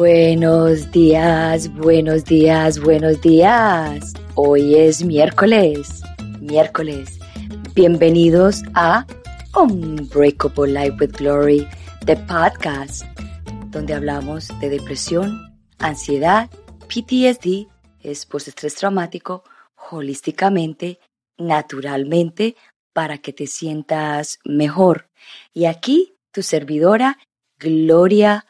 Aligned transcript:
Buenos 0.00 0.90
días, 0.92 1.70
buenos 1.74 2.24
días, 2.24 2.80
buenos 2.80 3.20
días. 3.20 4.14
Hoy 4.34 4.74
es 4.74 5.04
miércoles, 5.04 6.00
miércoles. 6.40 7.18
Bienvenidos 7.74 8.62
a 8.72 9.04
Unbreakable 9.54 10.72
Life 10.72 10.96
with 10.98 11.12
Glory, 11.18 11.68
the 12.06 12.16
podcast, 12.16 13.04
donde 13.72 13.92
hablamos 13.92 14.48
de 14.60 14.70
depresión, 14.70 15.38
ansiedad, 15.78 16.48
PTSD, 16.88 17.68
es 18.02 18.24
postestrés 18.24 18.76
traumático, 18.76 19.44
holísticamente, 19.90 20.98
naturalmente, 21.36 22.56
para 22.94 23.18
que 23.18 23.34
te 23.34 23.46
sientas 23.46 24.38
mejor. 24.46 25.10
Y 25.52 25.66
aquí 25.66 26.14
tu 26.32 26.42
servidora, 26.42 27.18
Gloria 27.58 28.46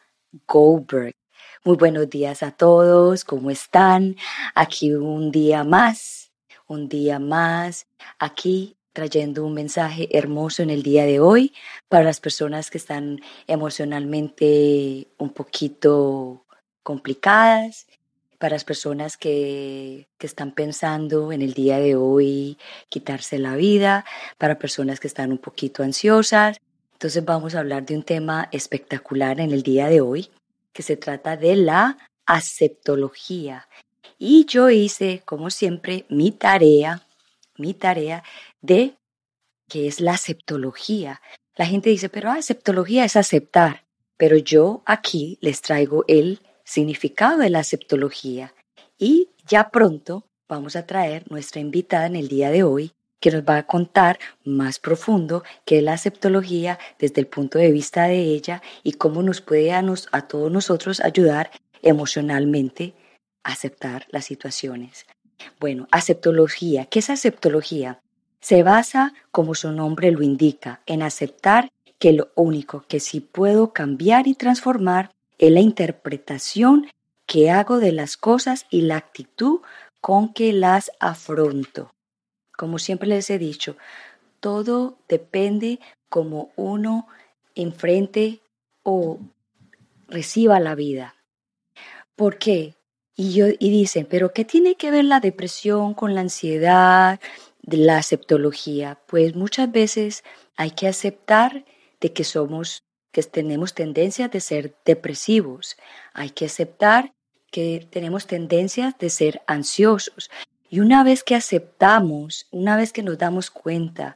Goldberg. 0.47 1.20
Muy 1.63 1.77
buenos 1.77 2.09
días 2.09 2.41
a 2.41 2.49
todos, 2.49 3.23
¿cómo 3.23 3.51
están? 3.51 4.15
Aquí 4.55 4.93
un 4.93 5.31
día 5.31 5.63
más, 5.63 6.31
un 6.65 6.89
día 6.89 7.19
más, 7.19 7.85
aquí 8.17 8.77
trayendo 8.93 9.45
un 9.45 9.53
mensaje 9.53 10.09
hermoso 10.17 10.63
en 10.63 10.71
el 10.71 10.81
día 10.81 11.05
de 11.05 11.19
hoy 11.19 11.53
para 11.87 12.03
las 12.03 12.19
personas 12.19 12.71
que 12.71 12.79
están 12.79 13.19
emocionalmente 13.45 15.09
un 15.19 15.29
poquito 15.29 16.47
complicadas, 16.81 17.85
para 18.39 18.55
las 18.55 18.63
personas 18.63 19.15
que, 19.15 20.07
que, 20.17 20.25
están 20.25 20.53
pensando 20.53 21.31
en 21.31 21.43
el 21.43 21.53
día 21.53 21.77
de 21.77 21.95
hoy 21.95 22.57
quitarse 22.89 23.37
la 23.37 23.55
vida, 23.55 24.03
para 24.39 24.57
personas 24.57 24.99
que 24.99 25.05
están 25.05 25.31
un 25.31 25.37
poquito 25.37 25.83
ansiosas. 25.83 26.57
Entonces 26.93 27.23
vamos 27.23 27.53
a 27.53 27.59
hablar 27.59 27.85
de 27.85 27.95
un 27.97 28.03
tema 28.03 28.49
espectacular 28.51 29.39
en 29.39 29.51
el 29.51 29.61
día 29.61 29.89
de 29.89 30.01
hoy 30.01 30.31
que 30.73 30.83
se 30.83 30.97
trata 30.97 31.37
de 31.37 31.55
la 31.55 31.97
aceptología. 32.25 33.67
Y 34.17 34.45
yo 34.45 34.69
hice, 34.69 35.21
como 35.25 35.49
siempre, 35.49 36.05
mi 36.09 36.31
tarea, 36.31 37.07
mi 37.57 37.73
tarea 37.73 38.23
de 38.61 38.95
qué 39.67 39.87
es 39.87 39.99
la 39.99 40.13
aceptología. 40.13 41.21
La 41.55 41.65
gente 41.65 41.89
dice, 41.89 42.09
pero 42.09 42.31
aceptología 42.31 43.05
es 43.05 43.15
aceptar. 43.15 43.83
Pero 44.17 44.37
yo 44.37 44.83
aquí 44.85 45.39
les 45.41 45.61
traigo 45.61 46.05
el 46.07 46.39
significado 46.63 47.39
de 47.39 47.49
la 47.49 47.59
aceptología. 47.59 48.53
Y 48.97 49.29
ya 49.47 49.69
pronto 49.69 50.27
vamos 50.47 50.75
a 50.75 50.85
traer 50.85 51.29
nuestra 51.31 51.59
invitada 51.59 52.05
en 52.05 52.15
el 52.15 52.27
día 52.27 52.51
de 52.51 52.63
hoy, 52.63 52.91
que 53.21 53.31
nos 53.31 53.43
va 53.43 53.57
a 53.57 53.67
contar 53.67 54.19
más 54.43 54.79
profundo 54.79 55.43
qué 55.63 55.77
es 55.77 55.83
la 55.83 55.93
aceptología 55.93 56.77
desde 56.99 57.21
el 57.21 57.27
punto 57.27 57.57
de 57.57 57.71
vista 57.71 58.07
de 58.07 58.19
ella 58.19 58.61
y 58.83 58.93
cómo 58.93 59.23
nos 59.23 59.39
puede 59.39 59.71
a, 59.71 59.81
nos, 59.81 60.09
a 60.11 60.27
todos 60.27 60.51
nosotros 60.51 60.99
ayudar 60.99 61.51
emocionalmente 61.81 62.93
a 63.43 63.53
aceptar 63.53 64.07
las 64.09 64.25
situaciones. 64.25 65.05
Bueno, 65.59 65.87
aceptología. 65.91 66.85
¿Qué 66.85 66.99
es 66.99 67.09
aceptología? 67.09 68.01
Se 68.41 68.63
basa, 68.63 69.13
como 69.31 69.55
su 69.55 69.71
nombre 69.71 70.11
lo 70.11 70.23
indica, 70.23 70.81
en 70.85 71.03
aceptar 71.03 71.69
que 71.99 72.13
lo 72.13 72.31
único 72.35 72.83
que 72.87 72.99
sí 72.99 73.19
puedo 73.19 73.71
cambiar 73.71 74.27
y 74.27 74.33
transformar 74.33 75.11
es 75.37 75.51
la 75.51 75.59
interpretación 75.59 76.87
que 77.27 77.51
hago 77.51 77.77
de 77.77 77.91
las 77.91 78.17
cosas 78.17 78.65
y 78.71 78.81
la 78.81 78.97
actitud 78.97 79.61
con 80.01 80.33
que 80.33 80.53
las 80.53 80.91
afronto. 80.99 81.91
Como 82.61 82.77
siempre 82.77 83.09
les 83.09 83.27
he 83.31 83.39
dicho, 83.39 83.75
todo 84.39 84.99
depende 85.09 85.79
como 86.09 86.51
uno 86.55 87.07
enfrente 87.55 88.41
o 88.83 89.17
reciba 90.07 90.59
la 90.59 90.75
vida. 90.75 91.15
¿Por 92.15 92.37
qué? 92.37 92.75
Y, 93.15 93.33
yo, 93.33 93.47
y 93.47 93.71
dicen, 93.71 94.05
pero 94.07 94.31
¿qué 94.31 94.45
tiene 94.45 94.75
que 94.75 94.91
ver 94.91 95.05
la 95.05 95.19
depresión 95.19 95.95
con 95.95 96.13
la 96.13 96.21
ansiedad, 96.21 97.19
la 97.63 97.97
aceptología? 97.97 98.99
Pues 99.07 99.33
muchas 99.33 99.71
veces 99.71 100.23
hay 100.55 100.69
que 100.69 100.87
aceptar 100.87 101.65
de 101.99 102.13
que 102.13 102.23
somos, 102.23 102.83
que 103.11 103.23
tenemos 103.23 103.73
tendencias 103.73 104.29
de 104.29 104.39
ser 104.39 104.75
depresivos. 104.85 105.77
Hay 106.13 106.29
que 106.29 106.45
aceptar 106.45 107.11
que 107.49 107.87
tenemos 107.89 108.27
tendencias 108.27 108.95
de 108.99 109.09
ser 109.09 109.41
ansiosos. 109.47 110.29
Y 110.71 110.79
una 110.79 111.03
vez 111.03 111.21
que 111.25 111.35
aceptamos, 111.35 112.47
una 112.49 112.77
vez 112.77 112.93
que 112.93 113.03
nos 113.03 113.17
damos 113.17 113.51
cuenta 113.51 114.15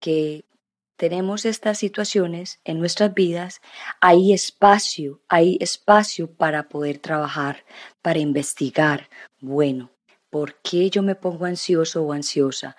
que 0.00 0.44
tenemos 0.96 1.46
estas 1.46 1.78
situaciones 1.78 2.60
en 2.64 2.78
nuestras 2.78 3.14
vidas, 3.14 3.62
hay 4.02 4.34
espacio, 4.34 5.22
hay 5.28 5.56
espacio 5.62 6.30
para 6.30 6.68
poder 6.68 6.98
trabajar, 6.98 7.64
para 8.02 8.18
investigar. 8.18 9.08
Bueno, 9.40 9.92
¿por 10.28 10.56
qué 10.56 10.90
yo 10.90 11.02
me 11.02 11.14
pongo 11.14 11.46
ansioso 11.46 12.02
o 12.04 12.12
ansiosa? 12.12 12.76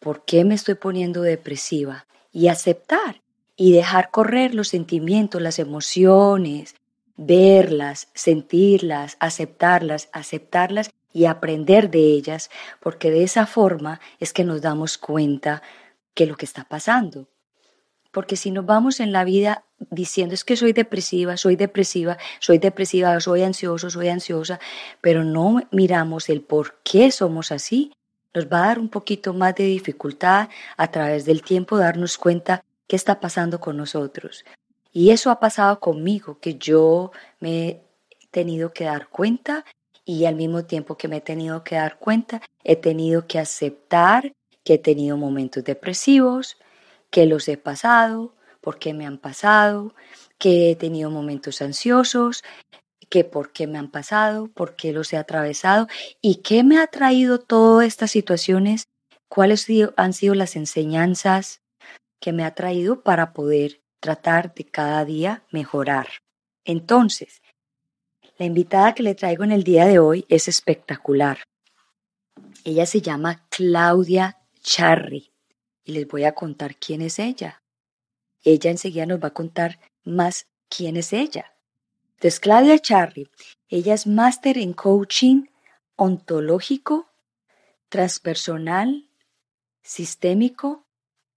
¿Por 0.00 0.24
qué 0.24 0.44
me 0.44 0.56
estoy 0.56 0.74
poniendo 0.74 1.22
depresiva? 1.22 2.08
Y 2.32 2.48
aceptar 2.48 3.22
y 3.54 3.70
dejar 3.70 4.10
correr 4.10 4.52
los 4.52 4.66
sentimientos, 4.66 5.40
las 5.40 5.60
emociones, 5.60 6.74
verlas, 7.16 8.08
sentirlas, 8.14 9.16
aceptarlas, 9.20 10.08
aceptarlas 10.12 10.90
y 11.14 11.24
aprender 11.26 11.90
de 11.90 12.00
ellas, 12.00 12.50
porque 12.80 13.10
de 13.10 13.22
esa 13.22 13.46
forma 13.46 14.00
es 14.18 14.34
que 14.34 14.44
nos 14.44 14.60
damos 14.60 14.98
cuenta 14.98 15.62
que 16.12 16.26
lo 16.26 16.36
que 16.36 16.44
está 16.44 16.64
pasando. 16.64 17.28
Porque 18.10 18.36
si 18.36 18.50
nos 18.50 18.66
vamos 18.66 19.00
en 19.00 19.12
la 19.12 19.24
vida 19.24 19.64
diciendo 19.90 20.34
es 20.34 20.44
que 20.44 20.56
soy 20.56 20.72
depresiva, 20.72 21.36
soy 21.36 21.56
depresiva, 21.56 22.18
soy 22.40 22.58
depresiva, 22.58 23.18
soy 23.20 23.42
ansioso, 23.42 23.90
soy 23.90 24.08
ansiosa, 24.08 24.58
pero 25.00 25.24
no 25.24 25.62
miramos 25.70 26.28
el 26.28 26.42
por 26.42 26.80
qué 26.82 27.10
somos 27.10 27.52
así, 27.52 27.92
nos 28.34 28.46
va 28.46 28.64
a 28.64 28.66
dar 28.66 28.78
un 28.80 28.88
poquito 28.88 29.32
más 29.32 29.54
de 29.54 29.64
dificultad 29.64 30.48
a 30.76 30.90
través 30.90 31.24
del 31.24 31.42
tiempo 31.42 31.78
darnos 31.78 32.18
cuenta 32.18 32.64
qué 32.88 32.96
está 32.96 33.20
pasando 33.20 33.60
con 33.60 33.76
nosotros. 33.76 34.44
Y 34.92 35.10
eso 35.10 35.30
ha 35.30 35.38
pasado 35.38 35.78
conmigo, 35.78 36.38
que 36.40 36.56
yo 36.56 37.12
me 37.38 37.68
he 37.68 37.84
tenido 38.30 38.72
que 38.72 38.84
dar 38.84 39.08
cuenta 39.08 39.64
y 40.04 40.26
al 40.26 40.36
mismo 40.36 40.64
tiempo 40.64 40.96
que 40.96 41.08
me 41.08 41.18
he 41.18 41.20
tenido 41.20 41.64
que 41.64 41.76
dar 41.76 41.98
cuenta, 41.98 42.42
he 42.62 42.76
tenido 42.76 43.26
que 43.26 43.38
aceptar 43.38 44.32
que 44.64 44.74
he 44.74 44.78
tenido 44.78 45.16
momentos 45.16 45.62
depresivos, 45.64 46.56
que 47.10 47.26
los 47.26 47.48
he 47.48 47.56
pasado, 47.56 48.34
por 48.60 48.78
qué 48.78 48.94
me 48.94 49.06
han 49.06 49.18
pasado, 49.18 49.94
que 50.38 50.70
he 50.70 50.76
tenido 50.76 51.10
momentos 51.10 51.60
ansiosos, 51.62 52.42
que 53.10 53.24
por 53.24 53.52
qué 53.52 53.66
me 53.66 53.78
han 53.78 53.90
pasado, 53.90 54.48
por 54.48 54.74
qué 54.74 54.92
los 54.92 55.12
he 55.12 55.16
atravesado 55.16 55.86
y 56.20 56.36
qué 56.36 56.64
me 56.64 56.78
ha 56.78 56.86
traído 56.86 57.38
todas 57.38 57.86
estas 57.86 58.10
situaciones, 58.10 58.88
cuáles 59.28 59.66
han 59.96 60.12
sido 60.14 60.34
las 60.34 60.56
enseñanzas 60.56 61.60
que 62.20 62.32
me 62.32 62.44
ha 62.44 62.54
traído 62.54 63.02
para 63.02 63.32
poder 63.34 63.82
tratar 64.00 64.54
de 64.54 64.64
cada 64.64 65.04
día 65.04 65.44
mejorar. 65.50 66.08
Entonces, 66.64 67.42
la 68.36 68.46
invitada 68.46 68.94
que 68.94 69.02
le 69.02 69.14
traigo 69.14 69.44
en 69.44 69.52
el 69.52 69.62
día 69.62 69.86
de 69.86 69.98
hoy 69.98 70.24
es 70.28 70.48
espectacular. 70.48 71.38
Ella 72.64 72.86
se 72.86 73.00
llama 73.00 73.46
Claudia 73.48 74.38
Charri 74.62 75.32
y 75.84 75.92
les 75.92 76.08
voy 76.08 76.24
a 76.24 76.34
contar 76.34 76.76
quién 76.76 77.02
es 77.02 77.18
ella. 77.18 77.62
Ella 78.42 78.70
enseguida 78.70 79.06
nos 79.06 79.22
va 79.22 79.28
a 79.28 79.34
contar 79.34 79.78
más 80.04 80.46
quién 80.68 80.96
es 80.96 81.12
ella. 81.12 81.54
Entonces, 82.14 82.40
Claudia 82.40 82.78
Charri, 82.78 83.30
ella 83.68 83.94
es 83.94 84.06
máster 84.06 84.58
en 84.58 84.72
coaching 84.72 85.46
ontológico, 85.96 87.08
transpersonal, 87.88 89.08
sistémico, 89.82 90.86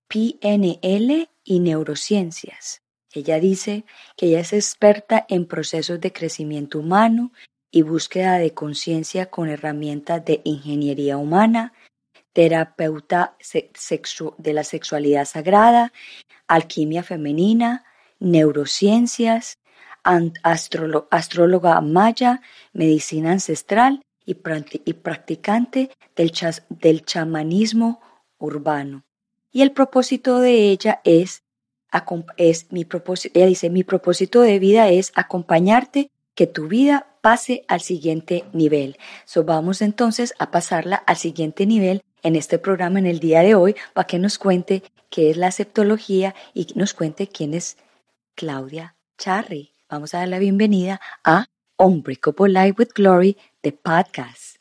PNL 0.07 1.29
y 1.43 1.59
neurociencias. 1.59 2.81
Ella 3.13 3.39
dice 3.39 3.85
que 4.15 4.27
ella 4.27 4.41
es 4.41 4.53
experta 4.53 5.25
en 5.29 5.45
procesos 5.45 5.99
de 5.99 6.11
crecimiento 6.11 6.79
humano 6.79 7.31
y 7.71 7.81
búsqueda 7.81 8.37
de 8.37 8.53
conciencia 8.53 9.27
con 9.27 9.49
herramientas 9.49 10.23
de 10.25 10.41
ingeniería 10.43 11.17
humana, 11.17 11.73
terapeuta 12.33 13.35
de 14.37 14.53
la 14.53 14.63
sexualidad 14.63 15.25
sagrada, 15.25 15.91
alquimia 16.47 17.03
femenina, 17.03 17.85
neurociencias, 18.19 19.57
astróloga 21.09 21.81
maya, 21.81 22.41
medicina 22.73 23.31
ancestral 23.31 24.01
y, 24.25 24.35
practicante 24.35 25.89
del, 26.15 26.31
del 26.69 27.05
chamanismo 27.05 28.01
urbano. 28.37 29.03
Y 29.51 29.61
el 29.61 29.71
propósito 29.71 30.39
de 30.39 30.69
ella 30.69 31.01
es 31.03 31.43
es 32.37 32.71
mi 32.71 32.85
propósito, 32.85 33.37
ella 33.37 33.47
dice, 33.47 33.69
mi 33.69 33.83
propósito 33.83 34.41
de 34.41 34.59
vida 34.59 34.89
es 34.89 35.11
acompañarte, 35.15 36.11
que 36.35 36.47
tu 36.47 36.67
vida 36.67 37.07
pase 37.21 37.65
al 37.67 37.81
siguiente 37.81 38.45
nivel. 38.53 38.97
So, 39.25 39.43
vamos 39.43 39.81
entonces 39.81 40.35
a 40.37 40.51
pasarla 40.51 40.95
al 40.95 41.17
siguiente 41.17 41.65
nivel 41.65 42.03
en 42.21 42.35
este 42.35 42.59
programa 42.59 42.99
en 42.99 43.07
el 43.07 43.19
día 43.19 43.41
de 43.41 43.55
hoy 43.55 43.75
para 43.93 44.05
que 44.05 44.19
nos 44.19 44.37
cuente 44.37 44.83
qué 45.09 45.31
es 45.31 45.37
la 45.37 45.47
aceptología 45.47 46.35
y 46.53 46.67
nos 46.75 46.93
cuente 46.93 47.27
quién 47.27 47.53
es 47.53 47.77
Claudia 48.35 48.95
Charri. 49.17 49.73
Vamos 49.89 50.13
a 50.13 50.19
dar 50.19 50.27
la 50.27 50.39
bienvenida 50.39 51.01
a 51.23 51.47
Unbreakable 51.77 52.49
Life 52.49 52.75
with 52.77 52.89
Glory, 52.93 53.37
de 53.63 53.71
podcast. 53.71 54.56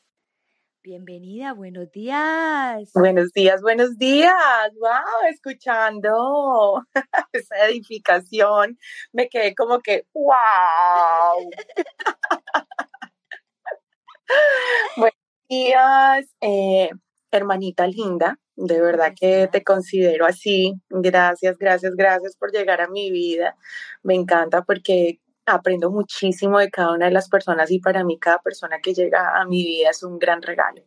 Bienvenida, 0.87 1.53
buenos 1.53 1.91
días. 1.91 2.93
Buenos 2.95 3.33
días, 3.33 3.61
buenos 3.61 3.99
días. 3.99 4.33
Wow, 4.79 5.29
escuchando 5.29 6.87
esa 7.33 7.67
edificación, 7.67 8.79
me 9.13 9.29
quedé 9.29 9.57
como 9.57 9.81
que, 9.81 10.07
wow. 10.15 11.51
buenos 14.97 15.19
días, 15.49 16.27
eh, 16.41 16.91
hermanita 17.33 17.89
linda. 17.89 18.39
De 18.55 18.81
verdad 18.81 19.13
que 19.21 19.49
te 19.51 19.65
considero 19.65 20.25
así. 20.25 20.75
Gracias, 20.89 21.59
gracias, 21.59 21.95
gracias 21.97 22.37
por 22.37 22.53
llegar 22.53 22.81
a 22.81 22.87
mi 22.87 23.11
vida. 23.11 23.57
Me 24.05 24.15
encanta 24.15 24.63
porque 24.63 25.19
aprendo 25.47 25.91
muchísimo 25.91 26.59
de 26.59 26.71
cada 26.71 26.93
una 26.93 27.07
de 27.07 27.13
las 27.13 27.29
personas 27.29 27.71
y 27.71 27.79
para 27.79 28.05
mí 28.05 28.19
cada 28.19 28.39
persona 28.39 28.79
que 28.83 28.95
llega 28.95 29.41
a 29.41 29.45
mi 29.47 29.65
vida 29.65 29.91
es 29.91 30.03
un 30.03 30.19
gran 30.19 30.43
regalo. 30.43 30.83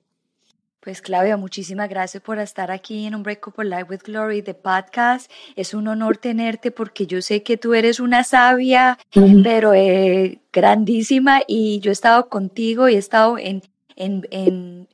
Pues 0.82 1.02
Claudia, 1.02 1.36
muchísimas 1.36 1.90
gracias 1.90 2.24
por 2.24 2.40
estar 2.40 2.72
aquí 2.72 3.06
en 3.06 3.14
Unbreakable 3.14 3.70
Life 3.70 3.88
with 3.90 4.02
Glory 4.06 4.42
de 4.42 4.54
podcast. 4.54 5.30
Es 5.58 5.74
un 5.74 5.88
honor 5.90 6.18
tenerte 6.18 6.72
porque 6.72 7.06
yo 7.06 7.22
sé 7.22 7.44
que 7.44 7.58
tú 7.58 7.74
eres 7.74 8.00
una 8.00 8.24
sabia, 8.24 8.98
pero 9.44 9.74
eh, 9.74 10.42
grandísima 10.54 11.42
y 11.48 11.82
yo 11.82 11.92
he 11.92 11.94
estado 11.94 12.30
contigo 12.30 12.88
y 12.88 12.96
he 12.96 12.98
estado 12.98 13.38
en, 13.38 13.62
en, 13.98 14.26
en 14.32 14.88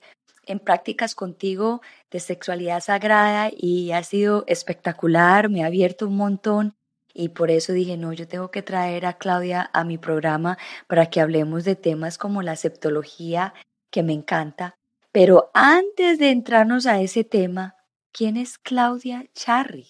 en 0.47 0.59
prácticas 0.59 1.15
contigo 1.15 1.81
de 2.11 2.19
sexualidad 2.19 2.81
sagrada 2.81 3.49
y 3.55 3.91
ha 3.91 4.03
sido 4.03 4.43
espectacular, 4.47 5.49
me 5.49 5.63
ha 5.63 5.67
abierto 5.67 6.07
un 6.07 6.17
montón 6.17 6.75
y 7.15 7.29
por 7.29 7.49
eso 7.49 7.73
dije, 7.73 7.97
no, 7.97 8.13
yo 8.13 8.27
tengo 8.27 8.51
que 8.51 8.61
traer 8.61 9.05
a 9.05 9.17
Claudia 9.17 9.69
a 9.73 9.83
mi 9.83 9.97
programa 9.97 10.57
para 10.87 11.07
que 11.09 11.21
hablemos 11.21 11.63
de 11.63 11.75
temas 11.75 12.17
como 12.17 12.41
la 12.41 12.55
septología, 12.55 13.53
que 13.89 14.03
me 14.03 14.13
encanta. 14.13 14.77
Pero 15.11 15.49
antes 15.53 16.19
de 16.19 16.29
entrarnos 16.29 16.85
a 16.85 17.01
ese 17.01 17.23
tema, 17.23 17.75
¿quién 18.11 18.37
es 18.37 18.57
Claudia 18.57 19.25
Charry? 19.33 19.87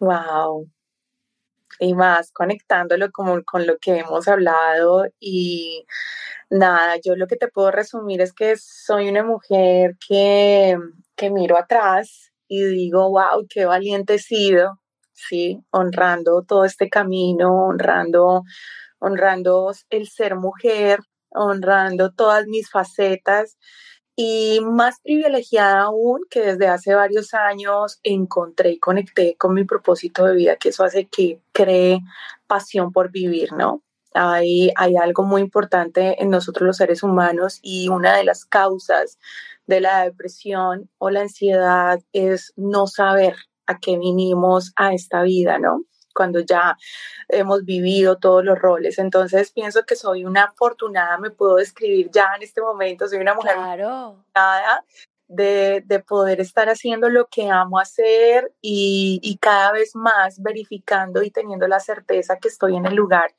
Wow. 0.00 0.68
Y 1.78 1.94
más 1.94 2.30
conectándolo 2.32 3.10
con, 3.10 3.42
con 3.42 3.66
lo 3.66 3.78
que 3.78 3.98
hemos 3.98 4.28
hablado 4.28 5.06
y 5.18 5.86
Nada, 6.50 6.98
yo 7.02 7.16
lo 7.16 7.26
que 7.26 7.36
te 7.36 7.48
puedo 7.48 7.70
resumir 7.70 8.20
es 8.20 8.32
que 8.32 8.56
soy 8.56 9.08
una 9.08 9.24
mujer 9.24 9.96
que, 10.06 10.78
que 11.16 11.30
miro 11.30 11.58
atrás 11.58 12.32
y 12.46 12.62
digo, 12.64 13.10
wow, 13.10 13.46
qué 13.48 13.64
valiente 13.64 14.14
he 14.14 14.18
sido, 14.18 14.78
¿sí? 15.14 15.62
Honrando 15.70 16.42
todo 16.42 16.64
este 16.64 16.88
camino, 16.90 17.66
honrando, 17.66 18.44
honrando 18.98 19.72
el 19.90 20.08
ser 20.08 20.36
mujer, 20.36 21.00
honrando 21.30 22.12
todas 22.12 22.46
mis 22.46 22.70
facetas 22.70 23.58
y 24.16 24.60
más 24.62 25.00
privilegiada 25.00 25.82
aún 25.82 26.20
que 26.30 26.40
desde 26.40 26.68
hace 26.68 26.94
varios 26.94 27.34
años 27.34 27.98
encontré 28.02 28.72
y 28.72 28.78
conecté 28.78 29.36
con 29.36 29.54
mi 29.54 29.64
propósito 29.64 30.26
de 30.26 30.34
vida, 30.34 30.56
que 30.56 30.68
eso 30.70 30.84
hace 30.84 31.06
que 31.06 31.40
cree 31.52 32.00
pasión 32.46 32.92
por 32.92 33.10
vivir, 33.10 33.52
¿no? 33.52 33.82
hay, 34.14 34.70
hay 34.76 34.96
algo 34.96 35.24
muy 35.24 35.42
importante 35.42 36.22
en 36.22 36.30
nosotros 36.30 36.66
los 36.66 36.76
seres 36.76 37.02
humanos 37.02 37.58
y 37.62 37.88
una 37.88 38.16
de 38.16 38.24
las 38.24 38.44
causas 38.44 39.18
de 39.66 39.80
la 39.80 40.04
depresión 40.04 40.88
o 40.98 41.10
la 41.10 41.22
ansiedad 41.22 42.00
es 42.12 42.52
no 42.56 42.86
saber 42.86 43.34
a 43.66 43.78
qué 43.78 43.98
vinimos 43.98 44.72
a 44.76 44.92
esta 44.94 45.22
vida, 45.22 45.58
¿no? 45.58 45.84
Cuando 46.14 46.40
ya 46.40 46.76
hemos 47.28 47.64
vivido 47.64 48.18
todos 48.18 48.44
los 48.44 48.58
roles. 48.58 48.98
Entonces 48.98 49.50
pienso 49.50 49.84
que 49.84 49.96
soy 49.96 50.24
una 50.24 50.44
afortunada, 50.44 51.18
me 51.18 51.30
puedo 51.30 51.56
describir 51.56 52.10
ya 52.10 52.34
en 52.36 52.42
este 52.42 52.60
momento, 52.60 53.08
soy 53.08 53.18
una 53.18 53.34
mujer 53.34 53.54
claro. 53.56 54.24
de, 55.26 55.82
de, 55.84 55.98
poder 56.00 56.40
estar 56.40 56.68
haciendo 56.68 57.08
lo 57.08 57.26
que 57.26 57.50
amo 57.50 57.78
hacer 57.78 58.52
y, 58.60 59.18
y 59.22 59.38
cada 59.38 59.72
vez 59.72 59.96
más 59.96 60.40
verificando 60.40 61.22
y 61.22 61.30
teniendo 61.30 61.66
la 61.66 61.80
certeza 61.80 62.38
que 62.38 62.48
estoy 62.48 62.76
en 62.76 62.86
el 62.86 62.94
lugar 62.94 63.34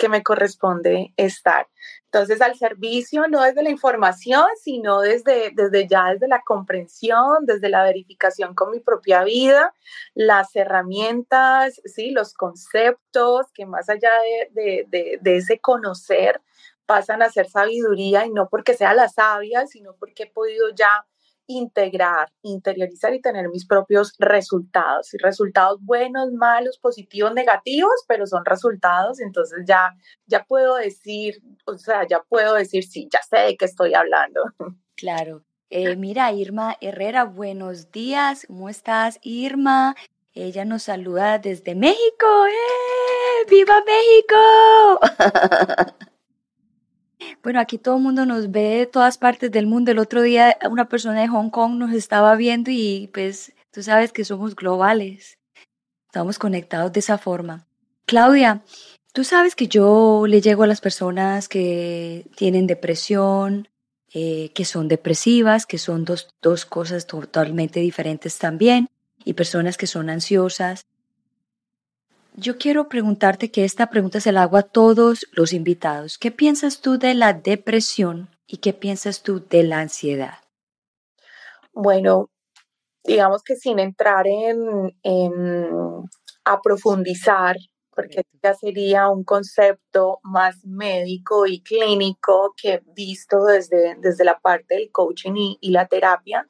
que 0.00 0.08
me 0.08 0.22
corresponde 0.22 1.12
estar. 1.18 1.68
Entonces, 2.06 2.40
al 2.40 2.56
servicio, 2.56 3.28
no 3.28 3.42
desde 3.42 3.62
la 3.62 3.68
información, 3.68 4.46
sino 4.60 5.00
desde, 5.00 5.52
desde 5.54 5.86
ya 5.86 6.06
desde 6.12 6.26
la 6.26 6.42
comprensión, 6.42 7.44
desde 7.44 7.68
la 7.68 7.84
verificación 7.84 8.54
con 8.54 8.70
mi 8.70 8.80
propia 8.80 9.22
vida, 9.24 9.74
las 10.14 10.56
herramientas, 10.56 11.80
¿sí? 11.84 12.12
los 12.12 12.32
conceptos 12.32 13.52
que 13.52 13.66
más 13.66 13.90
allá 13.90 14.10
de, 14.52 14.86
de, 14.88 15.18
de 15.20 15.36
ese 15.36 15.60
conocer 15.60 16.40
pasan 16.86 17.22
a 17.22 17.30
ser 17.30 17.48
sabiduría 17.48 18.24
y 18.24 18.30
no 18.30 18.48
porque 18.48 18.74
sea 18.74 18.94
la 18.94 19.08
sabia, 19.08 19.66
sino 19.66 19.94
porque 19.96 20.24
he 20.24 20.30
podido 20.30 20.70
ya 20.74 21.06
integrar, 21.50 22.32
interiorizar 22.42 23.12
y 23.14 23.20
tener 23.20 23.48
mis 23.48 23.66
propios 23.66 24.14
resultados. 24.18 25.12
Y 25.14 25.18
resultados 25.18 25.78
buenos, 25.82 26.32
malos, 26.32 26.78
positivos, 26.78 27.34
negativos, 27.34 27.92
pero 28.06 28.26
son 28.26 28.44
resultados. 28.44 29.20
Entonces 29.20 29.64
ya, 29.66 29.94
ya 30.26 30.44
puedo 30.44 30.76
decir, 30.76 31.42
o 31.66 31.76
sea, 31.76 32.06
ya 32.08 32.22
puedo 32.22 32.54
decir, 32.54 32.84
sí, 32.84 33.08
ya 33.12 33.20
sé 33.22 33.38
de 33.38 33.56
qué 33.56 33.64
estoy 33.64 33.94
hablando. 33.94 34.42
Claro. 34.96 35.42
Eh, 35.70 35.96
mira, 35.96 36.30
Irma 36.30 36.76
Herrera, 36.82 37.24
buenos 37.24 37.90
días. 37.90 38.44
¿Cómo 38.46 38.68
estás, 38.68 39.18
Irma? 39.22 39.96
Ella 40.34 40.66
nos 40.66 40.82
saluda 40.82 41.38
desde 41.38 41.74
México. 41.74 42.26
¡Eh! 42.46 43.48
¡Viva 43.48 43.82
México! 43.86 45.00
Bueno, 47.42 47.60
aquí 47.60 47.78
todo 47.78 47.96
el 47.96 48.02
mundo 48.02 48.26
nos 48.26 48.50
ve 48.50 48.78
de 48.78 48.86
todas 48.86 49.18
partes 49.18 49.50
del 49.50 49.66
mundo. 49.66 49.90
El 49.90 49.98
otro 49.98 50.22
día 50.22 50.56
una 50.70 50.88
persona 50.88 51.20
de 51.20 51.28
Hong 51.28 51.50
Kong 51.50 51.76
nos 51.78 51.92
estaba 51.92 52.34
viendo 52.36 52.70
y 52.70 53.10
pues 53.12 53.52
tú 53.70 53.82
sabes 53.82 54.12
que 54.12 54.24
somos 54.24 54.56
globales. 54.56 55.38
Estamos 56.06 56.38
conectados 56.38 56.92
de 56.92 57.00
esa 57.00 57.18
forma. 57.18 57.66
Claudia, 58.06 58.62
tú 59.12 59.24
sabes 59.24 59.54
que 59.54 59.68
yo 59.68 60.24
le 60.26 60.40
llego 60.40 60.64
a 60.64 60.66
las 60.66 60.80
personas 60.80 61.48
que 61.48 62.26
tienen 62.36 62.66
depresión, 62.66 63.68
eh, 64.12 64.50
que 64.54 64.64
son 64.64 64.88
depresivas, 64.88 65.66
que 65.66 65.78
son 65.78 66.04
dos, 66.04 66.30
dos 66.42 66.66
cosas 66.66 67.06
totalmente 67.06 67.78
diferentes 67.78 68.38
también, 68.38 68.88
y 69.24 69.34
personas 69.34 69.76
que 69.76 69.86
son 69.86 70.10
ansiosas. 70.10 70.84
Yo 72.40 72.56
quiero 72.56 72.88
preguntarte 72.88 73.50
que 73.50 73.66
esta 73.66 73.90
pregunta 73.90 74.18
se 74.18 74.32
la 74.32 74.44
hago 74.44 74.56
a 74.56 74.62
todos 74.62 75.26
los 75.32 75.52
invitados. 75.52 76.16
¿Qué 76.16 76.30
piensas 76.30 76.80
tú 76.80 76.98
de 76.98 77.12
la 77.12 77.34
depresión 77.34 78.30
y 78.46 78.56
qué 78.56 78.72
piensas 78.72 79.22
tú 79.22 79.46
de 79.46 79.62
la 79.62 79.80
ansiedad? 79.80 80.38
Bueno, 81.74 82.30
digamos 83.04 83.42
que 83.42 83.56
sin 83.56 83.78
entrar 83.78 84.26
en, 84.26 84.96
en 85.02 86.08
a 86.44 86.62
profundizar, 86.62 87.56
porque 87.94 88.22
ya 88.42 88.54
sería 88.54 89.10
un 89.10 89.22
concepto 89.22 90.20
más 90.22 90.64
médico 90.64 91.46
y 91.46 91.60
clínico 91.62 92.54
que 92.56 92.80
visto 92.96 93.44
desde, 93.44 93.96
desde 93.96 94.24
la 94.24 94.38
parte 94.40 94.76
del 94.76 94.90
coaching 94.90 95.34
y, 95.36 95.58
y 95.60 95.72
la 95.72 95.88
terapia, 95.88 96.48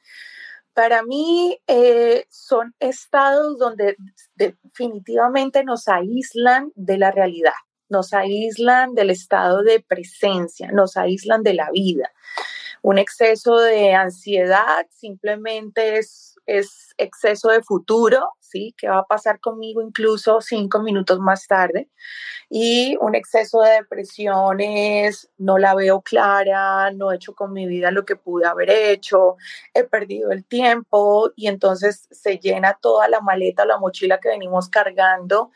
para 0.80 1.02
mí 1.02 1.60
eh, 1.66 2.24
son 2.30 2.74
estados 2.80 3.58
donde 3.58 3.96
definitivamente 4.34 5.62
nos 5.62 5.88
aíslan 5.88 6.72
de 6.74 6.96
la 6.96 7.10
realidad, 7.10 7.52
nos 7.90 8.14
aíslan 8.14 8.94
del 8.94 9.10
estado 9.10 9.62
de 9.62 9.84
presencia, 9.86 10.72
nos 10.72 10.96
aíslan 10.96 11.42
de 11.42 11.52
la 11.52 11.70
vida. 11.70 12.10
Un 12.80 12.96
exceso 12.96 13.58
de 13.58 13.92
ansiedad 13.92 14.86
simplemente 14.88 15.98
es, 15.98 16.36
es 16.58 16.94
exceso 16.98 17.48
de 17.48 17.62
futuro, 17.62 18.32
¿sí? 18.40 18.74
¿Qué 18.76 18.88
va 18.88 18.98
a 18.98 19.06
pasar 19.06 19.40
conmigo 19.40 19.82
incluso 19.82 20.40
cinco 20.40 20.80
minutos 20.80 21.18
más 21.20 21.46
tarde? 21.46 21.88
Y 22.48 22.96
un 23.00 23.14
exceso 23.14 23.60
de 23.60 23.70
depresión 23.72 24.60
es 24.60 25.30
no 25.38 25.58
la 25.58 25.74
veo 25.74 26.02
clara, 26.02 26.90
no 26.90 27.12
he 27.12 27.16
hecho 27.16 27.34
con 27.34 27.52
mi 27.52 27.66
vida 27.66 27.90
lo 27.90 28.04
que 28.04 28.16
pude 28.16 28.46
haber 28.46 28.70
hecho, 28.70 29.36
he 29.74 29.84
perdido 29.84 30.32
el 30.32 30.44
tiempo 30.44 31.30
y 31.36 31.46
entonces 31.46 32.08
se 32.10 32.38
llena 32.38 32.78
toda 32.80 33.08
la 33.08 33.20
maleta 33.20 33.62
o 33.62 33.66
la 33.66 33.78
mochila 33.78 34.18
que 34.18 34.30
venimos 34.30 34.68
cargando 34.68 35.50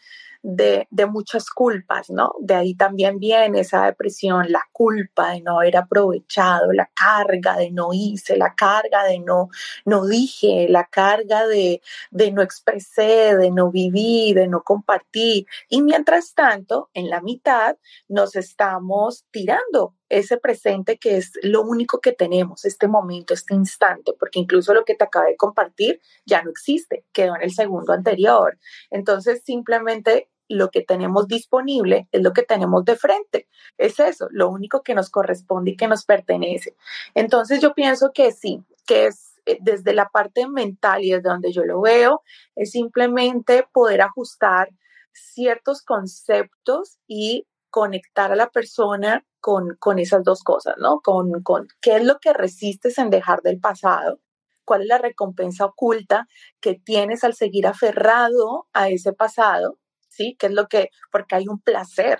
de, 0.44 0.86
de, 0.90 1.06
muchas 1.06 1.48
culpas, 1.48 2.10
¿no? 2.10 2.34
De 2.38 2.54
ahí 2.54 2.74
también 2.74 3.18
viene 3.18 3.60
esa 3.60 3.86
depresión, 3.86 4.52
la 4.52 4.62
culpa 4.72 5.30
de 5.30 5.40
no 5.40 5.58
haber 5.58 5.78
aprovechado, 5.78 6.70
la 6.72 6.90
carga 6.94 7.56
de 7.56 7.70
no 7.70 7.94
hice, 7.94 8.36
la 8.36 8.54
carga 8.54 9.04
de 9.04 9.20
no, 9.20 9.48
no 9.86 10.06
dije, 10.06 10.66
la 10.68 10.84
carga 10.84 11.46
de, 11.46 11.80
de 12.10 12.30
no 12.30 12.42
expresé, 12.42 13.34
de 13.36 13.50
no 13.50 13.70
viví, 13.70 14.34
de 14.34 14.46
no 14.46 14.62
compartí. 14.62 15.46
Y 15.70 15.80
mientras 15.80 16.34
tanto, 16.34 16.90
en 16.92 17.08
la 17.08 17.22
mitad 17.22 17.78
nos 18.08 18.36
estamos 18.36 19.24
tirando 19.30 19.94
ese 20.10 20.36
presente 20.36 20.98
que 20.98 21.16
es 21.16 21.32
lo 21.42 21.62
único 21.62 22.00
que 22.00 22.12
tenemos, 22.12 22.66
este 22.66 22.86
momento, 22.86 23.32
este 23.32 23.54
instante, 23.54 24.12
porque 24.18 24.38
incluso 24.38 24.74
lo 24.74 24.84
que 24.84 24.94
te 24.94 25.04
acabé 25.04 25.30
de 25.30 25.36
compartir 25.36 26.02
ya 26.26 26.42
no 26.42 26.50
existe, 26.50 27.06
quedó 27.12 27.34
en 27.34 27.42
el 27.42 27.52
segundo 27.52 27.94
anterior. 27.94 28.58
Entonces, 28.90 29.42
simplemente 29.42 30.28
lo 30.48 30.70
que 30.70 30.82
tenemos 30.82 31.26
disponible 31.26 32.08
es 32.12 32.22
lo 32.22 32.32
que 32.32 32.42
tenemos 32.42 32.84
de 32.84 32.96
frente. 32.96 33.48
Es 33.78 33.98
eso, 34.00 34.28
lo 34.30 34.48
único 34.48 34.82
que 34.82 34.94
nos 34.94 35.10
corresponde 35.10 35.72
y 35.72 35.76
que 35.76 35.88
nos 35.88 36.04
pertenece. 36.04 36.76
Entonces 37.14 37.60
yo 37.60 37.74
pienso 37.74 38.12
que 38.12 38.32
sí, 38.32 38.62
que 38.86 39.06
es 39.06 39.34
eh, 39.46 39.58
desde 39.60 39.94
la 39.94 40.08
parte 40.08 40.48
mental 40.48 41.02
y 41.04 41.10
desde 41.10 41.28
donde 41.28 41.52
yo 41.52 41.64
lo 41.64 41.80
veo, 41.80 42.22
es 42.56 42.70
simplemente 42.70 43.66
poder 43.72 44.02
ajustar 44.02 44.70
ciertos 45.12 45.82
conceptos 45.82 46.98
y 47.06 47.46
conectar 47.70 48.32
a 48.32 48.36
la 48.36 48.50
persona 48.50 49.24
con, 49.40 49.76
con 49.78 49.98
esas 49.98 50.22
dos 50.24 50.42
cosas, 50.42 50.76
¿no? 50.78 51.00
Con, 51.00 51.42
con 51.42 51.68
qué 51.80 51.96
es 51.96 52.04
lo 52.04 52.18
que 52.18 52.32
resistes 52.32 52.98
en 52.98 53.10
dejar 53.10 53.42
del 53.42 53.60
pasado 53.60 54.20
cuál 54.64 54.82
es 54.82 54.88
la 54.88 54.98
recompensa 54.98 55.66
oculta 55.66 56.26
que 56.60 56.74
tienes 56.74 57.24
al 57.24 57.34
seguir 57.34 57.66
aferrado 57.66 58.66
a 58.72 58.88
ese 58.88 59.12
pasado, 59.12 59.78
¿sí? 60.14 60.36
¿Qué 60.38 60.46
es 60.46 60.52
lo 60.52 60.66
que, 60.68 60.90
porque 61.10 61.36
hay 61.36 61.48
un 61.48 61.60
placer 61.60 62.18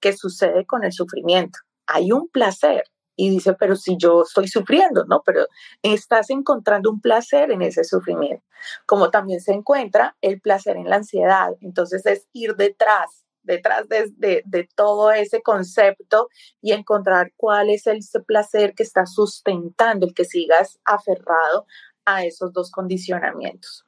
que 0.00 0.16
sucede 0.16 0.66
con 0.66 0.84
el 0.84 0.92
sufrimiento, 0.92 1.58
hay 1.86 2.12
un 2.12 2.28
placer. 2.28 2.84
Y 3.16 3.28
dice, 3.28 3.52
pero 3.52 3.76
si 3.76 3.98
yo 3.98 4.22
estoy 4.22 4.48
sufriendo, 4.48 5.04
¿no? 5.04 5.22
Pero 5.26 5.46
estás 5.82 6.30
encontrando 6.30 6.90
un 6.90 7.02
placer 7.02 7.50
en 7.50 7.60
ese 7.60 7.84
sufrimiento, 7.84 8.42
como 8.86 9.10
también 9.10 9.40
se 9.40 9.52
encuentra 9.52 10.16
el 10.22 10.40
placer 10.40 10.76
en 10.76 10.88
la 10.88 10.96
ansiedad. 10.96 11.50
Entonces 11.60 12.06
es 12.06 12.26
ir 12.32 12.56
detrás 12.56 13.24
detrás 13.42 13.88
de, 13.88 14.42
de, 14.44 14.68
todo 14.76 15.10
ese 15.10 15.40
concepto 15.42 16.28
y 16.60 16.72
encontrar 16.72 17.32
cuál 17.36 17.70
es 17.70 17.86
el 17.86 18.00
placer 18.26 18.74
que 18.74 18.82
está 18.82 19.06
sustentando 19.06 20.06
el 20.06 20.14
que 20.14 20.26
sigas 20.26 20.78
aferrado 20.84 21.66
a 22.04 22.24
esos 22.24 22.52
dos 22.52 22.70
condicionamientos. 22.70 23.86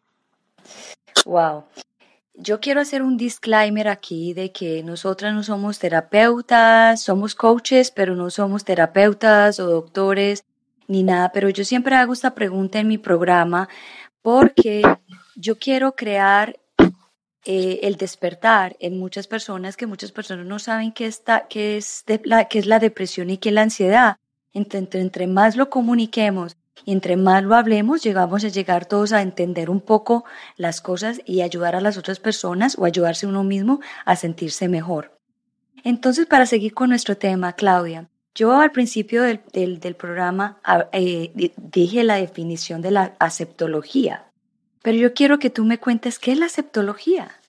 Wow. 1.26 1.64
Yo 2.34 2.60
quiero 2.60 2.80
hacer 2.80 3.02
un 3.02 3.18
disclaimer 3.18 3.88
aquí 3.88 4.32
de 4.32 4.52
que 4.52 4.82
nosotras 4.82 5.34
no 5.34 5.42
somos 5.42 5.78
terapeutas, 5.78 7.02
somos 7.02 7.34
coaches, 7.34 7.90
pero 7.90 8.16
no 8.16 8.30
somos 8.30 8.64
terapeutas 8.64 9.60
o 9.60 9.66
doctores 9.66 10.44
ni 10.88 11.02
nada, 11.02 11.30
pero 11.32 11.48
yo 11.50 11.64
siempre 11.64 11.94
hago 11.94 12.12
esta 12.12 12.34
pregunta 12.34 12.78
en 12.78 12.88
mi 12.88 12.98
programa 12.98 13.68
porque 14.22 14.82
yo 15.36 15.58
quiero 15.58 15.94
crear 15.94 16.58
eh, 17.44 17.80
el 17.82 17.96
despertar 17.96 18.76
en 18.80 18.98
muchas 18.98 19.26
personas, 19.26 19.76
que 19.76 19.86
muchas 19.86 20.12
personas 20.12 20.46
no 20.46 20.58
saben 20.58 20.92
qué, 20.92 21.06
está, 21.06 21.48
qué, 21.48 21.76
es, 21.76 22.04
la, 22.24 22.46
qué 22.46 22.60
es 22.60 22.66
la 22.66 22.78
depresión 22.78 23.30
y 23.30 23.38
qué 23.38 23.50
es 23.50 23.54
la 23.54 23.62
ansiedad. 23.62 24.16
Entre, 24.52 25.00
entre, 25.00 25.26
más 25.26 25.56
lo 25.56 25.68
comuniquemos 25.70 26.56
y 26.84 26.92
entre 26.92 27.16
más 27.16 27.42
lo 27.44 27.54
hablemos, 27.54 28.02
llegamos 28.02 28.44
a 28.44 28.48
llegar 28.48 28.86
todos 28.86 29.12
a 29.12 29.22
entender 29.22 29.70
un 29.70 29.80
poco 29.80 30.24
las 30.56 30.80
cosas 30.80 31.20
y 31.24 31.42
ayudar 31.42 31.76
a 31.76 31.80
las 31.80 31.96
otras 31.96 32.18
personas 32.18 32.76
o 32.78 32.84
ayudarse 32.84 33.26
uno 33.26 33.44
mismo 33.44 33.80
a 34.04 34.16
sentirse 34.16 34.68
mejor. 34.68 35.16
Entonces, 35.84 36.26
para 36.26 36.46
seguir 36.46 36.74
con 36.74 36.90
nuestro 36.90 37.16
tema, 37.16 37.54
Claudia, 37.54 38.08
yo 38.34 38.60
al 38.60 38.72
principio 38.72 39.22
del, 39.22 39.42
del, 39.52 39.94
programa 39.94 40.58
ah, 40.64 40.88
eh, 40.92 41.52
dije 41.56 42.04
la 42.04 42.16
definición 42.16 42.80
de 42.80 42.90
la 42.90 43.14
aceptología. 43.18 44.26
Pero 44.82 44.96
yo 44.96 45.12
quiero 45.12 45.38
que 45.38 45.50
tú 45.50 45.64
me 45.64 45.78
cuentes 45.78 46.18
qué 46.18 46.32
es 46.32 46.38
la 46.38 46.48
septología. 46.48 47.40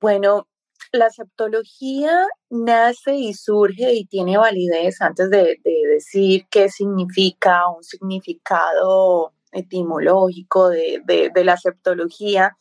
Bueno, 0.00 0.46
la 0.92 1.10
septología 1.10 2.26
nace 2.48 3.14
y 3.14 3.34
surge 3.34 3.92
y 3.94 4.06
tiene 4.06 4.36
validez 4.36 5.00
antes 5.00 5.30
de, 5.30 5.60
decir 5.64 6.46
qué 6.50 6.68
significa 6.68 7.68
un 7.68 7.82
significado 7.84 9.32
etimológico 9.52 10.68
de, 10.68 11.32
la 11.44 11.56
septología. 11.56 12.56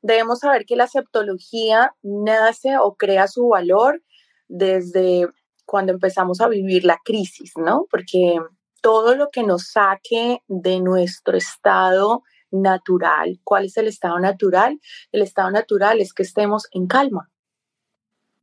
Debemos 0.00 0.40
saber 0.40 0.64
que 0.66 0.76
la 0.76 0.86
septología 0.86 1.94
nace 2.02 2.76
o 2.78 2.94
crea 2.94 3.28
su 3.28 3.48
valor 3.48 4.02
desde 4.48 5.28
cuando 5.64 5.92
empezamos 5.92 6.40
a 6.40 6.48
vivir 6.48 6.84
la 6.84 6.98
crisis, 7.04 7.52
¿no? 7.56 7.86
Porque 7.90 8.38
todo 8.80 9.14
lo 9.14 9.30
que 9.30 9.44
nos 9.44 9.68
saque 9.68 10.42
de 10.48 10.80
nuestro 10.80 11.36
estado 11.36 12.22
natural. 12.50 13.40
¿Cuál 13.44 13.66
es 13.66 13.76
el 13.76 13.88
estado 13.88 14.18
natural? 14.18 14.78
El 15.12 15.22
estado 15.22 15.50
natural 15.50 16.00
es 16.00 16.12
que 16.12 16.24
estemos 16.24 16.66
en 16.72 16.86
calma, 16.86 17.31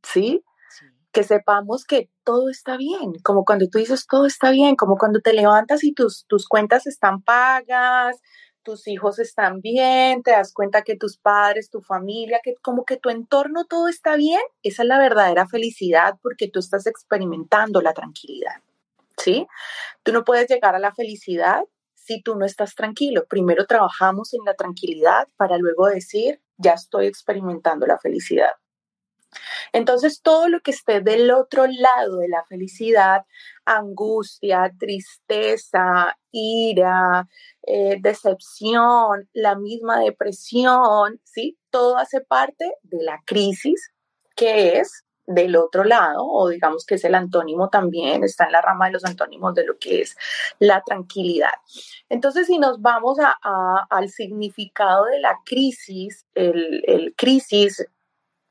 ¿sí? 0.04 0.44
Que 1.12 1.24
sepamos 1.24 1.86
que 1.86 2.10
todo 2.24 2.50
está 2.50 2.78
bien, 2.78 3.14
como 3.24 3.44
cuando 3.44 3.68
tú 3.68 3.80
dices 3.80 4.06
todo 4.08 4.26
está 4.26 4.52
bien, 4.52 4.76
como 4.76 4.98
cuando 4.98 5.22
te 5.22 5.34
levantas 5.34 5.84
y 5.84 5.94
tus, 5.94 6.26
tus 6.28 6.48
cuentas 6.48 6.86
están 6.86 7.22
pagas, 7.24 8.18
tus 8.64 8.88
hijos 8.88 9.18
están 9.20 9.62
bien, 9.62 10.22
te 10.22 10.32
das 10.32 10.54
cuenta 10.54 10.84
que 10.84 10.96
tus 10.96 11.18
padres, 11.18 11.70
tu 11.70 11.82
familia, 11.82 12.40
que 12.44 12.54
como 12.62 12.86
que 12.86 12.98
tu 12.98 13.10
entorno 13.10 13.66
todo 13.66 13.88
está 13.88 14.16
bien, 14.16 14.42
esa 14.62 14.84
es 14.84 14.88
la 14.88 15.00
verdadera 15.00 15.48
felicidad 15.48 16.16
porque 16.22 16.50
tú 16.50 16.60
estás 16.60 16.86
experimentando 16.86 17.82
la 17.82 17.94
tranquilidad. 17.94 18.62
¿Sí? 19.18 19.48
Tú 20.04 20.14
no 20.14 20.24
puedes 20.24 20.48
llegar 20.48 20.76
a 20.76 20.80
la 20.80 20.94
felicidad 20.94 21.64
si 21.96 22.22
tú 22.22 22.36
no 22.36 22.46
estás 22.46 22.74
tranquilo. 22.76 23.26
Primero 23.28 23.66
trabajamos 23.66 24.34
en 24.34 24.46
la 24.46 24.54
tranquilidad 24.54 25.28
para 25.36 25.58
luego 25.58 25.88
decir, 25.88 26.42
ya 26.58 26.74
estoy 26.74 27.08
experimentando 27.08 27.86
la 27.86 27.98
felicidad. 27.98 28.54
Entonces, 29.74 30.22
todo 30.22 30.48
lo 30.50 30.62
que 30.62 30.72
esté 30.72 31.02
del 31.02 31.32
otro 31.32 31.66
lado 31.68 32.18
de 32.18 32.28
la 32.30 32.44
felicidad, 32.46 33.26
angustia, 33.66 34.72
tristeza, 34.80 36.18
ira, 36.32 37.28
eh, 37.64 37.98
decepción, 38.02 39.30
la 39.34 39.56
misma 39.56 40.00
depresión, 40.00 41.20
¿sí? 41.24 41.58
Todo 41.70 41.98
hace 41.98 42.22
parte 42.22 42.66
de 42.84 43.04
la 43.04 43.22
crisis 43.26 43.92
que 44.36 44.80
es 44.80 45.04
del 45.30 45.56
otro 45.56 45.84
lado, 45.84 46.26
o 46.26 46.50
digamos 46.50 46.86
que 46.86 46.96
es 46.96 47.04
el 47.04 47.14
antónimo 47.14 47.70
también, 47.70 48.24
está 48.24 48.46
en 48.46 48.52
la 48.52 48.62
rama 48.62 48.88
de 48.88 48.94
los 48.94 49.06
antónimos 49.06 49.54
de 49.54 49.64
lo 49.64 49.78
que 49.78 50.02
es 50.02 50.18
la 50.58 50.82
tranquilidad. 50.82 51.54
Entonces, 52.10 52.48
si 52.48 52.58
nos 52.58 52.82
vamos 52.82 53.20
al 53.90 54.10
significado 54.10 55.06
de 55.06 55.20
la 55.20 55.38
crisis, 55.46 56.26
el, 56.34 57.14
crisis, 57.16 57.86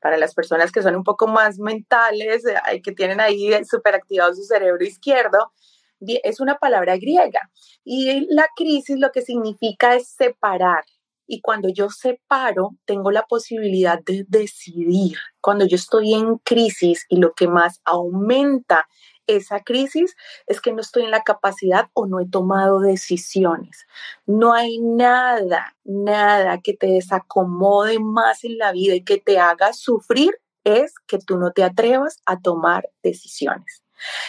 para 0.01 0.17
las 0.17 0.35
personas 0.35 0.73
que 0.73 0.83
son 0.83 0.97
un 0.97 1.05
poco 1.05 1.27
más 1.27 1.59
mentales, 1.59 2.45
eh, 2.45 2.83
que 2.83 2.93
tienen 2.93 3.21
ahí 3.21 3.53
súper 3.65 3.95
activado 3.95 4.35
su 4.35 4.45
cerebro 4.45 4.85
izquierdo, 4.85 5.53
es 6.01 6.41
una 6.41 6.57
palabra 6.59 6.97
griega. 6.97 7.41
Y 7.85 8.27
la 8.33 8.47
crisis 8.55 8.99
lo 8.99 9.11
que 9.11 9.23
significa 9.23 9.95
es 9.95 10.09
separar, 10.09 10.85
y 11.31 11.43
cuando 11.43 11.69
yo 11.69 11.91
separo, 11.91 12.71
tengo 12.87 13.11
la 13.11 13.23
posibilidad 13.23 14.01
de 14.03 14.25
decidir. 14.27 15.19
Cuando 15.43 15.67
yo 15.67 15.77
estoy 15.77 16.15
en 16.15 16.39
crisis 16.39 17.05
y 17.09 17.19
lo 17.19 17.35
que 17.35 17.49
más 17.49 17.83
aumenta 17.85 18.89
esa 19.29 19.61
crisis 19.61 20.17
es 20.47 20.61
que 20.61 20.73
no 20.73 20.81
estoy 20.81 21.05
en 21.05 21.13
la 21.13 21.23
capacidad 21.23 21.89
o 21.93 22.07
no 22.07 22.19
he 22.19 22.27
tomado 22.27 22.81
decisiones. 22.81 23.87
No 24.27 24.53
hay 24.53 24.79
nada, 24.81 25.77
nada 25.85 26.59
que 26.59 26.75
te 26.75 26.89
desacomode 26.89 28.01
más 28.01 28.43
en 28.43 28.59
la 28.59 28.73
vida 28.73 28.95
y 28.97 29.05
que 29.05 29.19
te 29.19 29.39
haga 29.39 29.73
sufrir 29.73 30.41
es 30.65 30.95
que 31.07 31.19
tú 31.19 31.37
no 31.39 31.53
te 31.53 31.63
atrevas 31.63 32.21
a 32.27 32.41
tomar 32.41 32.91
decisiones. 33.03 33.85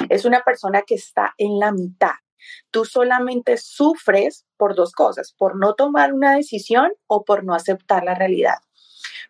Es 0.10 0.26
una 0.26 0.42
persona 0.42 0.84
que 0.84 0.96
está 0.96 1.34
en 1.38 1.60
la 1.60 1.72
mitad, 1.72 2.16
Tú 2.72 2.86
solamente 2.86 3.58
sufres 3.58 4.46
por 4.58 4.76
dos 4.76 4.94
cosas, 4.94 5.34
por 5.34 5.56
no 5.56 5.76
tomar 5.76 6.14
una 6.14 6.36
decisión 6.36 6.92
o 7.08 7.24
por 7.26 7.44
no 7.44 7.54
aceptar 7.54 8.04
la 8.04 8.16
realidad. 8.16 8.60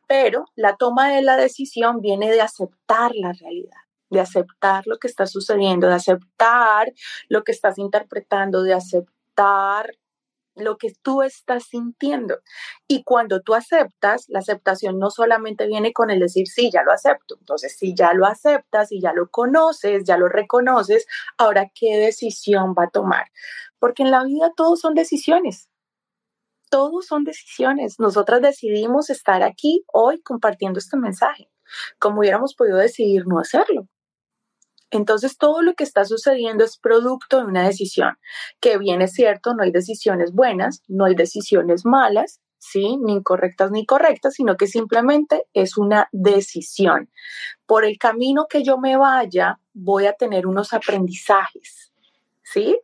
Pero 0.07 0.45
la 0.55 0.77
toma 0.77 1.09
de 1.09 1.21
la 1.21 1.37
decisión 1.37 2.01
viene 2.01 2.31
de 2.31 2.41
aceptar 2.41 3.11
la 3.15 3.33
realidad 3.33 3.88
de 4.09 4.19
aceptar 4.21 4.87
lo 4.87 4.97
que 4.97 5.07
está 5.07 5.25
sucediendo, 5.25 5.87
de 5.87 5.95
aceptar 5.95 6.91
lo 7.27 7.43
que 7.43 7.51
estás 7.51 7.77
interpretando, 7.77 8.63
de 8.63 8.73
aceptar 8.73 9.91
lo 10.59 10.77
que 10.77 10.93
tú 11.01 11.21
estás 11.21 11.65
sintiendo. 11.65 12.39
Y 12.87 13.03
cuando 13.03 13.41
tú 13.41 13.55
aceptas, 13.55 14.25
la 14.27 14.39
aceptación 14.39 14.99
no 14.99 15.09
solamente 15.09 15.67
viene 15.67 15.93
con 15.93 16.09
el 16.09 16.19
decir, 16.19 16.47
sí, 16.47 16.69
ya 16.71 16.83
lo 16.83 16.91
acepto. 16.91 17.37
Entonces, 17.39 17.75
si 17.77 17.95
ya 17.95 18.13
lo 18.13 18.25
aceptas, 18.25 18.91
y 18.91 19.01
ya 19.01 19.13
lo 19.13 19.29
conoces, 19.29 20.03
ya 20.05 20.17
lo 20.17 20.27
reconoces, 20.27 21.05
ahora, 21.37 21.71
¿qué 21.73 21.97
decisión 21.97 22.73
va 22.77 22.85
a 22.85 22.89
tomar? 22.89 23.25
Porque 23.79 24.03
en 24.03 24.11
la 24.11 24.23
vida 24.23 24.51
todos 24.55 24.79
son 24.79 24.93
decisiones. 24.93 25.69
Todos 26.69 27.07
son 27.07 27.23
decisiones. 27.23 27.99
Nosotras 27.99 28.41
decidimos 28.41 29.09
estar 29.09 29.41
aquí 29.43 29.83
hoy 29.91 30.21
compartiendo 30.21 30.79
este 30.79 30.97
mensaje, 30.97 31.49
como 31.97 32.19
hubiéramos 32.19 32.53
podido 32.55 32.77
decidir 32.77 33.25
no 33.27 33.39
hacerlo. 33.39 33.87
Entonces, 34.91 35.37
todo 35.37 35.61
lo 35.61 35.73
que 35.75 35.83
está 35.83 36.05
sucediendo 36.05 36.63
es 36.63 36.77
producto 36.77 37.37
de 37.37 37.45
una 37.45 37.67
decisión, 37.67 38.17
que 38.59 38.77
bien 38.77 39.01
es 39.01 39.13
cierto, 39.13 39.53
no 39.53 39.63
hay 39.63 39.71
decisiones 39.71 40.33
buenas, 40.33 40.83
no 40.87 41.05
hay 41.05 41.15
decisiones 41.15 41.85
malas, 41.85 42.39
¿sí? 42.57 42.97
Ni 42.97 43.13
incorrectas 43.13 43.71
ni 43.71 43.85
correctas, 43.85 44.33
sino 44.33 44.57
que 44.57 44.67
simplemente 44.67 45.43
es 45.53 45.77
una 45.77 46.09
decisión. 46.11 47.09
Por 47.65 47.85
el 47.85 47.97
camino 47.97 48.47
que 48.49 48.63
yo 48.63 48.77
me 48.77 48.97
vaya, 48.97 49.59
voy 49.73 50.05
a 50.07 50.13
tener 50.13 50.47
unos 50.47 50.73
aprendizajes, 50.73 51.91
¿sí? 52.43 52.79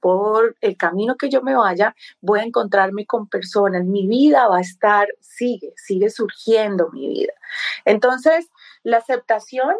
por 0.00 0.56
el 0.60 0.76
camino 0.76 1.16
que 1.16 1.28
yo 1.28 1.42
me 1.42 1.54
vaya, 1.54 1.94
voy 2.20 2.40
a 2.40 2.44
encontrarme 2.44 3.06
con 3.06 3.28
personas, 3.28 3.84
mi 3.84 4.06
vida 4.06 4.48
va 4.48 4.58
a 4.58 4.62
estar, 4.62 5.08
sigue, 5.20 5.72
sigue 5.76 6.10
surgiendo 6.10 6.90
mi 6.92 7.08
vida. 7.08 7.32
Entonces, 7.84 8.48
la 8.82 8.98
aceptación, 8.98 9.74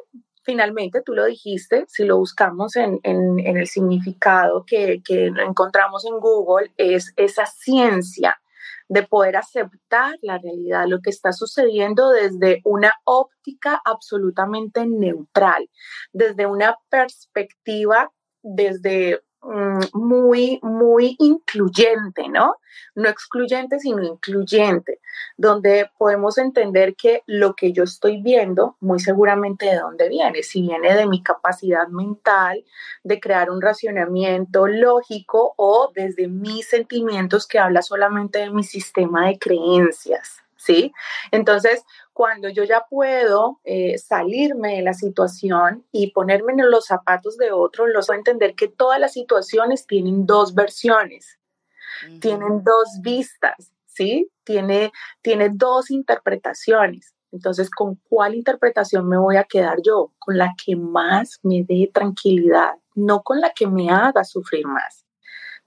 finalmente, 0.48 1.02
tú 1.02 1.12
lo 1.12 1.26
dijiste, 1.26 1.84
si 1.88 2.04
lo 2.04 2.16
buscamos 2.16 2.74
en, 2.76 2.98
el 3.02 3.66
significado 3.66 4.64
que, 4.66 5.02
que 5.04 5.26
encontramos 5.26 6.06
en 6.06 6.18
Google, 6.18 6.72
es 6.78 7.12
esa 7.16 7.44
ciencia 7.44 8.40
de 8.88 9.02
poder 9.02 9.36
aceptar 9.36 10.14
la 10.22 10.38
realidad, 10.38 10.86
lo 10.88 11.00
que 11.00 11.10
está 11.10 11.34
sucediendo 11.34 12.08
desde 12.12 12.62
una 12.64 12.94
óptica 13.04 13.78
absolutamente 13.84 14.86
neutral, 14.86 15.68
desde 16.14 16.46
una 16.46 16.78
perspectiva, 16.88 18.10
desde 18.42 19.20
muy, 19.94 20.58
muy 20.62 21.16
incluyente, 21.18 22.28
¿no? 22.28 22.56
No 22.94 23.08
excluyente, 23.08 23.78
sino 23.78 24.02
incluyente, 24.02 25.00
donde 25.36 25.90
podemos 25.96 26.38
entender 26.38 26.96
que 26.96 27.22
lo 27.26 27.54
que 27.54 27.72
yo 27.72 27.84
estoy 27.84 28.20
viendo, 28.20 28.76
muy 28.80 28.98
seguramente 28.98 29.66
de 29.66 29.76
dónde 29.76 30.08
viene, 30.08 30.42
si 30.42 30.62
viene 30.62 30.94
de 30.94 31.06
mi 31.06 31.22
capacidad 31.22 31.88
mental 31.88 32.64
de 33.04 33.20
crear 33.20 33.50
un 33.50 33.62
racionamiento 33.62 34.66
lógico 34.66 35.54
o 35.56 35.90
desde 35.94 36.28
mis 36.28 36.68
sentimientos 36.68 37.46
que 37.46 37.58
habla 37.58 37.82
solamente 37.82 38.40
de 38.40 38.50
mi 38.50 38.64
sistema 38.64 39.28
de 39.28 39.38
creencias, 39.38 40.42
¿sí? 40.56 40.92
Entonces, 41.30 41.84
cuando 42.18 42.48
yo 42.48 42.64
ya 42.64 42.84
puedo 42.90 43.60
eh, 43.62 43.96
salirme 43.96 44.74
de 44.74 44.82
la 44.82 44.92
situación 44.92 45.86
y 45.92 46.10
ponerme 46.10 46.52
en 46.52 46.68
los 46.68 46.86
zapatos 46.86 47.36
de 47.36 47.52
otro, 47.52 47.86
los 47.86 48.08
voy 48.08 48.16
a 48.16 48.18
entender 48.18 48.56
que 48.56 48.66
todas 48.66 48.98
las 48.98 49.12
situaciones 49.12 49.86
tienen 49.86 50.26
dos 50.26 50.52
versiones, 50.52 51.38
tienen 52.20 52.64
dos 52.64 52.98
vistas, 53.02 53.72
¿sí? 53.86 54.32
Tiene, 54.42 54.90
tiene 55.22 55.50
dos 55.50 55.92
interpretaciones. 55.92 57.14
Entonces, 57.30 57.70
¿con 57.70 57.94
cuál 58.08 58.34
interpretación 58.34 59.08
me 59.08 59.16
voy 59.16 59.36
a 59.36 59.44
quedar 59.44 59.76
yo? 59.80 60.12
Con 60.18 60.38
la 60.38 60.54
que 60.66 60.74
más 60.74 61.38
me 61.44 61.62
dé 61.62 61.88
tranquilidad, 61.94 62.72
no 62.96 63.22
con 63.22 63.40
la 63.40 63.52
que 63.52 63.68
me 63.68 63.90
haga 63.90 64.24
sufrir 64.24 64.66
más, 64.66 65.06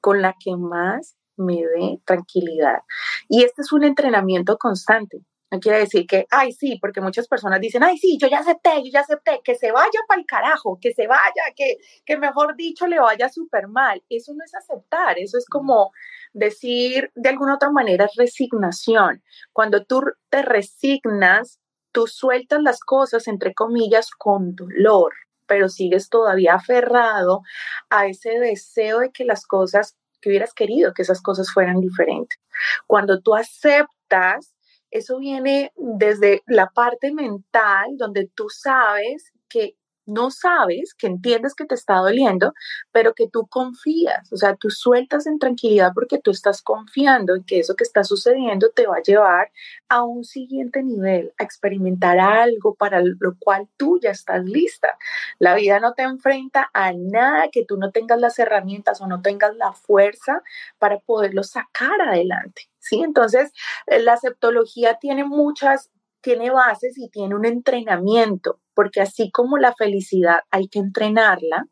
con 0.02 0.22
la 0.22 0.36
que 0.38 0.58
más 0.58 1.16
me 1.38 1.64
dé 1.64 2.02
tranquilidad. 2.04 2.82
Y 3.30 3.46
este 3.46 3.62
es 3.62 3.72
un 3.72 3.86
entrenamiento 3.86 4.58
constante. 4.58 5.24
No 5.52 5.60
quiere 5.60 5.80
decir 5.80 6.08
que, 6.08 6.28
ay, 6.32 6.54
sí, 6.54 6.78
porque 6.80 7.02
muchas 7.02 7.28
personas 7.28 7.60
dicen, 7.60 7.84
ay, 7.84 7.98
sí, 7.98 8.18
yo 8.18 8.30
ya 8.30 8.40
acepté, 8.40 8.82
yo 8.84 8.90
ya 8.92 9.02
acepté, 9.02 9.42
que 9.44 9.56
se 9.56 9.72
vaya 9.74 10.00
para 10.08 10.22
el 10.22 10.26
carajo, 10.26 10.80
que 10.82 10.94
se 10.94 11.08
vaya, 11.08 11.44
que, 11.56 11.76
que 12.06 12.18
mejor 12.18 12.56
dicho 12.56 12.88
le 12.88 13.00
vaya 13.00 13.28
súper 13.28 13.68
mal. 13.68 14.02
Eso 14.10 14.34
no 14.34 14.46
es 14.46 14.56
aceptar, 14.56 15.20
eso 15.20 15.38
es 15.38 15.46
como 15.46 15.92
decir 16.32 17.12
de 17.16 17.30
alguna 17.30 17.56
otra 17.56 17.70
manera 17.70 18.08
resignación. 18.16 19.22
Cuando 19.52 19.84
tú 19.84 20.02
te 20.30 20.42
resignas, 20.42 21.60
tú 21.92 22.08
sueltas 22.08 22.62
las 22.62 22.80
cosas, 22.80 23.28
entre 23.28 23.54
comillas, 23.54 24.10
con 24.12 24.56
dolor, 24.56 25.14
pero 25.48 25.68
sigues 25.68 26.08
todavía 26.08 26.54
aferrado 26.54 27.42
a 27.90 28.08
ese 28.08 28.40
deseo 28.40 29.00
de 29.00 29.12
que 29.12 29.26
las 29.26 29.46
cosas, 29.46 29.98
que 30.22 30.30
hubieras 30.30 30.54
querido 30.54 30.94
que 30.94 31.02
esas 31.02 31.22
cosas 31.22 31.52
fueran 31.52 31.82
diferentes. 31.82 32.40
Cuando 32.88 33.20
tú 33.20 33.36
aceptas, 33.36 34.54
eso 34.92 35.18
viene 35.18 35.72
desde 35.76 36.44
la 36.46 36.68
parte 36.68 37.14
mental, 37.14 37.98
donde 37.98 38.30
tú 38.36 38.50
sabes 38.50 39.32
que 39.50 39.76
no 40.06 40.32
sabes, 40.32 40.94
que 40.94 41.08
entiendes 41.08 41.56
que 41.56 41.66
te 41.66 41.76
está 41.76 41.96
doliendo, 41.96 42.54
pero 42.92 43.14
que 43.14 43.28
tú 43.28 43.48
confías, 43.48 44.32
o 44.32 44.38
sea, 44.38 44.56
tú 44.56 44.70
sueltas 44.70 45.28
en 45.28 45.40
tranquilidad 45.40 45.92
porque 45.94 46.20
tú 46.20 46.32
estás 46.32 46.62
confiando 46.62 47.36
en 47.36 47.44
que 47.44 47.60
eso 47.60 47.76
que 47.76 47.84
está 47.84 48.04
sucediendo 48.04 48.70
te 48.70 48.88
va 48.88 48.98
a 48.98 49.02
llevar 49.02 49.52
a 49.90 50.04
un 50.04 50.24
siguiente 50.24 50.84
nivel, 50.84 51.34
a 51.38 51.44
experimentar 51.44 52.20
algo 52.20 52.76
para 52.76 53.02
lo 53.02 53.36
cual 53.40 53.68
tú 53.78 54.00
ya 54.02 54.12
estás 54.12 54.44
lista. 54.46 54.98
La 55.40 55.56
vida 55.56 55.80
no 55.80 55.94
te 55.94 56.04
enfrenta 56.04 56.70
a 56.74 56.94
nada 56.94 57.50
que 57.52 57.66
tú 57.66 57.78
no 57.78 57.92
tengas 57.92 58.20
las 58.20 58.40
herramientas 58.40 59.02
o 59.02 59.08
no 59.08 59.22
tengas 59.22 59.56
la 59.56 59.74
fuerza 59.74 60.42
para 60.80 61.00
poderlo 61.00 61.44
sacar 61.44 62.02
adelante. 62.02 62.70
¿Sí? 62.80 63.02
Entonces, 63.04 63.52
la 63.86 64.14
aceptología 64.14 64.98
tiene 65.00 65.24
muchas 65.24 65.92
tiene 66.22 66.52
bases 66.52 66.98
y 66.98 67.10
tiene 67.10 67.36
un 67.36 67.46
entrenamiento, 67.46 68.60
porque 68.74 69.02
así 69.02 69.32
como 69.32 69.58
la 69.58 69.74
felicidad 69.74 70.40
hay 70.52 70.68
que 70.68 70.80
entrenarla, 70.80 71.66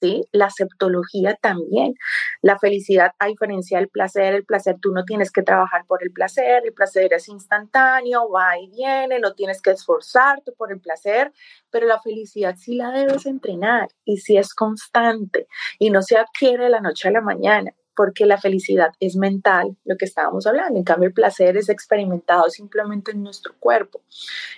¿sí? 0.00 0.22
La 0.32 0.46
aceptología 0.46 1.36
también. 1.40 1.94
La 2.42 2.58
felicidad, 2.58 3.12
a 3.18 3.26
diferencia 3.26 3.78
del 3.78 3.88
placer, 3.88 4.34
el 4.34 4.44
placer 4.44 4.76
tú 4.80 4.92
no 4.92 5.04
tienes 5.04 5.30
que 5.32 5.42
trabajar 5.42 5.84
por 5.86 6.02
el 6.02 6.12
placer, 6.12 6.62
el 6.64 6.74
placer 6.74 7.12
es 7.14 7.28
instantáneo, 7.28 8.30
va 8.30 8.58
y 8.58 8.68
viene, 8.70 9.18
no 9.18 9.34
tienes 9.34 9.62
que 9.62 9.70
esforzarte 9.72 10.52
por 10.52 10.72
el 10.72 10.80
placer, 10.80 11.32
pero 11.70 11.86
la 11.86 12.00
felicidad 12.00 12.56
sí 12.56 12.74
la 12.76 12.90
debes 12.90 13.26
entrenar 13.26 13.88
y 14.04 14.18
sí 14.18 14.36
es 14.36 14.54
constante 14.54 15.48
y 15.78 15.90
no 15.90 16.02
se 16.02 16.18
adquiere 16.18 16.64
de 16.64 16.70
la 16.70 16.80
noche 16.80 17.08
a 17.08 17.12
la 17.12 17.20
mañana 17.20 17.74
porque 17.96 18.26
la 18.26 18.38
felicidad 18.38 18.90
es 19.00 19.16
mental, 19.16 19.76
lo 19.84 19.96
que 19.96 20.04
estábamos 20.04 20.46
hablando. 20.46 20.78
En 20.78 20.84
cambio, 20.84 21.08
el 21.08 21.14
placer 21.14 21.56
es 21.56 21.68
experimentado 21.68 22.48
simplemente 22.50 23.12
en 23.12 23.22
nuestro 23.22 23.54
cuerpo. 23.58 24.02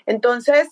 Entonces, 0.07 0.68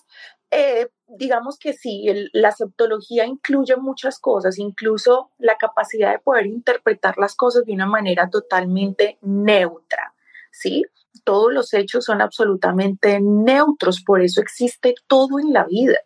eh, 0.51 0.87
digamos 1.07 1.57
que 1.57 1.73
sí, 1.73 2.05
la 2.33 2.49
aceptología 2.49 3.25
incluye 3.25 3.75
muchas 3.75 4.19
cosas, 4.19 4.57
incluso 4.57 5.31
la 5.37 5.57
capacidad 5.57 6.11
de 6.11 6.19
poder 6.19 6.45
interpretar 6.45 7.17
las 7.17 7.35
cosas 7.35 7.65
de 7.65 7.73
una 7.73 7.85
manera 7.85 8.29
totalmente 8.29 9.17
neutra, 9.21 10.13
¿sí? 10.51 10.83
Todos 11.23 11.53
los 11.53 11.73
hechos 11.73 12.05
son 12.05 12.21
absolutamente 12.21 13.19
neutros, 13.21 14.01
por 14.01 14.21
eso 14.21 14.41
existe 14.41 14.95
todo 15.07 15.39
en 15.39 15.51
la 15.51 15.65
vida. 15.65 15.97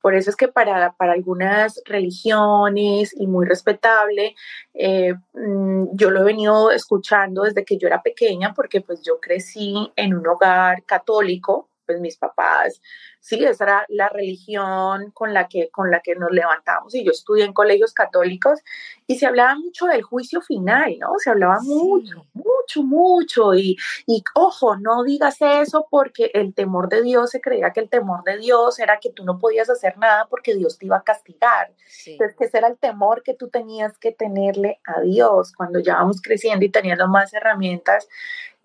Por 0.00 0.14
eso 0.14 0.30
es 0.30 0.36
que 0.36 0.48
para, 0.48 0.92
para 0.92 1.12
algunas 1.12 1.80
religiones 1.84 3.14
y 3.18 3.26
muy 3.26 3.46
respetable, 3.46 4.34
eh, 4.74 5.14
mm, 5.34 5.88
yo 5.92 6.10
lo 6.10 6.20
he 6.20 6.24
venido 6.24 6.70
escuchando 6.70 7.42
desde 7.42 7.64
que 7.64 7.78
yo 7.78 7.86
era 7.86 8.02
pequeña, 8.02 8.54
porque 8.54 8.80
pues 8.80 9.02
yo 9.02 9.20
crecí 9.20 9.92
en 9.96 10.14
un 10.14 10.26
hogar 10.26 10.84
católico, 10.84 11.70
pues 11.86 12.00
mis 12.00 12.16
papás 12.16 12.80
sí, 13.26 13.44
esa 13.44 13.64
era 13.64 13.86
la 13.88 14.08
religión 14.08 15.10
con 15.10 15.34
la 15.34 15.48
que, 15.48 15.68
con 15.70 15.90
la 15.90 15.98
que 15.98 16.14
nos 16.14 16.30
levantamos. 16.30 16.94
Y 16.94 17.04
yo 17.04 17.10
estudié 17.10 17.44
en 17.44 17.52
colegios 17.52 17.92
católicos 17.92 18.60
y 19.08 19.18
se 19.18 19.26
hablaba 19.26 19.56
mucho 19.56 19.86
del 19.86 20.02
juicio 20.02 20.40
final, 20.40 20.96
¿no? 21.00 21.14
Se 21.18 21.30
hablaba 21.30 21.58
mucho, 21.60 22.24
mucho, 22.34 22.82
mucho. 22.84 23.54
Y, 23.54 23.76
y 24.06 24.22
ojo, 24.36 24.76
no 24.76 25.02
digas 25.02 25.38
eso 25.40 25.88
porque 25.90 26.30
el 26.34 26.54
temor 26.54 26.88
de 26.88 27.02
Dios, 27.02 27.30
se 27.30 27.40
creía 27.40 27.72
que 27.72 27.80
el 27.80 27.88
temor 27.88 28.22
de 28.22 28.38
Dios 28.38 28.78
era 28.78 29.00
que 29.00 29.10
tú 29.10 29.24
no 29.24 29.40
podías 29.40 29.68
hacer 29.68 29.98
nada 29.98 30.28
porque 30.30 30.54
Dios 30.54 30.78
te 30.78 30.86
iba 30.86 30.98
a 30.98 31.02
castigar. 31.02 31.72
Entonces, 32.06 32.36
que 32.36 32.44
ese 32.44 32.58
era 32.58 32.68
el 32.68 32.78
temor 32.78 33.24
que 33.24 33.34
tú 33.34 33.48
tenías 33.48 33.98
que 33.98 34.12
tenerle 34.12 34.78
a 34.84 35.00
Dios. 35.00 35.52
Cuando 35.52 35.80
ya 35.80 35.94
vamos 35.94 36.22
creciendo 36.22 36.64
y 36.64 36.70
teniendo 36.70 37.08
más 37.08 37.34
herramientas 37.34 38.06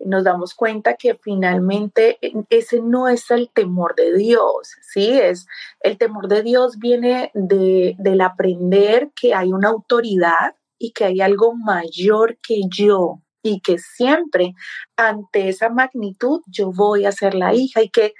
nos 0.04 0.24
damos 0.24 0.54
cuenta 0.54 0.94
que 0.94 1.14
finalmente 1.14 2.18
ese 2.50 2.80
no 2.80 3.08
es 3.08 3.30
el 3.30 3.50
temor 3.50 3.94
de 3.94 4.14
Dios, 4.14 4.51
¿sí? 4.82 5.18
Es 5.18 5.46
el 5.80 5.98
temor 5.98 6.28
de 6.28 6.42
Dios 6.42 6.78
viene 6.78 7.30
de, 7.34 7.94
del 7.98 8.20
aprender 8.20 9.10
que 9.14 9.34
hay 9.34 9.52
una 9.52 9.68
autoridad 9.68 10.56
y 10.78 10.92
que 10.92 11.04
hay 11.04 11.20
algo 11.20 11.54
mayor 11.54 12.38
que 12.42 12.62
yo 12.68 13.22
y 13.42 13.60
que 13.60 13.78
siempre 13.78 14.54
ante 14.96 15.48
esa 15.48 15.68
magnitud 15.68 16.40
yo 16.46 16.72
voy 16.72 17.04
a 17.04 17.12
ser 17.12 17.34
la 17.34 17.54
hija 17.54 17.82
y 17.82 17.90
que 17.90 18.14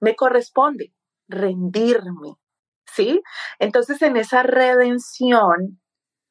me 0.00 0.14
corresponde 0.14 0.92
rendirme, 1.28 2.36
¿sí? 2.86 3.22
Entonces 3.58 4.00
en 4.02 4.16
esa 4.16 4.42
redención, 4.42 5.80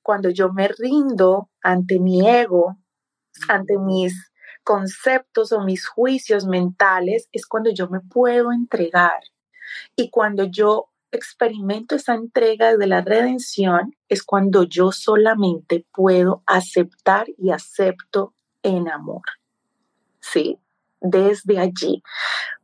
cuando 0.01 0.29
yo 0.29 0.51
me 0.51 0.67
rindo 0.67 1.49
ante 1.61 1.99
mi 1.99 2.27
ego, 2.27 2.77
ante 3.49 3.77
mis 3.77 4.31
conceptos 4.63 5.51
o 5.51 5.61
mis 5.61 5.87
juicios 5.87 6.45
mentales, 6.45 7.29
es 7.31 7.45
cuando 7.45 7.69
yo 7.71 7.87
me 7.89 7.99
puedo 7.99 8.51
entregar 8.51 9.19
y 9.95 10.09
cuando 10.09 10.45
yo 10.45 10.89
experimento 11.11 11.95
esa 11.95 12.13
entrega 12.13 12.75
de 12.75 12.87
la 12.87 13.01
redención, 13.01 13.95
es 14.09 14.23
cuando 14.23 14.63
yo 14.63 14.91
solamente 14.91 15.85
puedo 15.93 16.43
aceptar 16.45 17.27
y 17.37 17.51
acepto 17.51 18.33
en 18.63 18.89
amor. 18.89 19.21
¿Sí? 20.19 20.59
Desde 20.99 21.59
allí. 21.59 22.03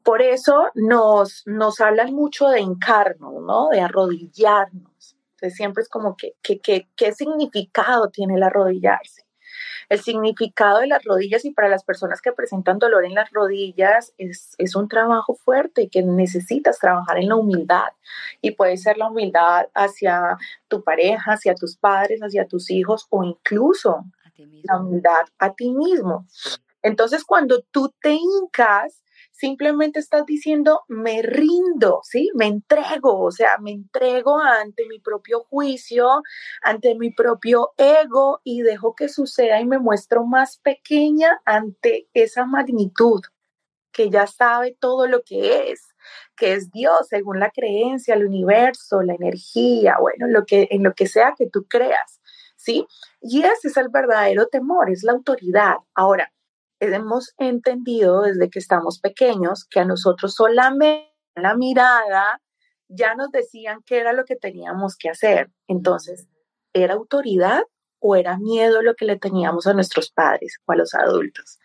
Por 0.03 0.21
eso 0.21 0.69
nos, 0.75 1.43
nos 1.45 1.79
hablan 1.79 2.13
mucho 2.13 2.49
de 2.49 2.59
encarno, 2.59 3.39
¿no? 3.39 3.69
De 3.69 3.79
arrodillarnos. 3.79 5.15
Entonces 5.35 5.55
siempre 5.55 5.83
es 5.83 5.89
como 5.89 6.15
que, 6.15 6.35
¿qué 6.41 7.11
significado 7.13 8.09
tiene 8.09 8.35
el 8.35 8.43
arrodillarse? 8.43 9.22
El 9.89 10.01
significado 10.01 10.79
de 10.79 10.87
las 10.87 11.03
rodillas 11.03 11.45
y 11.45 11.51
para 11.51 11.69
las 11.69 11.83
personas 11.83 12.21
que 12.21 12.31
presentan 12.31 12.79
dolor 12.79 13.05
en 13.05 13.15
las 13.15 13.31
rodillas 13.31 14.13
es, 14.17 14.55
es 14.57 14.75
un 14.75 14.87
trabajo 14.87 15.35
fuerte 15.35 15.89
que 15.89 16.03
necesitas 16.03 16.79
trabajar 16.79 17.17
en 17.17 17.29
la 17.29 17.35
humildad 17.35 17.89
y 18.41 18.51
puede 18.51 18.77
ser 18.77 18.97
la 18.97 19.09
humildad 19.09 19.67
hacia 19.73 20.37
tu 20.67 20.83
pareja, 20.83 21.33
hacia 21.33 21.55
tus 21.55 21.77
padres, 21.77 22.21
hacia 22.21 22.47
tus 22.47 22.69
hijos 22.69 23.07
o 23.09 23.23
incluso 23.23 24.05
la 24.63 24.77
humildad 24.77 25.25
a 25.39 25.53
ti 25.53 25.71
mismo. 25.71 26.25
Entonces, 26.81 27.23
cuando 27.23 27.61
tú 27.71 27.93
te 28.01 28.13
hincas, 28.13 29.02
simplemente 29.33 29.99
estás 29.99 30.25
diciendo, 30.25 30.83
me 30.87 31.21
rindo, 31.21 31.99
¿sí? 32.03 32.29
Me 32.35 32.45
entrego, 32.47 33.19
o 33.19 33.31
sea, 33.31 33.57
me 33.59 33.71
entrego 33.71 34.39
ante 34.39 34.85
mi 34.87 34.99
propio 34.99 35.41
juicio, 35.41 36.21
ante 36.61 36.95
mi 36.95 37.11
propio 37.11 37.71
ego 37.77 38.41
y 38.43 38.61
dejo 38.61 38.95
que 38.95 39.09
suceda 39.09 39.59
y 39.59 39.65
me 39.65 39.79
muestro 39.79 40.23
más 40.23 40.59
pequeña 40.59 41.41
ante 41.45 42.07
esa 42.13 42.45
magnitud 42.45 43.21
que 43.91 44.09
ya 44.09 44.27
sabe 44.27 44.75
todo 44.79 45.07
lo 45.07 45.23
que 45.23 45.71
es, 45.71 45.93
que 46.35 46.53
es 46.53 46.71
Dios 46.71 47.07
según 47.09 47.39
la 47.39 47.51
creencia, 47.51 48.15
el 48.15 48.25
universo, 48.25 49.01
la 49.03 49.13
energía, 49.13 49.97
bueno, 49.99 50.27
lo 50.27 50.45
que, 50.45 50.67
en 50.71 50.83
lo 50.83 50.93
que 50.93 51.07
sea 51.07 51.35
que 51.37 51.47
tú 51.49 51.65
creas, 51.69 52.19
¿sí? 52.55 52.87
Y 53.21 53.43
ese 53.43 53.67
es 53.67 53.77
el 53.77 53.89
verdadero 53.89 54.47
temor, 54.47 54.89
es 54.89 55.03
la 55.03 55.13
autoridad. 55.13 55.75
Ahora, 55.93 56.32
hemos 56.91 57.33
entendido 57.37 58.21
desde 58.23 58.49
que 58.49 58.59
estamos 58.59 58.99
pequeños 58.99 59.65
que 59.65 59.79
a 59.79 59.85
nosotros 59.85 60.33
solamente 60.33 61.13
la 61.35 61.55
mirada 61.55 62.41
ya 62.87 63.15
nos 63.15 63.31
decían 63.31 63.81
qué 63.85 63.99
era 63.99 64.13
lo 64.13 64.25
que 64.25 64.35
teníamos 64.35 64.95
que 64.97 65.09
hacer. 65.09 65.51
Entonces, 65.67 66.27
¿era 66.73 66.93
autoridad 66.93 67.63
o 67.99 68.15
era 68.15 68.37
miedo 68.37 68.81
lo 68.81 68.95
que 68.95 69.05
le 69.05 69.17
teníamos 69.17 69.67
a 69.67 69.73
nuestros 69.73 70.11
padres 70.11 70.57
o 70.65 70.71
a 70.71 70.75
los 70.75 70.93
adultos? 70.93 71.59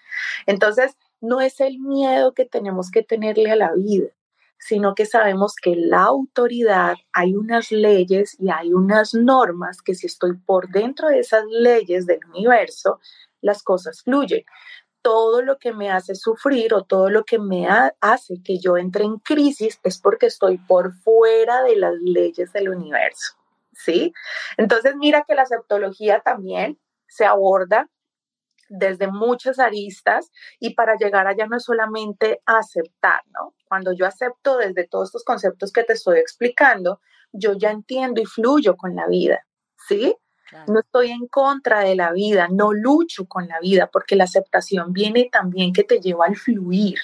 Entonces, 0.47 0.97
no 1.21 1.41
es 1.41 1.61
el 1.61 1.79
miedo 1.81 2.33
que 2.33 2.45
tenemos 2.45 2.91
que 2.91 3.03
tenerle 3.03 3.51
a 3.51 3.57
la 3.57 3.73
vida, 3.75 4.09
sino 4.59 4.95
que 4.95 5.07
sabemos 5.07 5.55
que 5.61 5.77
la 5.77 6.03
autoridad, 6.03 6.95
hay 7.13 7.35
unas 7.35 7.71
leyes 7.71 8.37
y 8.39 8.51
hay 8.51 8.73
unas 8.73 9.15
normas 9.15 9.83
que 9.83 9.95
si 9.95 10.07
estoy 10.07 10.37
por 10.37 10.69
dentro 10.69 11.09
de 11.09 11.21
esas 11.21 11.45
leyes 11.49 12.07
del 12.07 12.21
universo, 12.33 13.01
las 13.41 13.63
cosas 13.63 14.03
fluyen 14.03 14.45
todo 15.09 15.41
lo 15.41 15.57
que 15.57 15.73
me 15.73 15.91
hace 15.91 16.15
sufrir 16.15 16.75
o 16.75 16.85
todo 16.85 17.09
lo 17.09 17.25
que 17.25 17.39
me 17.39 17.67
hace 17.67 18.43
que 18.45 18.59
yo 18.59 18.77
entre 18.77 19.05
en 19.05 19.17
crisis 19.17 19.81
es 19.83 19.99
porque 19.99 20.27
estoy 20.27 20.59
por 20.59 20.93
fuera 20.97 21.63
de 21.63 21.77
las 21.77 21.95
leyes 22.03 22.53
del 22.53 22.69
universo, 22.69 23.33
¿sí? 23.73 24.13
Entonces 24.59 24.97
mira 24.97 25.25
que 25.27 25.35
la 25.35 25.45
aceptología 25.45 26.21
también 26.21 26.79
se 27.07 27.25
aborda 27.25 27.89
desde 28.69 29.11
muchas 29.11 29.59
aristas 29.59 30.31
y 30.61 30.75
para 30.75 30.97
llegar 30.97 31.27
allá 31.27 31.47
no 31.47 31.57
es 31.57 31.65
solamente 31.65 32.43
aceptar, 32.45 33.23
¿no? 33.29 33.55
Cuando 33.67 33.95
yo 33.95 34.05
acepto 34.05 34.59
desde 34.59 34.87
todos 34.87 35.09
estos 35.09 35.25
conceptos 35.25 35.73
que 35.73 35.85
te 35.85 35.95
estoy 35.95 36.19
explicando, 36.19 37.01
yo 37.33 37.55
ya 37.55 37.71
entiendo 37.71 38.21
y 38.21 38.27
fluyo 38.27 38.77
con 38.77 38.95
la 38.95 39.07
vida, 39.07 39.47
¿sí? 39.89 40.15
No 40.67 40.81
estoy 40.81 41.11
en 41.11 41.27
contra 41.27 41.81
de 41.81 41.95
la 41.95 42.13
vida, 42.13 42.49
no 42.51 42.73
lucho 42.73 43.27
con 43.27 43.49
la 43.49 43.61
vida, 43.61 43.89
porque 43.93 44.17
la 44.17 44.25
aceptación 44.25 44.93
viene 44.93 45.29
también 45.31 45.73
que 45.73 45.85
te 45.85 46.01
lleva 46.01 46.27
al 46.27 46.37
fluir. 46.37 46.99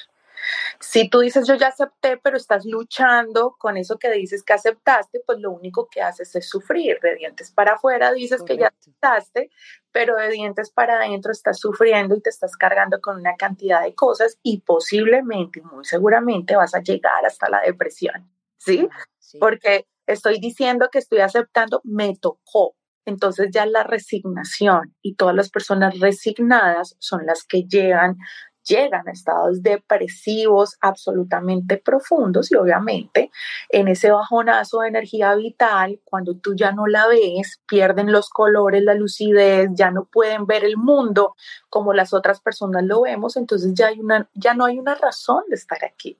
Si 0.80 1.08
tú 1.08 1.20
dices 1.20 1.46
yo 1.46 1.54
ya 1.54 1.68
acepté, 1.68 2.16
pero 2.16 2.36
estás 2.36 2.64
luchando 2.64 3.56
con 3.58 3.76
eso 3.76 3.98
que 3.98 4.10
dices 4.10 4.42
que 4.42 4.52
aceptaste, 4.52 5.20
pues 5.26 5.38
lo 5.38 5.50
único 5.50 5.88
que 5.88 6.02
haces 6.02 6.34
es 6.36 6.48
sufrir. 6.48 6.98
De 7.00 7.14
dientes 7.14 7.50
para 7.50 7.74
afuera 7.74 8.12
dices 8.12 8.42
que 8.42 8.56
ya 8.56 8.68
aceptaste, 8.78 9.50
pero 9.92 10.16
de 10.16 10.28
dientes 10.30 10.70
para 10.70 10.96
adentro 10.96 11.32
estás 11.32 11.58
sufriendo 11.58 12.14
y 12.16 12.20
te 12.20 12.30
estás 12.30 12.56
cargando 12.56 13.00
con 13.00 13.16
una 13.18 13.36
cantidad 13.36 13.82
de 13.82 13.94
cosas 13.94 14.38
y 14.42 14.60
posiblemente, 14.60 15.62
muy 15.62 15.84
seguramente, 15.84 16.56
vas 16.56 16.74
a 16.74 16.82
llegar 16.82 17.24
hasta 17.24 17.48
la 17.48 17.60
depresión. 17.60 18.30
¿Sí? 18.58 18.88
sí. 19.18 19.38
Porque 19.38 19.86
estoy 20.06 20.38
diciendo 20.40 20.88
que 20.90 20.98
estoy 20.98 21.20
aceptando, 21.20 21.80
me 21.84 22.16
tocó, 22.16 22.76
entonces 23.06 23.48
ya 23.52 23.66
la 23.66 23.82
resignación 23.84 24.94
y 25.02 25.14
todas 25.14 25.34
las 25.34 25.50
personas 25.50 25.98
resignadas 26.00 26.96
son 26.98 27.26
las 27.26 27.44
que 27.44 27.64
llegan 27.64 28.16
llegan 28.64 29.06
a 29.08 29.12
estados 29.12 29.62
depresivos 29.62 30.76
absolutamente 30.80 31.76
profundos 31.76 32.50
y 32.50 32.56
obviamente 32.56 33.30
en 33.68 33.88
ese 33.88 34.10
bajonazo 34.10 34.80
de 34.80 34.88
energía 34.88 35.34
vital, 35.34 36.00
cuando 36.04 36.34
tú 36.36 36.54
ya 36.56 36.72
no 36.72 36.86
la 36.86 37.06
ves, 37.06 37.60
pierden 37.68 38.10
los 38.10 38.30
colores, 38.30 38.82
la 38.82 38.94
lucidez, 38.94 39.68
ya 39.74 39.90
no 39.90 40.06
pueden 40.06 40.46
ver 40.46 40.64
el 40.64 40.76
mundo 40.76 41.34
como 41.68 41.92
las 41.92 42.12
otras 42.12 42.40
personas 42.40 42.84
lo 42.84 43.02
vemos, 43.02 43.36
entonces 43.36 43.72
ya, 43.74 43.88
hay 43.88 44.00
una, 44.00 44.28
ya 44.34 44.54
no 44.54 44.64
hay 44.64 44.78
una 44.78 44.94
razón 44.94 45.44
de 45.48 45.56
estar 45.56 45.84
aquí. 45.84 46.18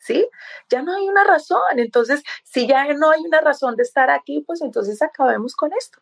¿Sí? 0.00 0.26
Ya 0.70 0.80
no 0.80 0.94
hay 0.94 1.08
una 1.08 1.24
razón. 1.24 1.60
Entonces, 1.76 2.22
si 2.44 2.68
ya 2.68 2.94
no 2.94 3.10
hay 3.10 3.20
una 3.20 3.40
razón 3.40 3.74
de 3.76 3.82
estar 3.82 4.10
aquí, 4.10 4.42
pues 4.46 4.62
entonces 4.62 5.02
acabemos 5.02 5.56
con 5.56 5.72
esto. 5.76 5.98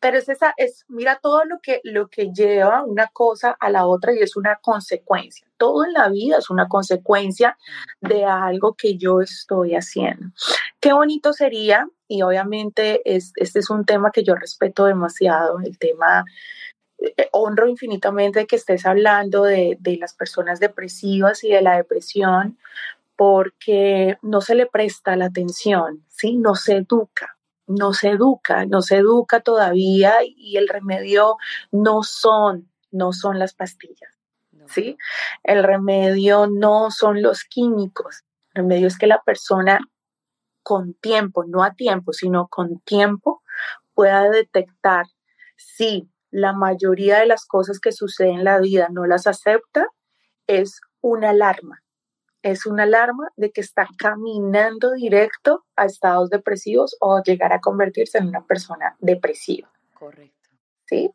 Pero 0.00 0.16
es 0.16 0.30
esa, 0.30 0.54
es, 0.56 0.86
mira 0.88 1.18
todo 1.20 1.44
lo 1.44 1.58
que, 1.60 1.82
lo 1.84 2.08
que 2.08 2.32
lleva 2.32 2.82
una 2.84 3.08
cosa 3.08 3.54
a 3.60 3.68
la 3.68 3.86
otra 3.86 4.14
y 4.14 4.20
es 4.20 4.34
una 4.34 4.56
consecuencia. 4.56 5.46
Todo 5.58 5.84
en 5.84 5.92
la 5.92 6.08
vida 6.08 6.38
es 6.38 6.48
una 6.48 6.68
consecuencia 6.68 7.58
de 8.00 8.24
algo 8.24 8.74
que 8.74 8.96
yo 8.96 9.20
estoy 9.20 9.74
haciendo. 9.74 10.28
Qué 10.80 10.94
bonito 10.94 11.34
sería, 11.34 11.86
y 12.08 12.22
obviamente 12.22 13.02
es, 13.04 13.32
este 13.36 13.58
es 13.58 13.68
un 13.68 13.84
tema 13.84 14.10
que 14.10 14.24
yo 14.24 14.34
respeto 14.34 14.86
demasiado, 14.86 15.58
el 15.60 15.78
tema 15.78 16.24
eh, 16.98 17.28
honro 17.32 17.68
infinitamente 17.68 18.46
que 18.46 18.56
estés 18.56 18.86
hablando 18.86 19.42
de, 19.42 19.76
de, 19.80 19.98
las 19.98 20.14
personas 20.14 20.60
depresivas 20.60 21.44
y 21.44 21.50
de 21.50 21.60
la 21.60 21.76
depresión 21.76 22.58
porque 23.16 24.16
no 24.22 24.40
se 24.40 24.54
le 24.54 24.64
presta 24.64 25.14
la 25.14 25.26
atención, 25.26 26.06
¿sí? 26.08 26.36
No 26.36 26.54
se 26.54 26.76
educa 26.76 27.36
no 27.70 27.92
se 27.92 28.10
educa, 28.10 28.66
no 28.66 28.82
se 28.82 28.96
educa 28.96 29.40
todavía 29.40 30.14
y 30.24 30.56
el 30.56 30.68
remedio 30.68 31.36
no 31.70 32.02
son, 32.02 32.70
no 32.90 33.12
son 33.12 33.38
las 33.38 33.54
pastillas, 33.54 34.18
¿sí? 34.66 34.96
El 35.42 35.62
remedio 35.62 36.46
no 36.46 36.90
son 36.90 37.22
los 37.22 37.44
químicos, 37.44 38.24
el 38.54 38.62
remedio 38.62 38.88
es 38.88 38.98
que 38.98 39.06
la 39.06 39.22
persona 39.22 39.80
con 40.62 40.94
tiempo, 40.94 41.44
no 41.44 41.62
a 41.62 41.74
tiempo, 41.74 42.12
sino 42.12 42.48
con 42.48 42.80
tiempo, 42.80 43.42
pueda 43.94 44.28
detectar 44.28 45.06
si 45.56 46.10
la 46.30 46.52
mayoría 46.52 47.18
de 47.18 47.26
las 47.26 47.46
cosas 47.46 47.80
que 47.80 47.92
suceden 47.92 48.38
en 48.38 48.44
la 48.44 48.58
vida 48.58 48.88
no 48.90 49.06
las 49.06 49.26
acepta, 49.26 49.86
es 50.46 50.80
una 51.00 51.30
alarma, 51.30 51.82
es 52.42 52.66
una 52.66 52.84
alarma 52.84 53.28
de 53.36 53.50
que 53.50 53.60
está 53.60 53.88
caminando 53.98 54.92
directo 54.92 55.64
a 55.76 55.84
estados 55.84 56.30
depresivos 56.30 56.96
o 57.00 57.22
llegar 57.22 57.52
a 57.52 57.60
convertirse 57.60 58.18
en 58.18 58.28
una 58.28 58.44
persona 58.46 58.96
depresiva. 58.98 59.70
Correcto. 59.94 60.50
¿Sí? 60.86 61.12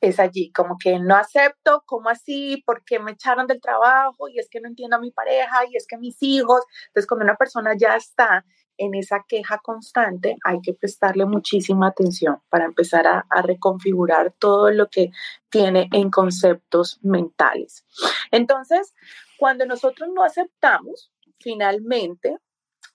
Es 0.00 0.20
allí, 0.20 0.52
como 0.52 0.76
que 0.76 0.98
no 0.98 1.16
acepto, 1.16 1.82
¿cómo 1.86 2.10
así? 2.10 2.62
¿Por 2.66 2.84
qué 2.84 2.98
me 2.98 3.12
echaron 3.12 3.46
del 3.46 3.60
trabajo? 3.60 4.28
Y 4.28 4.38
es 4.38 4.48
que 4.50 4.60
no 4.60 4.68
entiendo 4.68 4.96
a 4.96 5.00
mi 5.00 5.10
pareja, 5.10 5.64
y 5.70 5.76
es 5.76 5.86
que 5.86 5.96
mis 5.96 6.22
hijos. 6.22 6.62
Entonces, 6.88 7.06
cuando 7.06 7.24
una 7.24 7.36
persona 7.36 7.74
ya 7.76 7.96
está 7.96 8.44
en 8.76 8.94
esa 8.94 9.24
queja 9.26 9.58
constante, 9.58 10.36
hay 10.44 10.60
que 10.60 10.74
prestarle 10.74 11.26
muchísima 11.26 11.88
atención 11.88 12.40
para 12.48 12.64
empezar 12.64 13.06
a, 13.06 13.26
a, 13.30 13.42
reconfigurar 13.42 14.34
todo 14.38 14.70
lo 14.70 14.88
que 14.88 15.10
tiene 15.48 15.88
en 15.92 16.10
conceptos 16.10 16.98
mentales. 17.02 17.84
Entonces, 18.30 18.94
cuando 19.38 19.66
nosotros 19.66 20.08
no 20.14 20.22
aceptamos, 20.22 21.12
finalmente, 21.40 22.38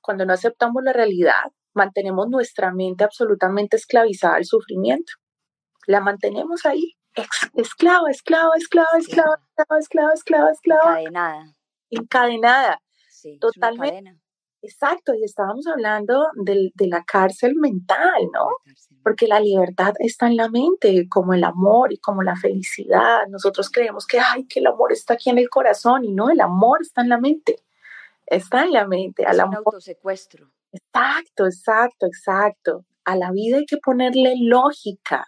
cuando 0.01 0.25
no 0.25 0.33
aceptamos 0.33 0.83
la 0.83 0.93
realidad, 0.93 1.51
mantenemos 1.73 2.27
nuestra 2.29 2.73
mente 2.73 3.03
absolutamente 3.03 3.77
esclavizada 3.77 4.35
al 4.35 4.45
sufrimiento. 4.45 5.13
La 5.87 6.01
mantenemos 6.01 6.65
ahí, 6.65 6.95
esclava, 7.55 8.09
esclava, 8.11 8.51
esclava, 8.57 8.97
esclava, 8.97 9.37
esclava, 9.57 9.79
esclava, 9.79 10.13
esclava, 10.13 10.51
esclava. 10.51 11.01
Encadenada. 11.01 11.55
Encadenada. 11.89 12.81
Sí, 13.09 13.37
Totalmente. 13.39 14.19
Exacto, 14.61 15.13
y 15.13 15.23
estábamos 15.23 15.67
hablando 15.67 16.27
de, 16.35 16.71
de 16.75 16.87
la 16.87 17.03
cárcel 17.05 17.55
mental, 17.55 18.29
¿no? 18.33 18.47
Porque 19.03 19.25
la 19.27 19.39
libertad 19.39 19.93
está 19.99 20.27
en 20.27 20.35
la 20.35 20.49
mente, 20.49 21.07
como 21.07 21.33
el 21.33 21.45
amor 21.45 21.93
y 21.93 21.97
como 21.97 22.23
la 22.23 22.35
felicidad. 22.35 23.25
Nosotros 23.29 23.69
creemos 23.69 24.05
que, 24.05 24.19
ay, 24.19 24.45
que 24.47 24.59
el 24.59 24.67
amor 24.67 24.91
está 24.91 25.13
aquí 25.13 25.29
en 25.29 25.37
el 25.37 25.49
corazón 25.49 26.03
y 26.03 26.11
no, 26.11 26.29
el 26.29 26.41
amor 26.41 26.79
está 26.81 27.01
en 27.01 27.09
la 27.09 27.17
mente. 27.17 27.55
Está 28.25 28.63
en 28.63 28.73
la 28.73 28.85
mente. 28.85 29.23
Es 29.23 29.29
al 29.29 29.39
amor. 29.39 29.59
un 29.59 29.63
autosecuestro. 29.67 30.51
Exacto, 30.73 31.45
exacto, 31.45 32.05
exacto. 32.05 32.85
A 33.05 33.15
la 33.15 33.31
vida 33.31 33.57
hay 33.57 33.65
que 33.65 33.77
ponerle 33.77 34.35
lógica. 34.39 35.25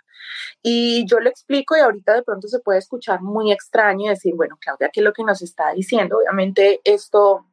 Y 0.62 1.06
yo 1.08 1.20
lo 1.20 1.30
explico 1.30 1.76
y 1.76 1.80
ahorita 1.80 2.14
de 2.14 2.24
pronto 2.24 2.48
se 2.48 2.60
puede 2.60 2.80
escuchar 2.80 3.22
muy 3.22 3.52
extraño 3.52 4.06
y 4.06 4.10
decir, 4.10 4.36
bueno, 4.36 4.58
Claudia, 4.60 4.90
¿qué 4.94 5.00
es 5.00 5.04
lo 5.04 5.14
que 5.14 5.24
nos 5.24 5.42
está 5.42 5.72
diciendo? 5.74 6.18
Obviamente 6.18 6.82
esto 6.84 7.46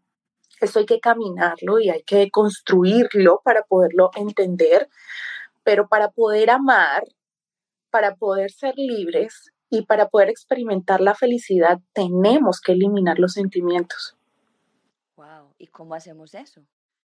esto 0.61 0.79
hay 0.79 0.87
que 0.87 1.01
caminarlo 1.01 1.79
y 1.79 1.91
hay 1.91 2.03
que 2.03 2.31
construirlo 2.31 3.41
para 3.45 3.63
poderlo 3.63 4.11
entender, 4.15 4.89
pero 5.65 5.89
para 5.89 6.11
poder 6.11 6.51
amar 6.51 7.05
para 7.91 8.17
poder 8.17 8.51
ser 8.51 8.75
libres 8.77 9.53
y 9.71 9.83
para 9.83 10.09
poder 10.09 10.31
experimentar 10.31 11.01
la 11.01 11.15
felicidad, 11.15 11.79
tenemos 11.93 12.61
que 12.61 12.73
eliminar 12.73 13.19
los 13.19 13.33
sentimientos. 13.33 14.17
Wow, 15.17 15.55
¿y 15.59 15.67
cómo 15.67 15.95
hacemos 15.95 16.35
eso? 16.35 16.63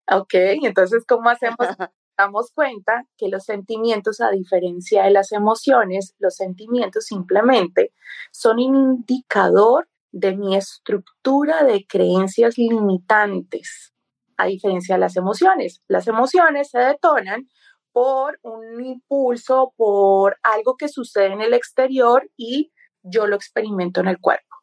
Ok, 0.10 0.34
entonces, 0.34 1.06
¿cómo 1.08 1.30
hacemos? 1.30 1.58
Damos 2.18 2.52
cuenta 2.54 3.06
que 3.18 3.30
los 3.30 3.46
sentimientos, 3.46 4.22
a 4.22 4.30
diferencia 4.30 5.04
de 5.04 5.12
las 5.12 5.32
emociones, 5.32 6.14
los 6.20 6.36
sentimientos 6.36 7.06
simplemente 7.06 7.94
son 8.32 8.58
un 8.58 8.98
indicador 8.98 9.88
de 10.12 10.36
mi 10.36 10.56
estructura 10.56 11.64
de 11.64 11.86
creencias 11.88 12.58
limitantes, 12.58 13.94
a 14.38 14.46
diferencia 14.46 14.96
de 14.96 15.02
las 15.02 15.16
emociones. 15.16 15.82
Las 15.88 16.08
emociones 16.08 16.70
se 16.70 16.80
detonan 16.80 17.48
por 17.92 18.40
un 18.42 18.84
impulso, 18.84 19.74
por 19.76 20.38
algo 20.44 20.76
que 20.78 20.88
sucede 20.88 21.34
en 21.34 21.42
el 21.42 21.54
exterior 21.54 22.30
y 22.38 22.72
yo 23.04 23.28
lo 23.28 23.36
experimento 23.36 24.02
en 24.02 24.08
el 24.08 24.20
cuerpo. 24.20 24.58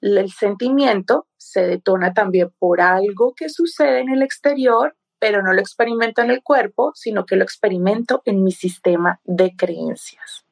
El 0.00 0.30
sentimiento 0.30 1.26
se 1.36 1.66
detona 1.66 2.12
también 2.14 2.52
por 2.58 2.80
algo 2.80 3.34
que 3.34 3.48
sucede 3.48 4.00
en 4.00 4.10
el 4.10 4.22
exterior, 4.22 4.96
pero 5.18 5.42
no 5.42 5.52
lo 5.52 5.60
experimento 5.60 6.22
en 6.22 6.30
el 6.30 6.42
cuerpo, 6.42 6.92
sino 6.94 7.26
que 7.26 7.36
lo 7.36 7.42
experimento 7.42 8.22
en 8.24 8.44
mi 8.44 8.52
sistema 8.52 9.20
de 9.24 9.56
creencias. 9.56 10.44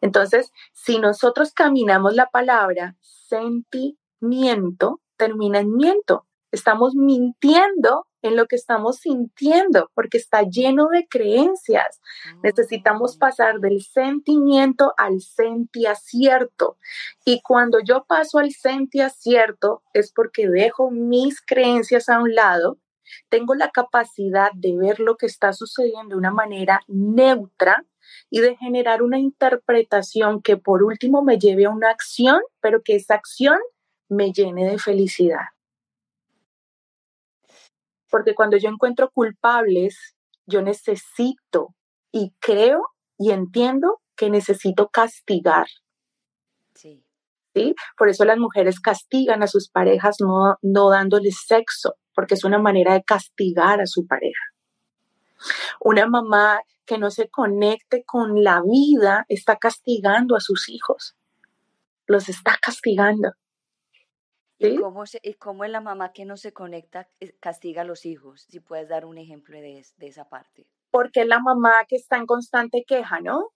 Entonces, 0.00 0.52
si 0.72 0.98
nosotros 0.98 1.52
caminamos 1.52 2.14
la 2.14 2.26
palabra 2.26 2.96
sentimiento, 3.28 5.00
termina 5.16 5.60
en 5.60 5.74
miento. 5.74 6.26
Estamos 6.50 6.94
mintiendo 6.94 8.06
en 8.22 8.36
lo 8.36 8.46
que 8.46 8.56
estamos 8.56 8.96
sintiendo, 8.96 9.90
porque 9.94 10.18
está 10.18 10.42
lleno 10.42 10.88
de 10.88 11.06
creencias. 11.06 12.00
Necesitamos 12.42 13.16
mm. 13.16 13.18
pasar 13.18 13.60
del 13.60 13.82
sentimiento 13.82 14.92
al 14.96 15.20
sentiacierto. 15.20 16.78
Y 17.24 17.40
cuando 17.42 17.78
yo 17.80 18.04
paso 18.04 18.38
al 18.38 18.50
sentiacierto 18.50 19.82
es 19.92 20.12
porque 20.12 20.48
dejo 20.48 20.90
mis 20.90 21.40
creencias 21.40 22.08
a 22.08 22.18
un 22.20 22.34
lado, 22.34 22.78
tengo 23.28 23.54
la 23.54 23.70
capacidad 23.70 24.50
de 24.54 24.76
ver 24.76 25.00
lo 25.00 25.16
que 25.16 25.26
está 25.26 25.52
sucediendo 25.52 26.14
de 26.14 26.18
una 26.18 26.30
manera 26.30 26.80
neutra 26.88 27.84
y 28.30 28.40
de 28.40 28.56
generar 28.56 29.02
una 29.02 29.18
interpretación 29.18 30.42
que 30.42 30.56
por 30.56 30.82
último 30.82 31.22
me 31.22 31.38
lleve 31.38 31.66
a 31.66 31.70
una 31.70 31.90
acción, 31.90 32.40
pero 32.60 32.82
que 32.82 32.96
esa 32.96 33.14
acción 33.14 33.58
me 34.08 34.32
llene 34.32 34.70
de 34.70 34.78
felicidad. 34.78 35.46
Porque 38.10 38.34
cuando 38.34 38.56
yo 38.56 38.68
encuentro 38.70 39.10
culpables, 39.10 40.16
yo 40.46 40.62
necesito 40.62 41.74
y 42.10 42.32
creo 42.40 42.82
y 43.18 43.32
entiendo 43.32 44.00
que 44.16 44.30
necesito 44.30 44.88
castigar. 44.88 45.66
Sí. 46.74 47.04
¿Sí? 47.54 47.74
Por 47.96 48.08
eso 48.08 48.24
las 48.24 48.38
mujeres 48.38 48.80
castigan 48.80 49.42
a 49.42 49.46
sus 49.46 49.68
parejas 49.68 50.16
no, 50.20 50.56
no 50.62 50.90
dándoles 50.90 51.44
sexo, 51.46 51.94
porque 52.14 52.34
es 52.34 52.44
una 52.44 52.58
manera 52.58 52.94
de 52.94 53.02
castigar 53.02 53.80
a 53.80 53.86
su 53.86 54.06
pareja. 54.06 54.42
Una 55.80 56.06
mamá 56.06 56.60
que 56.88 56.98
no 56.98 57.10
se 57.10 57.28
conecte 57.28 58.02
con 58.04 58.42
la 58.42 58.62
vida 58.62 59.26
está 59.28 59.56
castigando 59.56 60.34
a 60.34 60.40
sus 60.40 60.70
hijos. 60.70 61.16
Los 62.06 62.30
está 62.30 62.56
castigando. 62.60 63.32
¿Y, 64.58 64.76
cómo 64.78 65.04
¿Y 65.22 65.34
cómo 65.34 65.64
es 65.64 65.70
la 65.70 65.82
mamá 65.82 66.12
que 66.12 66.24
no 66.24 66.36
se 66.36 66.52
conecta 66.52 67.08
eh, 67.20 67.36
castiga 67.38 67.82
a 67.82 67.84
los 67.84 68.06
hijos? 68.06 68.46
Si 68.48 68.58
puedes 68.58 68.88
dar 68.88 69.04
un 69.04 69.18
ejemplo 69.18 69.60
de, 69.60 69.84
de 69.98 70.06
esa 70.08 70.28
parte. 70.28 70.66
Porque 70.90 71.26
la 71.26 71.38
mamá 71.38 71.74
que 71.86 71.96
está 71.96 72.16
en 72.16 72.26
constante 72.26 72.84
queja, 72.88 73.20
¿no? 73.20 73.50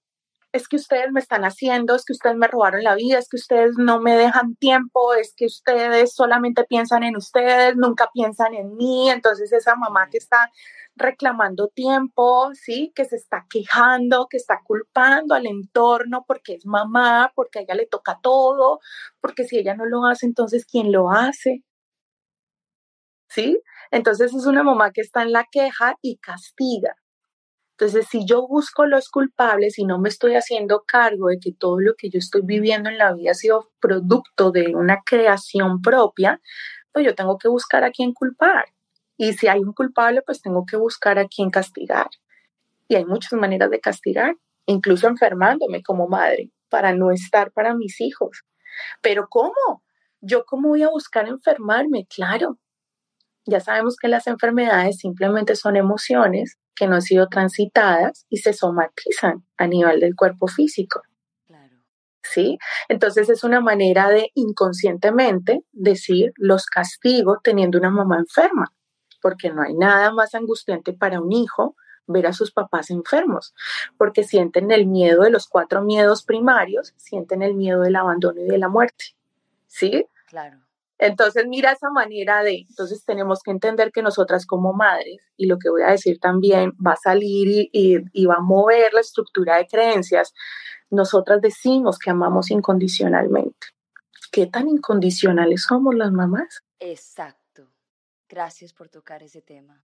Es 0.53 0.69
que 0.69 0.77
ustedes 0.77 1.11
me 1.13 1.21
están 1.21 1.45
haciendo, 1.45 1.95
es 1.95 2.05
que 2.05 2.13
ustedes 2.13 2.37
me 2.37 2.47
robaron 2.47 2.85
la 2.85 2.95
vida, 2.95 3.19
es 3.19 3.29
que 3.29 3.37
ustedes 3.37 3.73
no 3.79 4.01
me 4.01 4.17
dejan 4.17 4.55
tiempo, 4.57 5.15
es 5.15 5.35
que 5.35 5.47
ustedes 5.47 6.15
solamente 6.15 6.65
piensan 6.65 7.03
en 7.05 7.17
ustedes, 7.17 7.75
nunca 7.77 8.11
piensan 8.13 8.55
en 8.55 8.77
mí. 8.77 9.11
Entonces 9.11 9.53
esa 9.53 9.77
mamá 9.77 10.09
que 10.11 10.19
está 10.19 10.51
reclamando 10.95 11.69
tiempo, 11.69 12.51
¿sí? 12.55 12.93
Que 12.95 13.05
se 13.07 13.17
está 13.17 13.47
quejando, 13.49 14.27
que 14.29 14.37
está 14.37 14.61
culpando 14.65 15.35
al 15.35 15.47
entorno 15.47 16.25
porque 16.27 16.55
es 16.55 16.67
mamá, 16.67 17.33
porque 17.35 17.61
a 17.61 17.63
ella 17.63 17.75
le 17.75 17.87
toca 17.87 18.19
todo, 18.23 18.81
porque 19.21 19.45
si 19.45 19.59
ella 19.59 19.75
no 19.75 19.87
lo 19.87 20.07
hace, 20.07 20.27
entonces 20.27 20.67
¿quién 20.67 20.93
lo 20.93 21.11
hace? 21.11 21.65
¿Sí? 23.29 23.59
Entonces 23.91 24.35
es 24.35 24.47
una 24.47 24.63
mamá 24.63 24.93
que 24.93 25.01
está 25.01 25.23
en 25.23 25.33
la 25.33 25.47
queja 25.51 25.97
y 26.03 26.19
castiga. 26.19 26.97
Entonces, 27.83 28.07
si 28.09 28.25
yo 28.25 28.47
busco 28.47 28.87
los 28.87 29.09
culpables 29.09 29.77
y 29.77 29.85
no 29.85 29.99
me 29.99 30.09
estoy 30.09 30.37
haciendo 30.37 30.85
cargo 30.87 31.31
de 31.31 31.41
que 31.41 31.53
todo 31.53 31.81
lo 31.81 31.97
que 31.97 32.11
yo 32.11 32.21
estoy 32.21 32.43
viviendo 32.45 32.89
en 32.89 32.97
la 32.97 33.13
vida 33.13 33.33
ha 33.33 33.35
sido 33.35 33.73
producto 33.81 34.53
de 34.53 34.77
una 34.77 35.03
creación 35.05 35.83
propia, 35.83 36.41
pues 36.93 37.05
yo 37.05 37.17
tengo 37.17 37.39
que 37.39 37.49
buscar 37.49 37.83
a 37.83 37.91
quién 37.91 38.13
culpar. 38.13 38.67
Y 39.17 39.33
si 39.33 39.49
hay 39.49 39.59
un 39.59 39.73
culpable, 39.73 40.23
pues 40.23 40.41
tengo 40.41 40.65
que 40.65 40.77
buscar 40.77 41.19
a 41.19 41.27
quién 41.27 41.51
castigar. 41.51 42.07
Y 42.87 42.95
hay 42.95 43.05
muchas 43.05 43.33
maneras 43.33 43.69
de 43.69 43.81
castigar, 43.81 44.37
incluso 44.67 45.09
enfermándome 45.09 45.83
como 45.83 46.07
madre, 46.07 46.53
para 46.69 46.95
no 46.95 47.11
estar 47.11 47.51
para 47.51 47.75
mis 47.75 48.01
hijos. 48.01 48.45
Pero 49.01 49.27
¿cómo? 49.29 49.83
¿Yo 50.21 50.45
cómo 50.45 50.69
voy 50.69 50.85
a 50.85 50.89
buscar 50.89 51.27
enfermarme? 51.27 52.07
Claro. 52.07 52.61
Ya 53.45 53.59
sabemos 53.59 53.97
que 53.97 54.07
las 54.07 54.29
enfermedades 54.29 54.99
simplemente 54.99 55.57
son 55.57 55.75
emociones 55.75 56.59
que 56.75 56.87
no 56.87 56.97
han 56.97 57.03
sido 57.03 57.29
transitadas 57.29 58.27
y 58.29 58.39
se 58.39 58.53
somatizan 58.53 59.45
a 59.57 59.67
nivel 59.67 60.01
del 60.01 60.15
cuerpo 60.15 60.49
físico. 60.49 61.03
Claro. 61.47 61.77
¿Sí? 62.23 62.59
Entonces 62.89 63.29
es 63.29 63.45
una 63.45 63.61
manera 63.61 64.09
de 64.09 64.31
inconscientemente 64.35 65.65
decir 65.73 66.33
los 66.37 66.67
castigo 66.67 67.41
teniendo 67.43 67.79
una 67.79 67.91
mamá 67.91 68.19
enferma, 68.19 68.73
porque 69.21 69.51
no 69.51 69.63
hay 69.63 69.75
nada 69.75 70.13
más 70.13 70.35
angustiante 70.35 70.93
para 70.93 71.21
un 71.21 71.33
hijo 71.33 71.77
ver 72.07 72.27
a 72.27 72.33
sus 72.33 72.53
papás 72.53 72.91
enfermos, 72.91 73.55
porque 73.97 74.25
sienten 74.25 74.71
el 74.71 74.87
miedo 74.87 75.23
de 75.23 75.31
los 75.31 75.47
cuatro 75.47 75.83
miedos 75.83 76.25
primarios, 76.25 76.93
sienten 76.97 77.43
el 77.43 77.55
miedo 77.55 77.81
del 77.83 77.97
abandono 77.97 78.41
y 78.41 78.49
de 78.49 78.59
la 78.59 78.69
muerte. 78.69 79.05
¿Sí? 79.67 80.07
Claro. 80.27 80.59
Entonces, 81.05 81.47
mira 81.49 81.73
esa 81.73 81.91
manera 81.91 82.45
de, 82.45 82.65
entonces 82.69 83.05
tenemos 83.05 83.41
que 83.43 83.51
entender 83.51 83.91
que 83.91 84.03
nosotras 84.03 84.47
como 84.47 84.73
madres, 84.73 85.21
y 85.37 85.47
lo 85.47 85.59
que 85.59 85.69
voy 85.69 85.83
a 85.83 85.91
decir 85.91 86.21
también 86.21 86.75
va 86.75 86.93
a 86.93 86.97
salir 86.97 87.69
y, 87.73 88.25
va 88.27 88.37
a 88.37 88.41
mover 88.41 88.95
la 88.95 89.01
estructura 89.01 89.57
de 89.57 89.67
creencias, 89.67 90.33
nosotras 90.91 91.41
decimos 91.41 91.99
que 91.99 92.11
amamos 92.11 92.53
incondicionalmente. 92.53 93.67
¿Qué 94.31 94.47
tan 94.47 94.69
incondicionales 94.69 95.65
somos 95.65 95.93
las 95.97 96.13
mamás? 96.13 96.63
Exacto. 96.79 97.67
Gracias 98.29 98.73
por 98.73 98.89
tocar 98.89 99.25
ese 99.25 99.43
tema. 99.43 99.83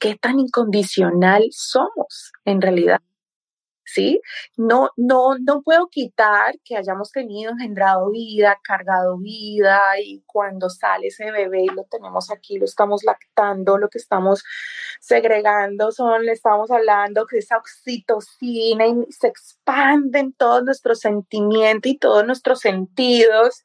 ¿Qué 0.00 0.16
tan 0.16 0.40
incondicional 0.40 1.46
somos 1.52 2.32
en 2.44 2.60
realidad? 2.60 3.00
¿Sí? 3.84 4.20
No, 4.56 4.90
no, 4.96 5.36
no 5.38 5.62
puedo 5.62 5.88
quitar 5.88 6.54
que 6.64 6.76
hayamos 6.76 7.10
tenido 7.12 7.52
engendrado 7.52 8.10
vida, 8.10 8.58
cargado 8.62 9.18
vida 9.18 9.80
y 10.02 10.22
cuando 10.26 10.70
sale 10.70 11.08
ese 11.08 11.30
bebé 11.30 11.62
y 11.62 11.68
lo 11.68 11.84
tenemos 11.84 12.30
aquí, 12.30 12.58
lo 12.58 12.64
estamos 12.64 13.02
lactando, 13.04 13.78
lo 13.78 13.88
que 13.88 13.98
estamos 13.98 14.44
segregando 15.00 15.92
son, 15.92 16.26
le 16.26 16.32
estamos 16.32 16.70
hablando 16.70 17.26
que 17.26 17.38
esa 17.38 17.58
oxitocina 17.58 18.86
y 18.86 19.06
se 19.10 19.28
expanden 19.28 20.32
todos 20.32 20.64
nuestros 20.64 21.00
sentimientos 21.00 21.90
y 21.90 21.98
todos 21.98 22.26
nuestros 22.26 22.60
sentidos 22.60 23.64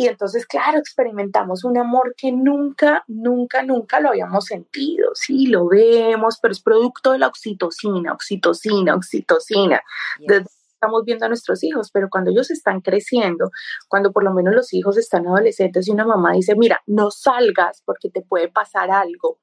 y 0.00 0.06
entonces, 0.06 0.46
claro, 0.46 0.78
experimentamos 0.78 1.62
un 1.62 1.76
amor 1.76 2.14
que 2.16 2.32
nunca, 2.32 3.04
nunca, 3.06 3.62
nunca 3.62 4.00
lo 4.00 4.08
habíamos 4.08 4.46
sentido. 4.46 5.10
Sí, 5.12 5.48
lo 5.48 5.68
vemos, 5.68 6.38
pero 6.40 6.52
es 6.52 6.62
producto 6.62 7.12
de 7.12 7.18
la 7.18 7.26
oxitocina, 7.26 8.14
oxitocina, 8.14 8.94
oxitocina. 8.94 9.82
estamos 10.18 11.04
viendo 11.04 11.26
a 11.26 11.28
nuestros 11.28 11.62
hijos, 11.62 11.90
pero 11.92 12.08
cuando 12.08 12.30
ellos 12.30 12.50
están 12.50 12.80
creciendo, 12.80 13.50
cuando 13.88 14.10
por 14.10 14.24
lo 14.24 14.32
menos 14.32 14.54
los 14.54 14.72
hijos 14.72 14.96
están 14.96 15.26
adolescentes 15.26 15.86
y 15.86 15.90
una 15.90 16.06
mamá 16.06 16.32
dice, 16.32 16.54
mira, 16.56 16.80
no 16.86 17.10
salgas 17.10 17.82
porque 17.84 18.08
te 18.08 18.22
puede 18.22 18.48
pasar 18.48 18.90
algo, 18.90 19.38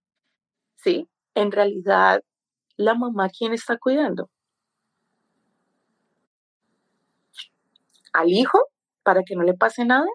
¿sí? 0.77 1.07
En 1.35 1.51
realidad, 1.51 2.23
la 2.77 2.95
mamá, 2.95 3.29
¿quién 3.29 3.53
está 3.53 3.77
cuidando? 3.77 4.31
¿Al 8.11 8.29
hijo 8.29 8.57
para 9.03 9.21
que 9.21 9.35
no 9.35 9.43
le 9.43 9.53
pase 9.53 9.85
nada? 9.85 10.07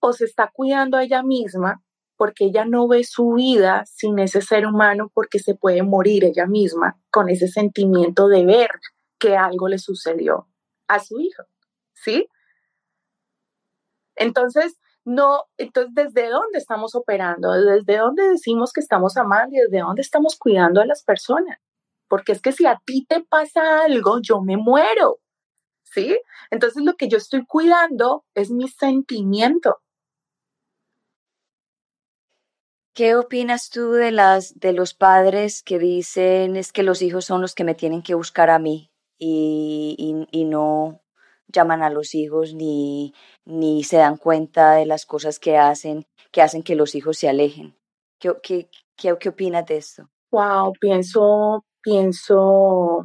O 0.00 0.12
se 0.12 0.24
está 0.24 0.50
cuidando 0.52 0.96
a 0.96 1.04
ella 1.04 1.22
misma 1.22 1.82
porque 2.16 2.46
ella 2.46 2.64
no 2.64 2.86
ve 2.86 3.04
su 3.04 3.32
vida 3.32 3.84
sin 3.86 4.18
ese 4.18 4.40
ser 4.40 4.66
humano 4.66 5.10
porque 5.12 5.38
se 5.38 5.54
puede 5.54 5.82
morir 5.82 6.24
ella 6.24 6.46
misma 6.46 6.98
con 7.10 7.28
ese 7.28 7.48
sentimiento 7.48 8.28
de 8.28 8.44
ver 8.44 8.70
que 9.18 9.36
algo 9.36 9.68
le 9.68 9.78
sucedió 9.78 10.48
a 10.86 11.00
su 11.00 11.18
hijo, 11.18 11.42
¿sí? 11.92 12.28
Entonces, 14.16 14.78
no, 15.04 15.42
entonces, 15.56 15.92
¿desde 15.94 16.30
dónde 16.30 16.58
estamos 16.58 16.94
operando? 16.94 17.52
¿Desde 17.52 17.98
dónde 17.98 18.28
decimos 18.28 18.72
que 18.72 18.80
estamos 18.80 19.16
amando 19.16 19.56
y 19.56 19.60
desde 19.60 19.80
dónde 19.80 20.02
estamos 20.02 20.36
cuidando 20.38 20.80
a 20.80 20.86
las 20.86 21.02
personas? 21.02 21.58
porque 22.14 22.32
es 22.32 22.40
que 22.40 22.52
si 22.52 22.66
a 22.66 22.80
ti 22.84 23.04
te 23.08 23.24
pasa 23.24 23.82
algo, 23.82 24.20
yo 24.22 24.40
me 24.40 24.56
muero. 24.56 25.18
¿Sí? 25.84 26.18
Entonces 26.50 26.82
lo 26.84 26.94
que 26.96 27.08
yo 27.08 27.18
estoy 27.18 27.44
cuidando 27.46 28.24
es 28.34 28.50
mi 28.50 28.68
sentimiento. 28.68 29.78
¿Qué 32.94 33.16
opinas 33.16 33.70
tú 33.70 33.92
de 33.92 34.12
las 34.12 34.58
de 34.60 34.72
los 34.72 34.94
padres 34.94 35.62
que 35.64 35.78
dicen 35.78 36.56
es 36.56 36.72
que 36.72 36.84
los 36.84 37.02
hijos 37.02 37.24
son 37.24 37.40
los 37.40 37.54
que 37.54 37.64
me 37.64 37.74
tienen 37.74 38.02
que 38.02 38.14
buscar 38.14 38.50
a 38.50 38.60
mí 38.60 38.90
y, 39.18 40.26
y 40.30 40.44
no 40.44 41.00
llaman 41.48 41.82
a 41.82 41.90
los 41.90 42.14
hijos 42.14 42.54
ni, 42.54 43.14
ni 43.44 43.84
se 43.84 43.96
dan 43.98 44.16
cuenta 44.16 44.72
de 44.74 44.86
las 44.86 45.06
cosas 45.06 45.38
que 45.38 45.56
hacen, 45.56 46.06
que 46.30 46.42
hacen 46.42 46.62
que 46.62 46.74
los 46.74 46.94
hijos 46.94 47.18
se 47.18 47.28
alejen? 47.28 47.76
¿Qué, 48.18 48.32
qué, 48.42 48.68
qué, 48.96 49.16
qué 49.18 49.28
opinas 49.28 49.66
de 49.66 49.78
esto? 49.78 50.10
Wow, 50.30 50.72
pienso, 50.80 51.64
pienso, 51.80 53.04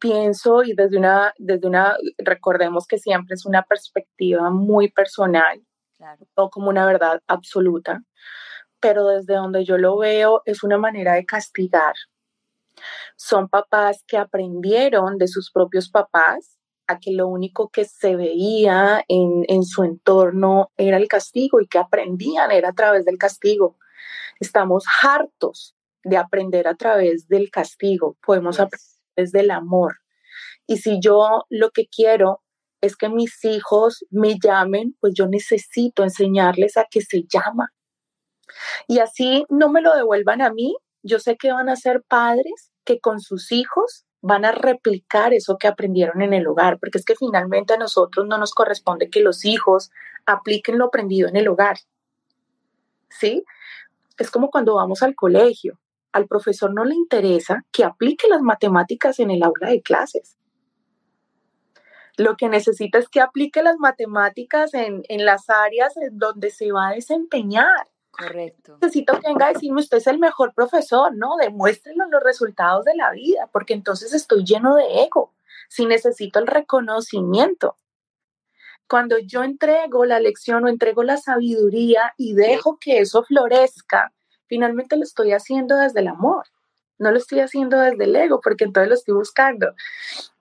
pienso 0.00 0.64
y 0.64 0.74
desde 0.74 0.98
una, 0.98 1.32
desde 1.38 1.68
una, 1.68 1.96
recordemos 2.18 2.86
que 2.86 2.98
siempre 2.98 3.34
es 3.34 3.46
una 3.46 3.62
perspectiva 3.62 4.50
muy 4.50 4.90
personal, 4.90 5.62
no 6.36 6.50
como 6.50 6.70
una 6.70 6.86
verdad 6.86 7.22
absoluta, 7.28 8.02
pero 8.80 9.06
desde 9.06 9.34
donde 9.34 9.64
yo 9.64 9.78
lo 9.78 9.98
veo 9.98 10.42
es 10.46 10.64
una 10.64 10.78
manera 10.78 11.14
de 11.14 11.26
castigar. 11.26 11.94
Son 13.16 13.48
papás 13.48 14.02
que 14.06 14.16
aprendieron 14.16 15.18
de 15.18 15.28
sus 15.28 15.52
propios 15.52 15.90
papás 15.90 16.56
a 16.86 16.98
que 16.98 17.12
lo 17.12 17.28
único 17.28 17.68
que 17.68 17.84
se 17.84 18.16
veía 18.16 19.04
en, 19.06 19.44
en 19.48 19.62
su 19.64 19.84
entorno 19.84 20.72
era 20.76 20.96
el 20.96 21.06
castigo 21.06 21.60
y 21.60 21.68
que 21.68 21.78
aprendían 21.78 22.50
era 22.50 22.70
a 22.70 22.72
través 22.72 23.04
del 23.04 23.18
castigo. 23.18 23.76
Estamos 24.40 24.84
hartos 25.02 25.76
de 26.02 26.16
aprender 26.16 26.66
a 26.66 26.74
través 26.74 27.28
del 27.28 27.50
castigo, 27.50 28.16
podemos 28.24 28.58
aprender 28.58 28.89
desde 29.16 29.40
el 29.40 29.50
amor. 29.50 29.96
Y 30.66 30.78
si 30.78 31.00
yo 31.00 31.44
lo 31.48 31.70
que 31.70 31.86
quiero 31.86 32.42
es 32.80 32.96
que 32.96 33.08
mis 33.08 33.44
hijos 33.44 34.04
me 34.10 34.38
llamen, 34.38 34.96
pues 35.00 35.14
yo 35.14 35.26
necesito 35.26 36.02
enseñarles 36.02 36.76
a 36.76 36.86
que 36.90 37.02
se 37.02 37.24
llama. 37.24 37.72
Y 38.88 38.98
así 38.98 39.44
no 39.48 39.68
me 39.68 39.82
lo 39.82 39.94
devuelvan 39.94 40.40
a 40.40 40.52
mí, 40.52 40.76
yo 41.02 41.18
sé 41.18 41.36
que 41.36 41.52
van 41.52 41.68
a 41.68 41.76
ser 41.76 42.02
padres 42.02 42.70
que 42.84 43.00
con 43.00 43.20
sus 43.20 43.52
hijos 43.52 44.04
van 44.22 44.44
a 44.44 44.52
replicar 44.52 45.32
eso 45.32 45.56
que 45.58 45.68
aprendieron 45.68 46.20
en 46.20 46.34
el 46.34 46.46
hogar, 46.46 46.78
porque 46.78 46.98
es 46.98 47.04
que 47.04 47.16
finalmente 47.16 47.74
a 47.74 47.78
nosotros 47.78 48.26
no 48.26 48.38
nos 48.38 48.52
corresponde 48.52 49.08
que 49.08 49.20
los 49.20 49.44
hijos 49.44 49.90
apliquen 50.26 50.78
lo 50.78 50.86
aprendido 50.86 51.28
en 51.28 51.36
el 51.36 51.48
hogar. 51.48 51.78
¿Sí? 53.08 53.44
Es 54.18 54.30
como 54.30 54.50
cuando 54.50 54.74
vamos 54.74 55.02
al 55.02 55.14
colegio 55.14 55.78
al 56.12 56.26
profesor 56.26 56.72
no 56.72 56.84
le 56.84 56.94
interesa 56.94 57.64
que 57.70 57.84
aplique 57.84 58.28
las 58.28 58.42
matemáticas 58.42 59.18
en 59.18 59.30
el 59.30 59.42
aula 59.42 59.70
de 59.70 59.82
clases. 59.82 60.36
Lo 62.16 62.36
que 62.36 62.48
necesita 62.48 62.98
es 62.98 63.08
que 63.08 63.20
aplique 63.20 63.62
las 63.62 63.78
matemáticas 63.78 64.74
en, 64.74 65.02
las 65.24 65.48
áreas 65.48 65.96
en 65.96 66.18
donde 66.18 66.50
se 66.50 66.70
va 66.72 66.88
a 66.88 66.94
desempeñar. 66.94 67.88
Correcto. 68.10 68.76
Necesito 68.82 69.18
que 69.18 69.28
venga 69.28 69.46
a 69.46 69.52
decirme, 69.52 69.80
usted 69.80 69.98
es 69.98 70.06
el 70.06 70.18
mejor 70.18 70.52
profesor, 70.52 71.16
¿no? 71.16 71.36
Demuéstrenlo 71.36 72.06
los 72.10 72.22
resultados 72.22 72.84
de 72.84 72.94
la 72.94 73.12
vida, 73.12 73.48
porque 73.52 73.72
entonces 73.72 74.12
estoy 74.12 74.44
lleno 74.44 74.74
de 74.74 75.04
ego. 75.04 75.32
Si 75.68 75.86
necesito 75.86 76.40
el 76.40 76.46
reconocimiento. 76.46 77.76
Cuando 78.88 79.18
yo 79.18 79.44
entrego 79.44 80.04
la 80.04 80.18
lección 80.18 80.64
o 80.64 80.68
entrego 80.68 81.04
la 81.04 81.16
sabiduría 81.16 82.12
y 82.16 82.34
dejo 82.34 82.78
que 82.78 82.98
eso 82.98 83.22
florezca, 83.22 84.12
finalmente 84.50 84.96
lo 84.96 85.04
estoy 85.04 85.32
haciendo 85.32 85.76
desde 85.76 86.00
el 86.00 86.08
amor, 86.08 86.44
no 86.98 87.12
lo 87.12 87.18
estoy 87.18 87.38
haciendo 87.38 87.78
desde 87.78 88.04
el 88.04 88.16
ego, 88.16 88.40
porque 88.42 88.64
entonces 88.64 88.88
lo 88.88 88.94
estoy 88.96 89.14
buscando. 89.14 89.74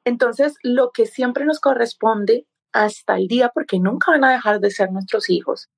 Entonces, 0.04 0.56
lo 0.64 0.92
que 0.92 1.06
siempre 1.06 1.46
nos 1.46 1.60
corresponde 1.60 2.48
hasta 2.74 3.16
el 3.16 3.28
día, 3.28 3.50
porque 3.54 3.80
nunca 3.80 4.12
van 4.12 4.24
a 4.24 4.32
dejar 4.32 4.60
de 4.60 4.72
ser 4.72 4.92
nuestros 4.92 5.30
hijos, 5.30 5.70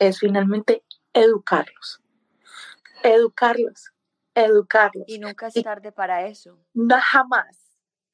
es 0.00 0.18
finalmente 0.18 0.82
educarlos. 1.14 2.02
Educarlos, 3.04 3.92
educarlos. 4.34 5.04
Y 5.06 5.20
nunca 5.20 5.46
es 5.46 5.54
tarde 5.62 5.92
para 5.92 6.26
eso. 6.26 6.58
No, 6.74 6.96
jamás, 7.00 7.69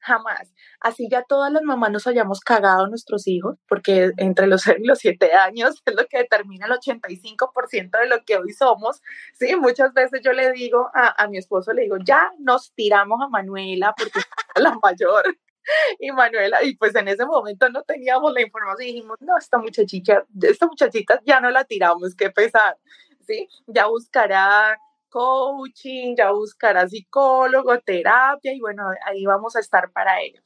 jamás. 0.06 0.54
Así 0.80 1.08
ya 1.10 1.22
todas 1.24 1.52
las 1.52 1.62
mamás 1.62 1.90
nos 1.90 2.06
hayamos 2.06 2.40
cagado 2.40 2.84
a 2.84 2.88
nuestros 2.88 3.26
hijos, 3.26 3.58
porque 3.68 4.12
entre 4.16 4.46
los 4.46 4.62
0 4.62 4.78
y 4.82 4.86
los 4.86 4.98
7 5.00 5.32
años 5.34 5.82
es 5.84 5.94
lo 5.94 6.06
que 6.06 6.18
determina 6.18 6.66
el 6.66 6.72
85% 6.72 7.98
de 8.00 8.06
lo 8.06 8.24
que 8.24 8.36
hoy 8.36 8.52
somos. 8.52 9.02
Sí, 9.34 9.54
muchas 9.56 9.92
veces 9.92 10.20
yo 10.22 10.32
le 10.32 10.52
digo 10.52 10.88
a, 10.94 11.22
a 11.22 11.28
mi 11.28 11.38
esposo, 11.38 11.72
le 11.72 11.82
digo, 11.82 11.96
ya 12.04 12.30
nos 12.38 12.72
tiramos 12.74 13.20
a 13.20 13.28
Manuela 13.28 13.94
porque 13.96 14.20
es 14.54 14.62
la 14.62 14.78
mayor. 14.82 15.24
Y 15.98 16.12
Manuela, 16.12 16.62
y 16.62 16.76
pues 16.76 16.94
en 16.94 17.08
ese 17.08 17.26
momento 17.26 17.68
no 17.70 17.82
teníamos 17.82 18.32
la 18.32 18.40
información 18.40 18.88
y 18.88 18.92
dijimos, 18.92 19.18
no, 19.20 19.36
esta 19.36 19.58
muchachita, 19.58 20.24
esta 20.42 20.66
muchachita 20.66 21.20
ya 21.24 21.40
no 21.40 21.50
la 21.50 21.64
tiramos, 21.64 22.14
qué 22.14 22.30
pesar, 22.30 22.78
¿sí? 23.26 23.48
Ya 23.66 23.86
buscará 23.86 24.78
coaching, 25.08 26.14
ya 26.16 26.30
buscará 26.32 26.88
psicólogo, 26.88 27.78
terapia 27.80 28.52
y 28.52 28.60
bueno, 28.60 28.84
ahí 29.06 29.24
vamos 29.24 29.56
a 29.56 29.60
estar 29.60 29.90
para 29.92 30.20
ello. 30.20 30.40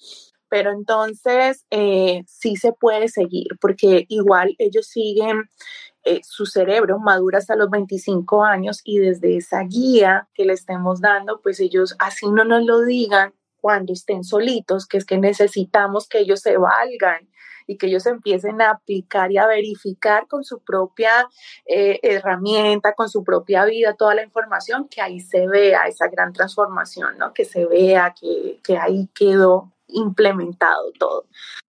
Pero 0.49 0.73
entonces 0.73 1.65
eh, 1.71 2.25
sí 2.27 2.57
se 2.57 2.73
puede 2.73 3.09
seguir 3.09 3.49
porque 3.61 4.05
igual 4.09 4.55
ellos 4.59 4.87
siguen, 4.89 5.45
eh, 6.03 6.21
su 6.25 6.47
cerebro 6.47 6.99
madura 6.99 7.39
hasta 7.39 7.57
los 7.57 7.69
25 7.69 8.43
años 8.43 8.81
y 8.85 8.99
desde 8.99 9.37
esa 9.37 9.61
guía 9.65 10.29
que 10.33 10.47
le 10.47 10.55
estemos 10.55 11.03
dando, 11.03 11.43
pues 11.43 11.61
ellos 11.61 11.95
así 11.99 12.31
no 12.31 12.45
nos 12.45 12.65
lo 12.65 12.81
digan 12.81 13.35
cuando 13.61 13.93
estén 13.93 14.25
solitos, 14.25 14.87
que 14.87 14.97
es 14.97 15.05
que 15.05 15.19
necesitamos 15.19 16.09
que 16.09 16.21
ellos 16.21 16.41
se 16.41 16.57
valgan 16.57 17.29
y 17.71 17.77
que 17.77 17.87
ellos 17.87 18.05
empiecen 18.07 18.61
a 18.61 18.71
aplicar 18.71 19.31
y 19.31 19.39
a 19.39 19.47
verificar 19.47 20.27
con 20.27 20.43
su 20.43 20.59
propia 20.59 21.29
eh, 21.67 22.01
herramienta, 22.03 22.95
con 22.95 23.09
su 23.09 23.23
propia 23.23 23.65
vida, 23.65 23.95
toda 23.95 24.17
la 24.17 24.25
información, 24.25 24.89
que 24.89 25.01
ahí 25.01 25.21
se 25.21 25.47
vea 25.47 25.87
esa 25.87 26.09
gran 26.09 26.33
transformación, 26.33 27.17
¿no? 27.17 27.33
Que 27.33 27.45
se 27.45 27.67
vea 27.67 28.13
que, 28.21 28.59
que 28.65 28.77
ahí 28.77 29.09
quedó 29.15 29.73
implementado 29.87 30.91
todo. 30.99 31.27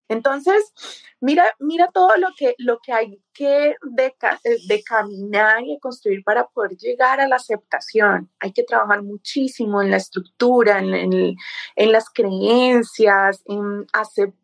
Entonces, 0.10 0.74
mira, 1.20 1.46
mira 1.60 1.88
todo 1.94 2.18
lo 2.18 2.30
que, 2.36 2.56
lo 2.58 2.80
que 2.80 2.94
hay 2.94 3.22
que 3.32 3.76
de, 3.84 4.06
eh, 4.06 4.58
de, 4.68 4.84
caminar 4.84 5.62
y 5.64 5.78
construir 5.80 6.24
para 6.24 6.48
poder 6.48 6.76
llegar 6.78 7.22
a 7.22 7.28
la 7.28 7.36
aceptación. 7.36 8.32
Hay 8.40 8.54
que 8.54 8.64
trabajar 8.64 9.04
muchísimo 9.04 9.84
en 9.84 9.92
la 9.92 9.98
estructura, 9.98 10.80
en, 10.80 10.96
en, 10.96 11.36
en 11.76 11.92
las 11.92 12.10
creencias, 12.10 13.44
en 13.46 13.86
aceptar 13.94 14.41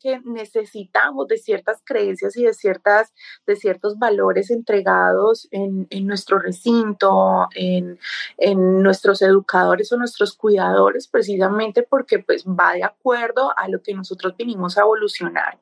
que 0.00 0.20
necesitamos 0.24 1.28
de 1.28 1.36
ciertas 1.36 1.82
creencias 1.84 2.36
y 2.36 2.44
de, 2.44 2.54
ciertas, 2.54 3.12
de 3.46 3.56
ciertos 3.56 3.98
valores 3.98 4.50
entregados 4.50 5.48
en, 5.50 5.86
en 5.90 6.06
nuestro 6.06 6.38
recinto, 6.38 7.48
en, 7.54 7.98
en, 8.36 8.82
nuestros 8.82 9.22
educadores 9.22 9.92
o 9.92 9.96
nuestros 9.96 10.34
cuidadores, 10.34 11.08
precisamente 11.08 11.82
porque 11.82 12.20
pues 12.20 12.44
va 12.44 12.74
de 12.74 12.84
acuerdo 12.84 13.52
a 13.56 13.68
lo 13.68 13.82
que 13.82 13.94
nosotros 13.94 14.36
vinimos 14.36 14.78
a 14.78 14.82
evolucionar 14.82 15.58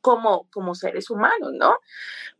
como, 0.00 0.48
como 0.50 0.74
seres 0.74 1.10
humanos, 1.10 1.52
¿no? 1.54 1.78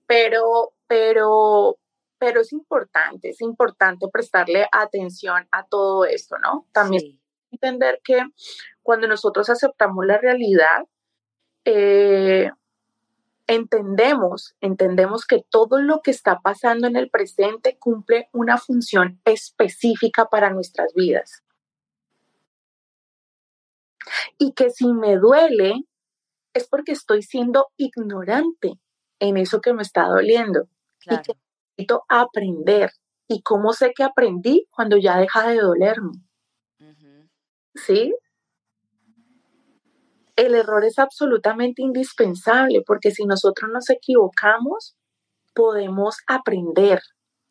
Pero, 0.07 0.73
pero, 0.87 1.79
pero 2.19 2.41
es 2.41 2.53
importante, 2.53 3.31
es 3.31 3.41
importante 3.41 4.07
prestarle 4.13 4.69
atención 4.71 5.49
a 5.51 5.65
todo 5.65 6.05
esto, 6.05 6.39
¿no? 6.39 6.67
También 6.73 7.19
entender 7.51 8.01
que 8.05 8.23
cuando 8.87 9.09
nosotros 9.09 9.51
aceptamos 9.51 10.07
la 10.07 10.17
realidad, 10.17 10.85
eh, 11.65 12.53
entendemos, 13.49 14.55
entendemos 14.61 15.27
que 15.27 15.45
todo 15.51 15.83
lo 15.83 16.03
que 16.03 16.13
está 16.13 16.39
pasando 16.39 16.87
en 16.87 16.95
el 16.95 17.11
presente 17.11 17.77
cumple 17.81 18.29
una 18.33 18.59
función 18.59 19.21
específica 19.25 20.27
para 20.27 20.51
nuestras 20.51 20.95
vidas. 20.95 21.43
Y 24.39 24.53
que 24.53 24.71
si 24.71 24.93
me 24.93 25.17
duele, 25.17 25.75
es 26.55 26.69
porque 26.69 26.93
estoy 26.93 27.23
siendo 27.23 27.67
ignorante 27.77 28.75
en 29.19 29.37
eso 29.37 29.61
que 29.61 29.75
me 29.75 29.83
está 29.83 30.07
doliendo 30.07 30.69
y 31.05 31.21
que 31.23 31.33
necesito 31.77 32.05
aprender. 32.09 32.93
¿Y 33.27 33.43
cómo 33.43 33.73
sé 33.73 33.93
que 33.97 34.05
aprendí? 34.05 34.69
Cuando 34.71 34.97
ya 34.97 35.19
deja 35.19 35.49
de 35.49 35.57
dolerme. 35.57 36.13
¿Sí? 37.75 38.15
El 40.37 40.55
error 40.55 40.85
es 40.85 40.99
absolutamente 40.99 41.83
indispensable 41.83 42.83
porque 42.87 43.11
si 43.11 43.25
nosotros 43.25 43.71
nos 43.73 43.89
equivocamos, 43.89 44.97
podemos 45.55 46.19
aprender. 46.27 47.01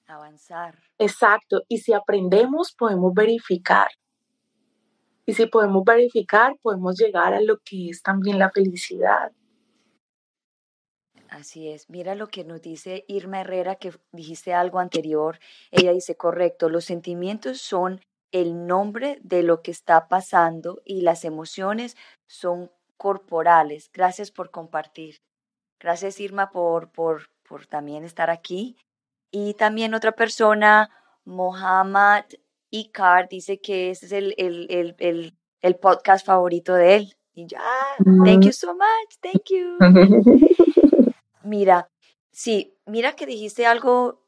Avanzar. 0.06 0.78
Exacto. 1.00 1.64
Y 1.68 1.80
si 1.80 1.94
aprendemos, 1.94 2.74
podemos 2.78 3.12
verificar. 3.14 3.88
Y 5.26 5.34
si 5.34 5.48
podemos 5.48 5.84
verificar, 5.84 6.54
podemos 6.62 6.96
llegar 6.96 7.34
a 7.34 7.42
lo 7.42 7.58
que 7.58 7.90
es 7.90 8.04
también 8.04 8.38
la 8.38 8.52
felicidad. 8.52 9.32
Así 11.30 11.70
es. 11.70 11.90
Mira 11.90 12.14
lo 12.14 12.28
que 12.28 12.44
nos 12.44 12.62
dice 12.62 13.04
Irma 13.08 13.42
Herrera, 13.42 13.76
que 13.76 13.92
dijiste 14.12 14.54
algo 14.54 14.80
anterior. 14.80 15.40
Ella 15.72 15.92
dice, 15.92 16.16
correcto, 16.16 16.70
los 16.70 16.86
sentimientos 16.86 17.60
son 17.60 18.00
el 18.36 18.68
nombre 18.68 19.18
de 19.24 19.44
lo 19.44 19.62
que 19.62 19.72
está 19.72 20.10
pasando 20.10 20.82
y 20.84 21.00
las 21.00 21.24
emociones 21.24 21.96
son 22.28 22.70
corporales. 22.98 23.90
Gracias 23.94 24.30
por 24.30 24.52
compartir. 24.52 25.22
Gracias 25.80 26.20
Irma 26.20 26.52
por, 26.52 26.92
por, 26.92 27.30
por 27.48 27.66
también 27.66 28.04
estar 28.04 28.30
aquí. 28.30 28.76
Y 29.32 29.54
también 29.54 29.94
otra 29.94 30.12
persona, 30.12 30.90
Mohammad 31.24 32.26
Icar, 32.72 33.30
dice 33.30 33.62
que 33.62 33.92
ese 33.92 34.08
es 34.08 34.12
el, 34.12 34.36
el, 34.38 34.68
el, 35.00 35.38
el, 35.62 35.76
podcast 35.78 36.26
favorito 36.26 36.74
de 36.74 36.96
él. 36.96 37.18
Y 37.36 37.48
ya, 37.48 37.62
thank 38.26 38.44
you 38.44 38.52
so 38.52 38.74
much, 38.74 39.18
thank 39.22 39.46
you. 39.50 39.78
Mira, 41.44 41.90
sí, 42.32 42.76
mira 42.86 43.14
que 43.16 43.26
dijiste 43.26 43.66
algo, 43.66 44.26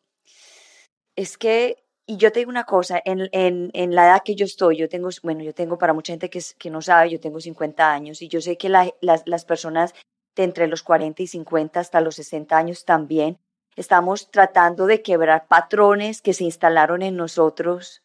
es 1.17 1.37
que 1.37 1.86
y 2.09 2.15
yo 2.15 2.31
te 2.31 2.39
digo 2.39 2.49
una 2.49 2.63
cosa, 2.63 3.01
en, 3.03 3.27
en, 3.33 3.69
en, 3.73 3.93
la 3.93 4.05
edad 4.05 4.21
que 4.23 4.33
yo 4.33 4.45
estoy, 4.45 4.77
yo 4.77 4.87
tengo, 4.87 5.09
bueno, 5.23 5.43
yo 5.43 5.53
tengo 5.53 5.77
para 5.77 5.93
mucha 5.93 6.13
gente 6.13 6.29
que, 6.29 6.41
que 6.57 6.69
no 6.69 6.81
sabe, 6.81 7.09
yo 7.09 7.19
tengo 7.19 7.41
50 7.41 7.91
años 7.91 8.21
y 8.21 8.29
yo 8.29 8.39
sé 8.39 8.57
que 8.57 8.69
las, 8.69 8.93
las 9.01 9.45
personas 9.45 9.93
de 10.33 10.43
entre 10.43 10.67
los 10.67 10.83
40 10.83 11.21
y 11.21 11.27
50 11.27 11.81
hasta 11.81 11.99
los 11.99 12.15
60 12.15 12.57
años 12.57 12.85
también 12.85 13.39
estamos 13.75 14.31
tratando 14.31 14.85
de 14.85 15.01
quebrar 15.01 15.47
patrones 15.47 16.21
que 16.21 16.33
se 16.33 16.45
instalaron 16.45 17.01
en 17.01 17.17
nosotros 17.17 18.03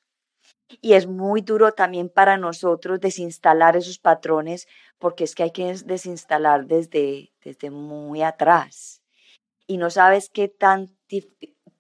y 0.81 0.95
es 0.95 1.07
muy 1.07 1.41
duro 1.41 1.73
también 1.73 2.09
para 2.09 2.37
nosotros 2.37 3.01
desinstalar 3.01 3.77
esos 3.77 3.99
patrones 3.99 4.67
porque 4.99 5.23
es 5.25 5.37
que 5.37 5.45
hay 5.45 5.51
que 5.53 5.75
desinstalar 5.85 6.67
desde, 6.67 7.33
desde 7.45 7.71
muy 7.71 8.23
atrás 8.23 9.01
y 9.67 9.77
no 9.77 9.91
sabes 9.91 10.29
qué 10.29 10.49
tan, 10.49 10.89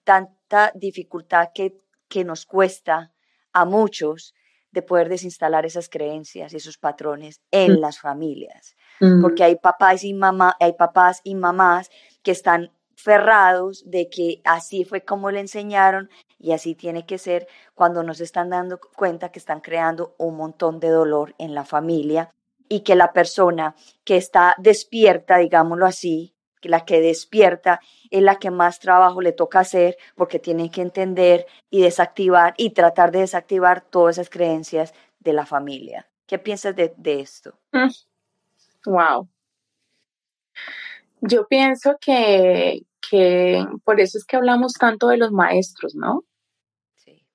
tanta 0.04 0.70
dificultad 0.74 1.48
que 1.54 1.76
que 2.12 2.24
nos 2.24 2.44
cuesta 2.44 3.10
a 3.54 3.64
muchos 3.64 4.34
de 4.70 4.82
poder 4.82 5.08
desinstalar 5.08 5.64
esas 5.64 5.88
creencias 5.88 6.52
y 6.52 6.56
esos 6.56 6.76
patrones 6.76 7.40
en 7.50 7.72
mm. 7.72 7.80
las 7.80 7.98
familias. 7.98 8.76
Mm. 9.00 9.22
Porque 9.22 9.44
hay 9.44 9.56
papás 9.56 10.04
y 10.04 10.12
mamá, 10.12 10.54
hay 10.60 10.74
papás 10.74 11.22
y 11.24 11.34
mamás 11.34 11.90
que 12.22 12.32
están 12.32 12.70
ferrados 12.94 13.82
de 13.86 14.10
que 14.10 14.42
así 14.44 14.84
fue 14.84 15.00
como 15.06 15.30
le 15.30 15.40
enseñaron 15.40 16.10
y 16.38 16.52
así 16.52 16.74
tiene 16.74 17.06
que 17.06 17.16
ser 17.16 17.48
cuando 17.74 18.02
nos 18.02 18.20
están 18.20 18.50
dando 18.50 18.78
cuenta 18.94 19.30
que 19.30 19.38
están 19.38 19.62
creando 19.62 20.14
un 20.18 20.36
montón 20.36 20.80
de 20.80 20.88
dolor 20.88 21.34
en 21.38 21.54
la 21.54 21.64
familia 21.64 22.30
y 22.68 22.80
que 22.80 22.94
la 22.94 23.14
persona 23.14 23.74
que 24.04 24.18
está 24.18 24.54
despierta, 24.58 25.38
digámoslo 25.38 25.86
así, 25.86 26.34
la 26.68 26.84
que 26.84 27.00
despierta 27.00 27.80
es 28.10 28.22
la 28.22 28.38
que 28.38 28.50
más 28.50 28.78
trabajo 28.78 29.20
le 29.20 29.32
toca 29.32 29.60
hacer 29.60 29.96
porque 30.14 30.38
tiene 30.38 30.70
que 30.70 30.82
entender 30.82 31.46
y 31.70 31.82
desactivar 31.82 32.54
y 32.56 32.70
tratar 32.70 33.10
de 33.10 33.20
desactivar 33.20 33.80
todas 33.80 34.18
esas 34.18 34.30
creencias 34.30 34.94
de 35.20 35.32
la 35.32 35.46
familia. 35.46 36.08
¿Qué 36.26 36.38
piensas 36.38 36.74
de, 36.76 36.94
esto? 37.04 37.58
Wow. 38.86 39.24
Mm. 39.24 39.28
Yo 41.20 41.46
pienso 41.46 41.96
que, 42.00 42.82
que 43.08 43.64
por 43.84 44.00
eso 44.00 44.18
es 44.18 44.24
que 44.24 44.36
hablamos 44.36 44.72
tanto 44.72 45.08
de 45.08 45.18
los 45.18 45.30
maestros, 45.30 45.94
¿no? 45.94 46.24
Sí. 46.96 47.26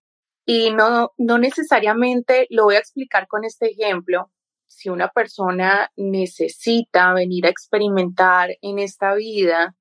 Y 0.46 0.72
no, 0.72 1.14
no 1.18 1.38
necesariamente 1.38 2.48
lo 2.50 2.66
voy 2.66 2.76
a 2.76 2.80
explicar 2.80 3.28
con 3.28 3.46
este 3.46 3.72
ejemplo, 3.72 4.30
si 4.68 4.90
una 4.90 5.10
persona 5.10 5.92
necesita 5.96 7.14
venir 7.14 7.46
a 7.46 7.50
experimentar 7.50 8.50
en 8.62 8.80
esta 8.80 9.16
vida 9.16 9.76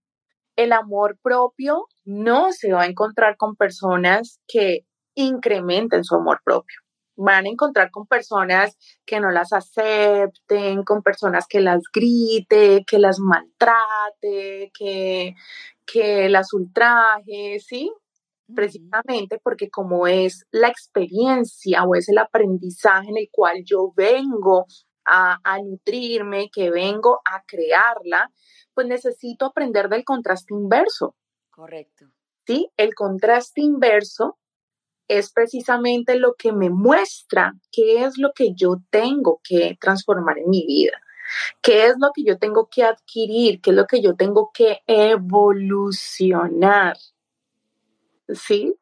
el 0.57 0.73
amor 0.73 1.19
propio, 1.23 1.87
no 2.05 2.53
se 2.53 2.73
va 2.73 2.83
a 2.83 2.87
encontrar 2.87 3.37
con 3.37 3.57
personas 3.57 4.41
que 4.49 4.87
incrementen 5.15 6.05
su 6.05 6.15
amor 6.15 6.41
propio. 6.45 6.81
Van 7.17 7.47
a 7.47 7.49
encontrar 7.49 7.91
con 7.91 8.07
personas 8.07 8.77
que 9.07 9.21
no 9.21 9.31
las 9.31 9.53
acepten, 9.53 10.83
con 10.83 11.03
personas 11.03 11.47
que 11.49 11.61
las 11.61 11.83
grite, 11.93 12.85
que 12.87 12.99
las 12.99 13.19
maltrate, 13.19 14.71
que, 14.79 15.35
que 15.87 16.29
las 16.29 16.53
ultraje, 16.53 17.59
¿sí? 17.61 17.91
Precisamente 18.55 19.41
porque 19.43 19.71
como 19.71 20.07
es 20.07 20.47
la 20.51 20.69
experiencia 20.69 21.85
o 21.85 21.95
es 21.95 22.09
el 22.09 22.19
aprendizaje 22.19 23.09
en 23.09 23.17
el 23.17 23.29
cual 23.31 23.63
yo 23.65 23.93
vengo 23.97 24.67
a, 25.07 25.59
nutrirme, 25.63 26.51
que 26.53 26.71
vengo 26.71 27.21
a 27.25 27.43
crearla, 27.47 28.31
pues 28.75 28.87
necesito 28.87 29.47
aprender 29.47 29.89
del 29.89 30.05
contraste 30.05 30.55
inverso. 30.55 31.17
Correcto. 31.51 32.07
Sí, 32.47 32.71
el 32.77 32.95
contraste 32.95 33.61
inverso 33.61 34.39
es 35.09 35.33
precisamente 35.33 36.17
lo 36.17 36.35
que 36.35 36.53
me 36.53 36.71
muestra 36.71 37.55
qué 37.71 38.05
es 38.05 38.19
lo 38.19 38.33
que 38.35 38.53
yo 38.55 38.77
tengo 38.91 39.41
que 39.43 39.77
transformar 39.81 40.39
en 40.39 40.51
mi 40.51 40.67
vida, 40.67 41.01
qué 41.63 41.87
es 41.87 41.95
lo 41.99 42.11
que 42.13 42.25
yo 42.25 42.39
tengo 42.39 42.69
que 42.69 42.83
adquirir, 42.83 43.61
qué 43.61 43.71
es 43.71 43.77
lo 43.77 43.87
que 43.87 44.03
yo 44.03 44.17
tengo 44.17 44.51
que 44.53 44.81
evolucionar. 44.87 46.97
¿Sí? 48.29 48.75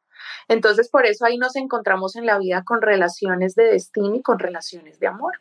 Entonces, 0.49 0.89
por 0.89 1.07
eso 1.07 1.25
ahí 1.25 1.39
nos 1.39 1.57
encontramos 1.57 2.17
en 2.17 2.27
la 2.27 2.39
vida 2.39 2.63
con 2.65 2.83
relaciones 2.83 3.55
de 3.55 3.65
destino 3.65 4.15
y 4.15 4.23
con 4.23 4.39
relaciones 4.39 4.99
de 4.99 5.07
amor. 5.07 5.41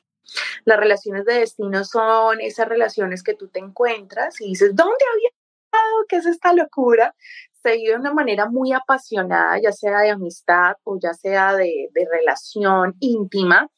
Las 0.65 0.79
relaciones 0.79 1.25
de 1.25 1.39
destino 1.39 1.83
son 1.83 2.39
esas 2.41 2.67
relaciones 2.67 3.23
que 3.23 3.35
tú 3.35 3.49
te 3.49 3.59
encuentras 3.59 4.39
y 4.41 4.49
dices, 4.49 4.75
¿dónde 4.75 5.05
había 5.13 5.29
estado? 5.29 6.05
¿Qué 6.07 6.15
es 6.17 6.25
esta 6.25 6.53
locura? 6.53 7.15
Se 7.61 7.73
vive 7.73 7.91
de 7.91 7.99
una 7.99 8.13
manera 8.13 8.47
muy 8.49 8.73
apasionada, 8.73 9.59
ya 9.61 9.71
sea 9.71 9.99
de 9.99 10.11
amistad 10.11 10.75
o 10.83 10.97
ya 10.99 11.13
sea 11.13 11.55
de, 11.55 11.89
relación 12.11 12.95
íntima. 12.99 13.69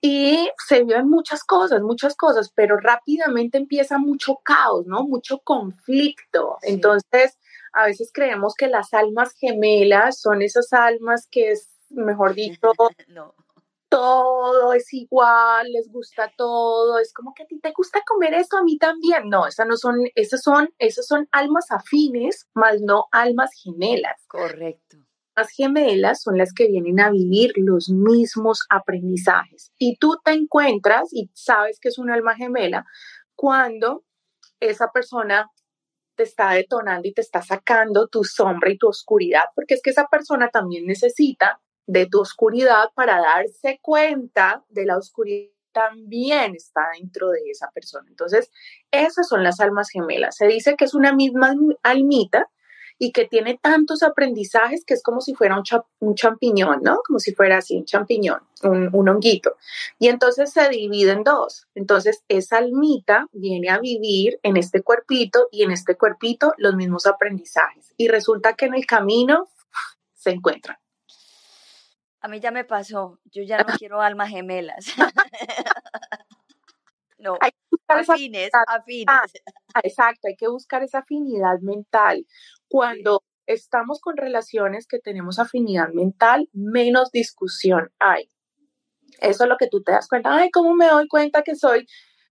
Y 0.00 0.50
se 0.68 0.84
viven 0.84 1.08
muchas 1.08 1.42
cosas, 1.42 1.80
muchas 1.80 2.14
cosas, 2.14 2.52
pero 2.54 2.76
rápidamente 2.76 3.58
empieza 3.58 3.98
mucho 3.98 4.36
caos, 4.44 4.86
¿no? 4.86 5.04
Mucho 5.04 5.40
conflicto. 5.40 6.58
Entonces, 6.62 7.38
a 7.76 7.84
veces 7.86 8.10
creemos 8.12 8.54
que 8.56 8.68
las 8.68 8.94
almas 8.94 9.34
gemelas 9.38 10.18
son 10.18 10.40
esas 10.40 10.72
almas 10.72 11.28
que 11.30 11.50
es, 11.50 11.68
mejor 11.90 12.34
dicho, 12.34 12.72
todo 13.90 14.72
es 14.72 14.92
igual, 14.94 15.70
les 15.70 15.92
gusta 15.92 16.32
todo, 16.38 16.98
es 16.98 17.12
como 17.12 17.34
que 17.34 17.42
a 17.42 17.46
ti 17.46 17.60
te 17.60 17.72
gusta 17.76 18.00
comer 18.06 18.32
esto, 18.32 18.56
a 18.56 18.64
mí 18.64 18.78
también. 18.78 19.28
No, 19.28 19.46
esas 19.46 19.66
no 19.66 19.76
son, 19.76 19.96
esas 20.14 20.42
son, 20.42 20.70
esas 20.78 21.06
son 21.06 21.28
almas 21.32 21.70
afines, 21.70 22.48
más 22.54 22.80
no 22.80 23.04
almas 23.12 23.50
gemelas. 23.62 24.24
Correcto. 24.26 24.96
Las 25.36 25.50
gemelas 25.50 26.22
son 26.22 26.38
las 26.38 26.54
que 26.54 26.68
vienen 26.68 26.98
a 26.98 27.10
vivir 27.10 27.52
los 27.56 27.90
mismos 27.90 28.64
aprendizajes. 28.70 29.70
Y 29.76 29.98
tú 29.98 30.16
te 30.24 30.32
encuentras 30.32 31.10
y 31.12 31.30
sabes 31.34 31.78
que 31.78 31.90
es 31.90 31.98
un 31.98 32.10
alma 32.10 32.34
gemela 32.34 32.86
cuando 33.34 34.02
esa 34.60 34.90
persona 34.92 35.50
te 36.16 36.24
está 36.24 36.50
detonando 36.52 37.06
y 37.06 37.12
te 37.12 37.20
está 37.20 37.42
sacando 37.42 38.08
tu 38.08 38.24
sombra 38.24 38.70
y 38.70 38.78
tu 38.78 38.88
oscuridad, 38.88 39.44
porque 39.54 39.74
es 39.74 39.82
que 39.82 39.90
esa 39.90 40.06
persona 40.06 40.48
también 40.48 40.86
necesita 40.86 41.60
de 41.86 42.06
tu 42.06 42.20
oscuridad 42.20 42.90
para 42.94 43.20
darse 43.20 43.78
cuenta 43.80 44.64
de 44.68 44.86
la 44.86 44.96
oscuridad 44.96 45.50
también 45.76 46.54
está 46.54 46.88
dentro 46.98 47.28
de 47.28 47.50
esa 47.50 47.70
persona. 47.70 48.06
Entonces, 48.08 48.50
esas 48.90 49.28
son 49.28 49.44
las 49.44 49.60
almas 49.60 49.90
gemelas. 49.90 50.34
Se 50.34 50.46
dice 50.46 50.74
que 50.74 50.86
es 50.86 50.94
una 50.94 51.12
misma 51.12 51.54
almita 51.82 52.48
y 52.98 53.12
que 53.12 53.26
tiene 53.26 53.58
tantos 53.60 54.02
aprendizajes 54.02 54.84
que 54.84 54.94
es 54.94 55.02
como 55.02 55.20
si 55.20 55.34
fuera 55.34 55.60
un, 56.00 56.14
champiñón, 56.14 56.80
¿no? 56.82 56.98
Como 57.06 57.18
si 57.18 57.34
fuera 57.34 57.58
así, 57.58 57.76
un 57.76 57.84
champiñón, 57.84 58.40
un, 58.62 58.90
un, 58.92 59.08
honguito. 59.08 59.56
Y 59.98 60.08
entonces 60.08 60.52
se 60.52 60.68
divide 60.68 61.12
en 61.12 61.22
dos. 61.22 61.66
Entonces 61.74 62.24
esa 62.28 62.58
almita 62.58 63.26
viene 63.32 63.70
a 63.70 63.78
vivir 63.78 64.38
en 64.42 64.56
este 64.56 64.82
cuerpito 64.82 65.48
y 65.50 65.62
en 65.62 65.72
este 65.72 65.96
cuerpito 65.96 66.54
los 66.56 66.74
mismos 66.74 67.06
aprendizajes. 67.06 67.92
Y 67.96 68.08
resulta 68.08 68.54
que 68.54 68.66
en 68.66 68.74
el 68.74 68.86
camino 68.86 69.48
se 70.14 70.30
encuentran. 70.30 70.78
A 72.20 72.28
mí 72.28 72.40
ya 72.40 72.50
me 72.50 72.64
pasó, 72.64 73.20
yo 73.26 73.44
ya 73.44 73.58
no 73.58 73.66
quiero 73.78 74.00
almas 74.00 74.30
gemelas. 74.30 74.86
no, 77.18 77.38
afines, 77.86 78.50
afines. 78.66 79.06
Ah, 79.08 79.22
exacto, 79.84 80.26
hay 80.26 80.34
que 80.34 80.48
buscar 80.48 80.82
esa 80.82 80.98
afinidad 80.98 81.60
mental. 81.60 82.26
Cuando 82.68 83.22
estamos 83.46 84.00
con 84.00 84.16
relaciones 84.16 84.86
que 84.86 84.98
tenemos 84.98 85.38
afinidad 85.38 85.88
mental, 85.90 86.48
menos 86.52 87.12
discusión 87.12 87.90
hay. 87.98 88.28
Eso 89.20 89.44
es 89.44 89.48
lo 89.48 89.56
que 89.56 89.68
tú 89.68 89.82
te 89.82 89.92
das 89.92 90.08
cuenta. 90.08 90.36
Ay, 90.36 90.50
¿cómo 90.50 90.74
me 90.74 90.88
doy 90.88 91.08
cuenta 91.08 91.42
que 91.42 91.54
soy? 91.54 91.86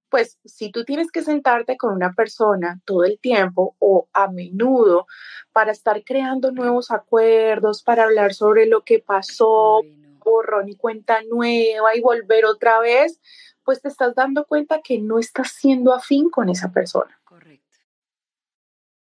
Pues 0.09 0.37
si 0.45 0.71
tú 0.71 0.83
tienes 0.83 1.11
que 1.11 1.23
sentarte 1.23 1.77
con 1.77 1.93
una 1.93 2.13
persona 2.13 2.79
todo 2.85 3.03
el 3.03 3.19
tiempo 3.19 3.75
o 3.79 4.07
a 4.13 4.29
menudo 4.29 5.07
para 5.51 5.71
estar 5.71 6.03
creando 6.03 6.51
nuevos 6.51 6.91
acuerdos, 6.91 7.81
para 7.81 8.03
hablar 8.03 8.33
sobre 8.33 8.65
lo 8.67 8.83
que 8.83 8.99
pasó, 8.99 9.81
borrón 10.23 10.69
y 10.69 10.75
cuenta 10.75 11.21
nueva 11.29 11.95
y 11.95 12.01
volver 12.01 12.45
otra 12.45 12.79
vez, 12.79 13.19
pues 13.63 13.81
te 13.81 13.87
estás 13.87 14.15
dando 14.15 14.45
cuenta 14.45 14.81
que 14.81 14.99
no 14.99 15.17
estás 15.17 15.51
siendo 15.51 15.93
afín 15.93 16.29
con 16.29 16.49
esa 16.49 16.71
persona. 16.71 17.19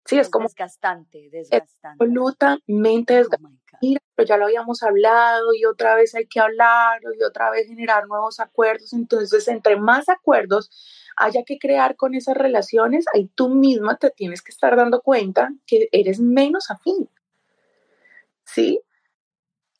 Sí, 0.05 0.19
es, 0.19 0.29
como... 0.29 0.45
Desgastante, 0.45 1.31
desgastante. 1.31 2.05
Absolutamente 2.05 3.15
oh 3.15 3.19
desgastante. 3.19 3.79
mira, 3.81 4.01
pero 4.15 4.29
ya 4.29 4.37
lo 4.37 4.45
habíamos 4.45 4.83
hablado 4.83 5.55
y 5.55 5.65
otra 5.65 5.95
vez 5.97 6.15
hay 6.15 6.27
que 6.27 6.41
hablar 6.41 7.01
y 7.19 7.23
otra 7.23 7.51
vez 7.51 7.67
generar 7.67 8.07
nuevos 8.07 8.39
acuerdos. 8.39 8.93
Entonces, 8.93 9.49
entre 9.49 9.77
más 9.77 10.09
acuerdos 10.09 10.71
haya 11.17 11.43
que 11.45 11.59
crear 11.59 11.97
con 11.97 12.15
esas 12.15 12.37
relaciones, 12.37 13.07
ahí 13.15 13.31
tú 13.35 13.49
misma 13.49 13.97
te 13.97 14.11
tienes 14.11 14.43
que 14.43 14.53
estar 14.53 14.77
dando 14.77 15.01
cuenta 15.01 15.51
que 15.67 15.89
eres 15.93 16.21
menos 16.21 16.71
afín. 16.71 17.09
¿Sí? 18.45 18.81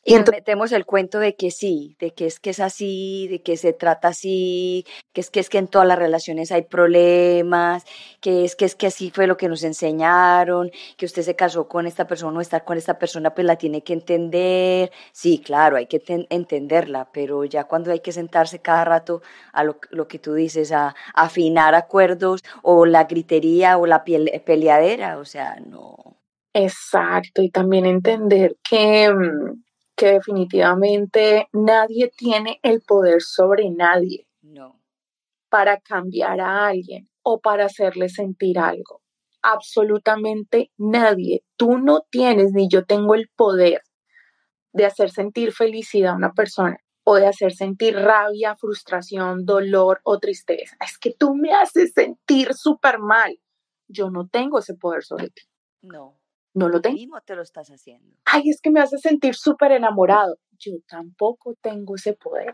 Y, 0.05 0.14
entonces, 0.14 0.42
metemos 0.42 0.72
el 0.72 0.84
cuento 0.84 1.18
de 1.18 1.34
que 1.34 1.50
sí, 1.50 1.96
de 1.98 2.12
que 2.12 2.26
es 2.26 2.38
que 2.38 2.50
es 2.50 2.61
así, 2.61 3.26
de 3.28 3.42
que 3.42 3.57
se 3.57 3.72
trata 3.72 4.09
así, 4.09 4.84
que 5.12 5.20
es 5.22 5.30
que 5.30 5.40
es 5.40 5.48
que 5.48 5.59
en 5.59 5.68
todas 5.68 5.88
las 5.88 5.98
relaciones 5.98 6.52
hay 6.52 6.62
problemas, 6.62 7.84
que 8.20 8.44
es 8.44 8.55
que 8.55 8.66
es 8.66 8.74
que 8.74 8.86
así 8.88 9.11
fue 9.11 9.26
lo 9.26 9.36
que 9.36 9.48
nos 9.48 9.64
enseñaron, 9.64 10.70
que 10.98 11.07
usted 11.07 11.22
se 11.22 11.36
casó 11.36 11.68
con 11.68 11.86
esta 11.86 12.07
persona 12.07 12.38
o 12.38 12.40
estar 12.42 12.64
con 12.64 12.76
esta 12.78 12.98
persona 12.98 13.34
pues 13.34 13.46
la 13.46 13.57
tiene 13.57 13.82
que 13.82 13.94
entender. 13.94 14.92
Sí, 15.12 15.38
claro, 15.38 15.76
hay 15.76 15.86
que 15.86 16.02
entenderla, 16.30 17.11
pero 17.12 17.44
ya 17.44 17.64
cuando 17.64 17.90
hay 17.90 18.00
que 18.00 18.12
sentarse 18.12 18.61
cada 18.61 18.84
rato 18.84 19.22
a 19.52 19.64
lo, 19.64 19.78
lo 19.90 20.07
que 20.09 20.18
tú 20.18 20.34
dices, 20.34 20.72
a, 20.72 20.88
a, 20.88 20.94
afinar 21.14 21.74
acuerdos 21.74 22.42
o 22.62 22.86
la 22.86 23.05
gritería 23.05 23.78
o 23.78 23.86
la 23.86 24.05
peleadera, 24.05 25.18
o 25.18 25.24
sea, 25.24 25.57
no. 25.66 25.96
Exacto, 26.57 27.42
y 27.42 27.50
también 27.50 27.84
entender 27.84 28.57
que 28.62 29.12
mm, 29.12 29.63
que 29.97 30.12
definitivamente 30.12 31.49
nadie 31.53 32.11
tiene 32.16 32.59
el 32.62 32.82
poder 32.82 33.22
sobre 33.22 33.70
nadie. 33.70 34.26
No. 34.42 34.80
Para 35.49 35.80
cambiar 35.80 36.40
a 36.40 36.66
alguien 36.66 37.09
o 37.22 37.40
para 37.40 37.66
hacerle 37.66 38.09
sentir 38.09 38.59
algo. 38.59 39.03
Absolutamente 39.42 40.70
nadie. 40.76 41.45
Tú 41.57 41.78
no 41.78 42.03
tienes 42.11 42.53
ni 42.53 42.68
yo 42.68 42.84
tengo 42.84 43.14
el 43.14 43.28
poder 43.36 43.82
de 44.72 44.86
hacer 44.86 45.11
sentir 45.11 45.53
felicidad 45.53 46.12
a 46.12 46.16
una 46.16 46.32
persona 46.32 46.78
o 47.05 47.16
de 47.16 47.26
hacer 47.26 47.53
sentir 47.53 47.95
rabia, 47.95 48.57
frustración, 48.57 49.45
dolor 49.45 50.01
o 50.05 50.18
tristeza. 50.18 50.74
Es 50.80 50.99
que 50.99 51.12
tú 51.12 51.34
me 51.34 51.53
haces 51.53 51.92
sentir 51.92 52.55
súper 52.55 52.99
mal. 52.99 53.38
Yo 53.86 54.11
no 54.11 54.26
tengo 54.26 54.59
ese 54.59 54.74
poder 54.74 55.05
sobre 55.05 55.28
ti. 55.28 55.42
No. 55.82 56.18
No 56.55 56.68
lo 56.68 56.80
tengo. 56.80 56.96
mismo 56.96 57.20
te 57.20 57.34
lo 57.34 57.42
estás 57.42 57.68
haciendo. 57.68 58.16
Ay, 58.24 58.48
es 58.48 58.61
que 58.61 58.70
me 58.70 58.80
hace 58.80 58.98
sentir 58.98 59.34
súper 59.34 59.72
enamorado. 59.72 60.38
Yo 60.59 60.72
tampoco 60.88 61.55
tengo 61.61 61.96
ese 61.96 62.14
poder. 62.14 62.52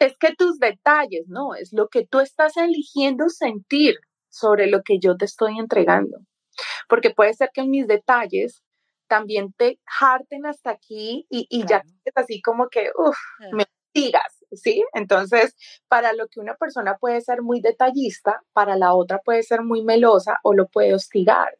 Es 0.00 0.16
que 0.18 0.34
tus 0.34 0.58
detalles, 0.58 1.28
no, 1.28 1.54
es 1.54 1.72
lo 1.72 1.88
que 1.88 2.04
tú 2.04 2.18
estás 2.18 2.56
eligiendo 2.56 3.28
sentir 3.28 3.96
sobre 4.28 4.66
lo 4.66 4.82
que 4.82 4.98
yo 4.98 5.16
te 5.16 5.26
estoy 5.26 5.58
entregando. 5.58 6.18
Porque 6.88 7.10
puede 7.10 7.32
ser 7.34 7.50
que 7.54 7.60
en 7.60 7.70
mis 7.70 7.86
detalles 7.86 8.62
también 9.06 9.52
te 9.52 9.78
harten 10.00 10.46
hasta 10.46 10.70
aquí 10.70 11.26
y, 11.30 11.46
y 11.48 11.66
ya 11.66 11.82
es 12.04 12.16
así 12.16 12.40
como 12.40 12.68
que, 12.68 12.90
uff, 12.96 13.16
me 13.52 13.66
digas, 13.94 14.44
¿sí? 14.52 14.82
Entonces, 14.94 15.54
para 15.86 16.12
lo 16.12 16.28
que 16.28 16.40
una 16.40 16.54
persona 16.56 16.96
puede 16.98 17.20
ser 17.20 17.42
muy 17.42 17.60
detallista, 17.60 18.40
para 18.52 18.76
la 18.76 18.94
otra 18.94 19.18
puede 19.18 19.42
ser 19.42 19.62
muy 19.62 19.82
melosa 19.84 20.38
o 20.42 20.54
lo 20.54 20.66
puede 20.68 20.94
hostigar. 20.94 21.58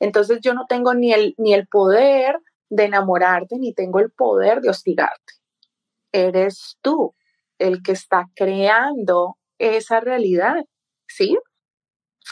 Entonces 0.00 0.40
yo 0.42 0.54
no 0.54 0.66
tengo 0.68 0.94
ni 0.94 1.12
el, 1.12 1.34
ni 1.38 1.54
el 1.54 1.66
poder 1.66 2.38
de 2.70 2.84
enamorarte, 2.84 3.58
ni 3.58 3.74
tengo 3.74 4.00
el 4.00 4.10
poder 4.10 4.60
de 4.60 4.70
hostigarte. 4.70 5.34
Eres 6.12 6.78
tú 6.80 7.14
el 7.58 7.82
que 7.82 7.92
está 7.92 8.28
creando 8.34 9.36
esa 9.58 10.00
realidad, 10.00 10.56
¿sí? 11.06 11.38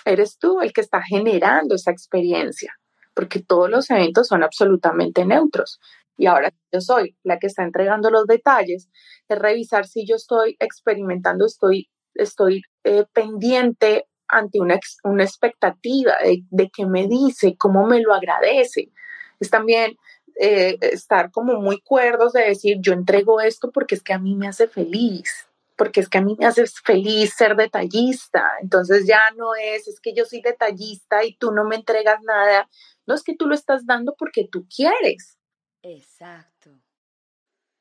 Eres 0.04 0.38
tú 0.38 0.60
el 0.60 0.72
que 0.72 0.80
está 0.80 1.02
generando 1.02 1.74
esa 1.74 1.90
experiencia, 1.90 2.74
porque 3.14 3.42
todos 3.42 3.70
los 3.70 3.90
eventos 3.90 4.28
son 4.28 4.42
absolutamente 4.42 5.24
neutros. 5.24 5.78
Y 6.16 6.26
ahora 6.26 6.52
yo 6.72 6.80
soy 6.80 7.16
la 7.22 7.38
que 7.38 7.46
está 7.46 7.62
entregando 7.62 8.10
los 8.10 8.26
detalles, 8.26 8.88
de 9.28 9.36
revisar 9.36 9.86
si 9.86 10.06
yo 10.06 10.16
estoy 10.16 10.56
experimentando, 10.58 11.46
estoy, 11.46 11.88
estoy 12.14 12.62
eh, 12.84 13.04
pendiente 13.12 14.06
ante 14.30 14.60
una, 14.60 14.78
una 15.04 15.24
expectativa 15.24 16.16
de, 16.22 16.44
de 16.50 16.70
qué 16.70 16.86
me 16.86 17.06
dice, 17.06 17.56
cómo 17.56 17.86
me 17.86 18.00
lo 18.00 18.14
agradece. 18.14 18.90
Es 19.38 19.50
también 19.50 19.96
eh, 20.36 20.78
estar 20.80 21.30
como 21.30 21.60
muy 21.60 21.80
cuerdos 21.80 22.32
de 22.32 22.42
decir, 22.42 22.78
yo 22.80 22.92
entrego 22.92 23.40
esto 23.40 23.70
porque 23.70 23.94
es 23.94 24.02
que 24.02 24.12
a 24.12 24.18
mí 24.18 24.34
me 24.36 24.48
hace 24.48 24.68
feliz, 24.68 25.46
porque 25.76 26.00
es 26.00 26.08
que 26.08 26.18
a 26.18 26.22
mí 26.22 26.36
me 26.38 26.46
hace 26.46 26.64
feliz 26.66 27.34
ser 27.34 27.56
detallista. 27.56 28.44
Entonces 28.62 29.06
ya 29.06 29.20
no 29.36 29.54
es, 29.54 29.86
es 29.88 30.00
que 30.00 30.14
yo 30.14 30.24
soy 30.24 30.40
detallista 30.40 31.24
y 31.24 31.36
tú 31.36 31.52
no 31.52 31.64
me 31.64 31.76
entregas 31.76 32.22
nada. 32.22 32.68
No 33.06 33.14
es 33.14 33.22
que 33.22 33.34
tú 33.36 33.46
lo 33.46 33.54
estás 33.54 33.84
dando 33.86 34.14
porque 34.16 34.48
tú 34.50 34.66
quieres. 34.74 35.38
Exacto. 35.82 36.70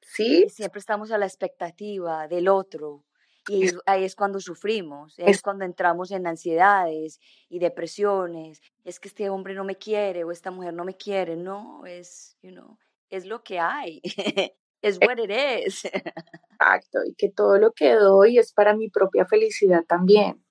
Sí. 0.02 0.50
siempre 0.50 0.80
estamos 0.80 1.12
a 1.12 1.18
la 1.18 1.28
expectativa 1.28 2.28
del 2.28 2.48
otro, 2.48 3.06
y 3.48 3.70
ahí 3.86 4.04
es 4.04 4.16
cuando 4.16 4.40
sufrimos, 4.40 5.14
es 5.18 5.42
cuando 5.42 5.66
entramos 5.66 6.12
en 6.12 6.28
ansiedades 6.28 7.20
y 7.50 7.60
depresiones. 7.60 8.62
Es 8.84 9.00
que 9.00 9.08
este 9.08 9.30
hombre 9.30 9.54
no 9.54 9.64
me 9.64 9.76
quiere 9.76 10.24
o 10.24 10.32
esta 10.32 10.52
mujer 10.52 10.74
no 10.74 10.86
me 10.86 10.96
quiere. 10.96 11.36
No, 11.36 11.86
es, 11.86 12.38
you 12.42 12.52
know, 12.52 12.78
es 13.10 13.26
lo 13.26 13.44
que 13.44 13.60
hay. 13.60 14.02
es 14.82 15.00
what 15.06 15.18
it 15.18 15.32
is. 15.32 15.86
Exacto, 16.52 17.00
y 17.06 17.14
que 17.16 17.30
todo 17.30 17.58
lo 17.58 17.72
que 17.72 17.94
doy 17.94 18.38
es 18.38 18.54
para 18.54 18.76
mi 18.76 18.90
propia 18.90 19.26
felicidad 19.26 19.84
también. 19.86 20.44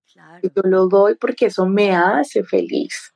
Y 0.42 0.48
yo 0.48 0.62
lo 0.64 0.88
doy 0.88 1.14
porque 1.14 1.46
eso 1.46 1.66
me 1.66 1.94
hace 1.94 2.42
feliz. 2.42 3.14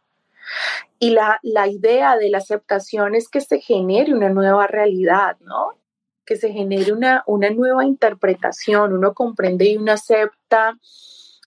Y 1.00 1.10
la, 1.10 1.40
la 1.42 1.66
idea 1.66 2.16
de 2.16 2.28
la 2.28 2.38
aceptación 2.38 3.16
es 3.16 3.28
que 3.28 3.40
se 3.40 3.60
genere 3.60 4.14
una 4.14 4.28
nueva 4.28 4.68
realidad, 4.68 5.36
¿no? 5.40 5.81
Que 6.24 6.36
se 6.36 6.52
genere 6.52 6.92
una, 6.92 7.24
una 7.26 7.50
nueva 7.50 7.84
interpretación, 7.84 8.92
uno 8.92 9.14
comprende 9.14 9.66
y 9.66 9.76
uno 9.76 9.92
acepta 9.92 10.78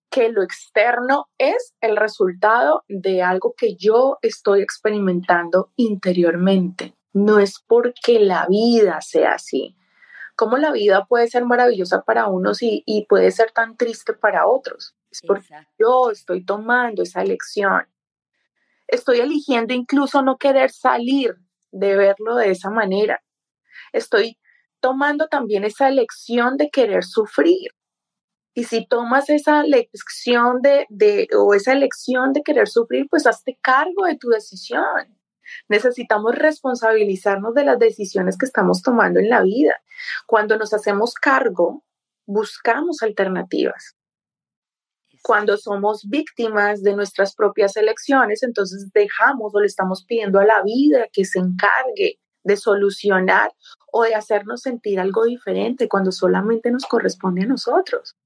que 0.09 0.29
lo 0.29 0.43
externo 0.43 1.27
es 1.37 1.73
el 1.81 1.97
resultado 1.97 2.83
de 2.87 3.21
algo 3.21 3.53
que 3.57 3.75
yo 3.75 4.17
estoy 4.21 4.61
experimentando 4.61 5.71
interiormente. 5.75 6.95
No 7.13 7.39
es 7.39 7.61
porque 7.65 8.19
la 8.19 8.45
vida 8.47 9.01
sea 9.01 9.33
así. 9.33 9.75
Como 10.35 10.57
la 10.57 10.71
vida 10.71 11.05
puede 11.05 11.27
ser 11.27 11.45
maravillosa 11.45 12.03
para 12.03 12.27
unos 12.27 12.61
y, 12.61 12.83
y 12.85 13.05
puede 13.05 13.31
ser 13.31 13.51
tan 13.51 13.77
triste 13.77 14.13
para 14.13 14.47
otros. 14.47 14.95
Es 15.09 15.21
porque 15.25 15.47
yo 15.79 16.11
estoy 16.11 16.43
tomando 16.43 17.03
esa 17.03 17.21
elección. 17.21 17.87
Estoy 18.87 19.19
eligiendo 19.19 19.73
incluso 19.73 20.21
no 20.21 20.37
querer 20.37 20.71
salir 20.71 21.35
de 21.71 21.95
verlo 21.95 22.35
de 22.35 22.51
esa 22.51 22.69
manera. 22.69 23.21
Estoy 23.91 24.37
tomando 24.85 25.25
también 25.25 25.63
esa 25.63 25.87
elección 25.87 26.57
de 26.57 26.69
querer 26.69 27.03
sufrir. 27.03 27.71
Y 28.53 28.65
si 28.65 28.85
tomas 28.85 29.31
esa 29.31 29.63
lección 29.63 30.61
de, 30.61 30.85
de, 30.89 31.27
o 31.35 31.55
esa 31.55 31.73
elección 31.73 32.33
de 32.33 32.43
querer 32.43 32.67
sufrir, 32.67 33.07
pues 33.09 33.25
hazte 33.25 33.57
cargo 33.63 34.05
de 34.05 34.15
tu 34.15 34.29
decisión. 34.29 35.17
Necesitamos 35.69 36.35
responsabilizarnos 36.35 37.55
de 37.55 37.65
las 37.65 37.79
decisiones 37.79 38.37
que 38.37 38.45
estamos 38.45 38.83
tomando 38.83 39.19
en 39.19 39.29
la 39.29 39.41
vida. 39.41 39.73
Cuando 40.27 40.55
nos 40.55 40.71
hacemos 40.71 41.15
cargo, 41.15 41.83
buscamos 42.27 43.01
alternativas. 43.01 43.95
Cuando 45.23 45.57
somos 45.57 46.07
víctimas 46.07 46.83
de 46.83 46.95
nuestras 46.95 47.33
propias 47.33 47.75
elecciones, 47.75 48.43
entonces 48.43 48.91
dejamos 48.93 49.55
o 49.55 49.59
le 49.59 49.65
estamos 49.65 50.05
pidiendo 50.05 50.39
a 50.39 50.45
la 50.45 50.61
vida 50.61 51.07
que 51.11 51.25
se 51.25 51.39
encargue 51.39 52.19
de 52.43 52.55
solucionar 52.55 53.51
o 53.97 54.03
de 54.03 54.13
hacernos 54.13 54.59
sentir 54.61 54.99
algo 54.99 55.23
diferente 55.23 55.87
cuando 55.87 56.11
solamente 56.11 56.69
nos 56.69 56.85
corresponde 56.85 57.43
a 57.43 57.47
nosotros. 57.47 58.17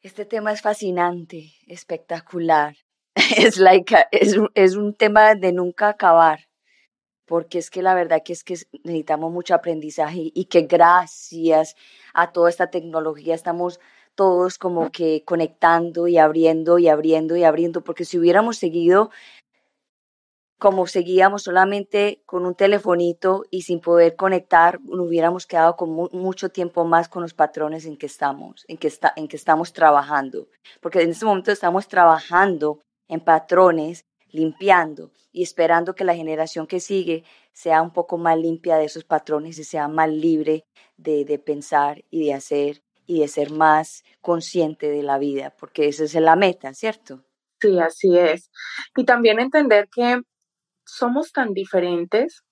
Este 0.00 0.24
tema 0.24 0.52
es 0.52 0.62
fascinante, 0.62 1.52
espectacular. 1.66 2.74
Es, 3.36 3.58
like 3.58 3.94
es, 4.10 4.36
es 4.54 4.76
un 4.76 4.94
tema 4.94 5.34
de 5.34 5.52
nunca 5.52 5.88
acabar, 5.88 6.48
porque 7.26 7.58
es 7.58 7.70
que 7.70 7.82
la 7.82 7.94
verdad 7.94 8.22
que 8.24 8.32
es 8.34 8.44
que 8.44 8.54
necesitamos 8.84 9.32
mucho 9.32 9.54
aprendizaje 9.54 10.30
y 10.34 10.44
que 10.46 10.62
gracias 10.62 11.76
a 12.14 12.30
toda 12.30 12.50
esta 12.50 12.70
tecnología 12.70 13.34
estamos 13.34 13.80
todos 14.14 14.58
como 14.58 14.90
que 14.90 15.24
conectando 15.24 16.08
y 16.08 16.18
abriendo 16.18 16.78
y 16.78 16.88
abriendo 16.88 17.36
y 17.36 17.44
abriendo, 17.44 17.82
porque 17.82 18.04
si 18.04 18.18
hubiéramos 18.18 18.58
seguido 18.58 19.10
como 20.58 20.86
seguíamos 20.86 21.42
solamente 21.42 22.22
con 22.24 22.46
un 22.46 22.54
telefonito 22.54 23.44
y 23.50 23.62
sin 23.62 23.80
poder 23.80 24.16
conectar, 24.16 24.80
nos 24.80 25.06
hubiéramos 25.06 25.46
quedado 25.46 25.76
con 25.76 25.90
mucho 25.90 26.48
tiempo 26.48 26.84
más 26.84 27.08
con 27.08 27.22
los 27.22 27.34
patrones 27.34 27.84
en 27.84 27.96
que 27.96 28.06
estamos, 28.06 28.64
en 28.68 28.78
que, 28.78 28.88
estamos 29.36 29.72
trabajando. 29.72 30.48
Porque 30.80 31.02
en 31.02 31.10
este 31.10 31.26
momento 31.26 31.52
estamos 31.52 31.88
trabajando 31.88 32.80
en 33.08 33.20
patrones, 33.20 34.06
limpiando 34.30 35.10
y 35.30 35.42
esperando 35.42 35.94
que 35.94 36.04
la 36.04 36.14
generación 36.14 36.66
que 36.66 36.80
sigue 36.80 37.24
sea 37.52 37.82
un 37.82 37.92
poco 37.92 38.16
más 38.16 38.38
limpia 38.38 38.76
de 38.76 38.86
esos 38.86 39.04
patrones 39.04 39.58
y 39.58 39.64
sea 39.64 39.88
más 39.88 40.08
libre 40.08 40.64
de, 40.96 41.26
de 41.26 41.38
pensar 41.38 42.02
y 42.10 42.24
de 42.26 42.34
hacer 42.34 42.82
y 43.06 43.20
de 43.20 43.28
ser 43.28 43.52
más 43.52 44.04
consciente 44.20 44.90
de 44.90 45.02
la 45.02 45.18
vida, 45.18 45.54
porque 45.60 45.86
esa 45.86 46.04
es 46.04 46.14
la 46.14 46.34
meta, 46.34 46.74
¿cierto? 46.74 47.22
Sí, 47.60 47.78
así 47.78 48.18
es. 48.18 48.50
Y 48.96 49.04
también 49.04 49.38
entender 49.38 49.88
que 49.94 50.22
somos 50.86 51.32
tan 51.32 51.52
diferentes, 51.52 52.44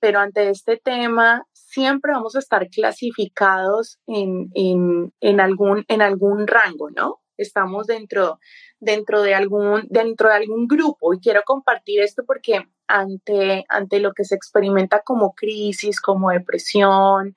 pero 0.00 0.18
ante 0.20 0.50
este 0.50 0.76
tema 0.76 1.46
siempre 1.52 2.12
vamos 2.12 2.36
a 2.36 2.40
estar 2.40 2.68
clasificados 2.68 3.98
en, 4.06 4.50
en, 4.54 5.40
algún, 5.40 5.84
en 5.88 6.02
algún 6.02 6.46
rango, 6.46 6.90
¿no? 6.90 7.20
Estamos 7.36 7.86
dentro, 7.86 8.38
dentro, 8.78 9.22
de 9.22 9.34
algún, 9.34 9.86
dentro 9.88 10.28
de 10.28 10.34
algún 10.34 10.66
grupo 10.66 11.14
y 11.14 11.20
quiero 11.20 11.42
compartir 11.44 12.00
esto 12.00 12.24
porque 12.26 12.68
ante, 12.86 13.64
ante 13.68 14.00
lo 14.00 14.12
que 14.12 14.24
se 14.24 14.34
experimenta 14.34 15.00
como 15.00 15.32
crisis, 15.32 16.00
como 16.00 16.30
depresión, 16.30 17.34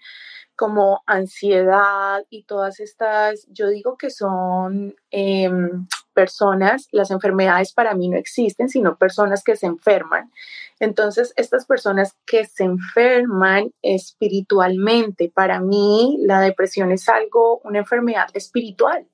como 0.55 1.03
ansiedad 1.05 2.23
y 2.29 2.43
todas 2.43 2.79
estas, 2.79 3.45
yo 3.49 3.69
digo 3.69 3.97
que 3.97 4.09
son 4.09 4.95
em, 5.11 5.87
personas, 6.13 6.87
las 6.91 7.11
enfermedades 7.11 7.73
para 7.73 7.93
mí 7.93 8.09
no 8.09 8.17
existen, 8.17 8.69
sino 8.69 8.97
personas 8.97 9.43
que 9.43 9.55
se 9.55 9.67
enferman. 9.67 10.31
Entonces, 10.79 11.33
estas 11.35 11.65
personas 11.65 12.15
que 12.25 12.45
se 12.45 12.63
enferman 12.63 13.71
espiritualmente, 13.81 15.31
para 15.33 15.59
mí 15.59 16.17
la 16.21 16.41
depresión 16.41 16.91
es 16.91 17.07
algo, 17.09 17.59
una 17.63 17.79
enfermedad 17.79 18.27
espiritual. 18.33 19.07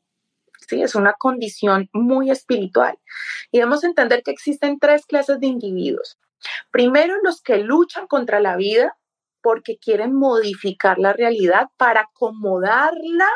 Sí, 0.67 0.81
es 0.81 0.95
una 0.95 1.13
condición 1.13 1.89
muy 1.91 2.29
espiritual. 2.31 2.97
Y 3.51 3.57
debemos 3.57 3.83
entender 3.83 4.23
que 4.23 4.31
existen 4.31 4.79
tres 4.79 5.05
clases 5.05 5.39
de 5.39 5.47
individuos. 5.47 6.17
Primero, 6.71 7.15
los 7.23 7.41
que 7.41 7.57
luchan 7.57 8.07
contra 8.07 8.39
la 8.39 8.55
vida 8.55 8.97
porque 9.41 9.77
quieren 9.77 10.13
modificar 10.13 10.99
la 10.99 11.13
realidad 11.13 11.67
para 11.77 12.01
acomodarla 12.01 13.27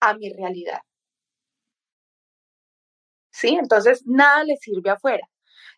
a 0.00 0.14
mi 0.14 0.30
realidad. 0.32 0.80
¿Sí? 3.30 3.56
Entonces, 3.60 4.02
nada 4.06 4.44
le 4.44 4.56
sirve 4.56 4.90
afuera 4.90 5.26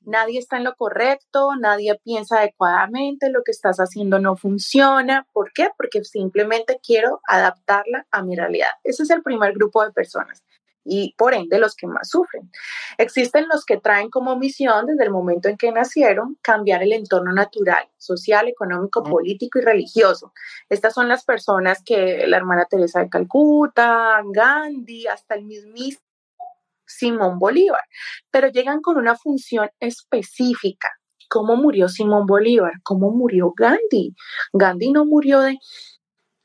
nadie 0.06 0.38
está 0.38 0.56
en 0.56 0.64
lo 0.64 0.74
correcto, 0.74 1.50
nadie 1.58 1.98
piensa 2.02 2.38
adecuadamente, 2.38 3.30
lo 3.30 3.42
que 3.42 3.50
estás 3.50 3.78
haciendo 3.78 4.18
no 4.18 4.36
funciona. 4.36 5.26
¿Por 5.32 5.52
qué? 5.52 5.68
Porque 5.76 6.04
simplemente 6.04 6.78
quiero 6.82 7.20
adaptarla 7.26 8.06
a 8.10 8.22
mi 8.22 8.36
realidad. 8.36 8.70
Ese 8.82 9.02
es 9.04 9.10
el 9.10 9.22
primer 9.22 9.52
grupo 9.54 9.84
de 9.84 9.92
personas 9.92 10.42
y 10.84 11.14
por 11.16 11.34
ende 11.34 11.58
los 11.58 11.74
que 11.74 11.86
más 11.86 12.08
sufren. 12.08 12.50
Existen 12.98 13.46
los 13.52 13.64
que 13.64 13.78
traen 13.78 14.10
como 14.10 14.36
misión 14.36 14.86
desde 14.86 15.04
el 15.04 15.10
momento 15.10 15.48
en 15.48 15.56
que 15.56 15.72
nacieron 15.72 16.38
cambiar 16.42 16.82
el 16.82 16.92
entorno 16.92 17.32
natural, 17.32 17.88
social, 17.96 18.48
económico, 18.48 19.02
político 19.02 19.58
y 19.58 19.62
religioso. 19.62 20.32
Estas 20.68 20.94
son 20.94 21.08
las 21.08 21.24
personas 21.24 21.82
que 21.84 22.26
la 22.26 22.36
hermana 22.36 22.66
Teresa 22.66 23.00
de 23.00 23.08
Calcuta, 23.08 24.20
Gandhi, 24.24 25.06
hasta 25.06 25.34
el 25.34 25.44
mismísimo 25.44 26.04
Simón 26.86 27.38
Bolívar, 27.38 27.82
pero 28.30 28.48
llegan 28.48 28.80
con 28.80 28.96
una 28.96 29.16
función 29.16 29.70
específica. 29.80 30.90
¿Cómo 31.28 31.56
murió 31.56 31.88
Simón 31.88 32.26
Bolívar? 32.26 32.74
¿Cómo 32.82 33.10
murió 33.10 33.52
Gandhi? 33.56 34.14
Gandhi 34.52 34.92
no 34.92 35.04
murió 35.04 35.40
de 35.40 35.58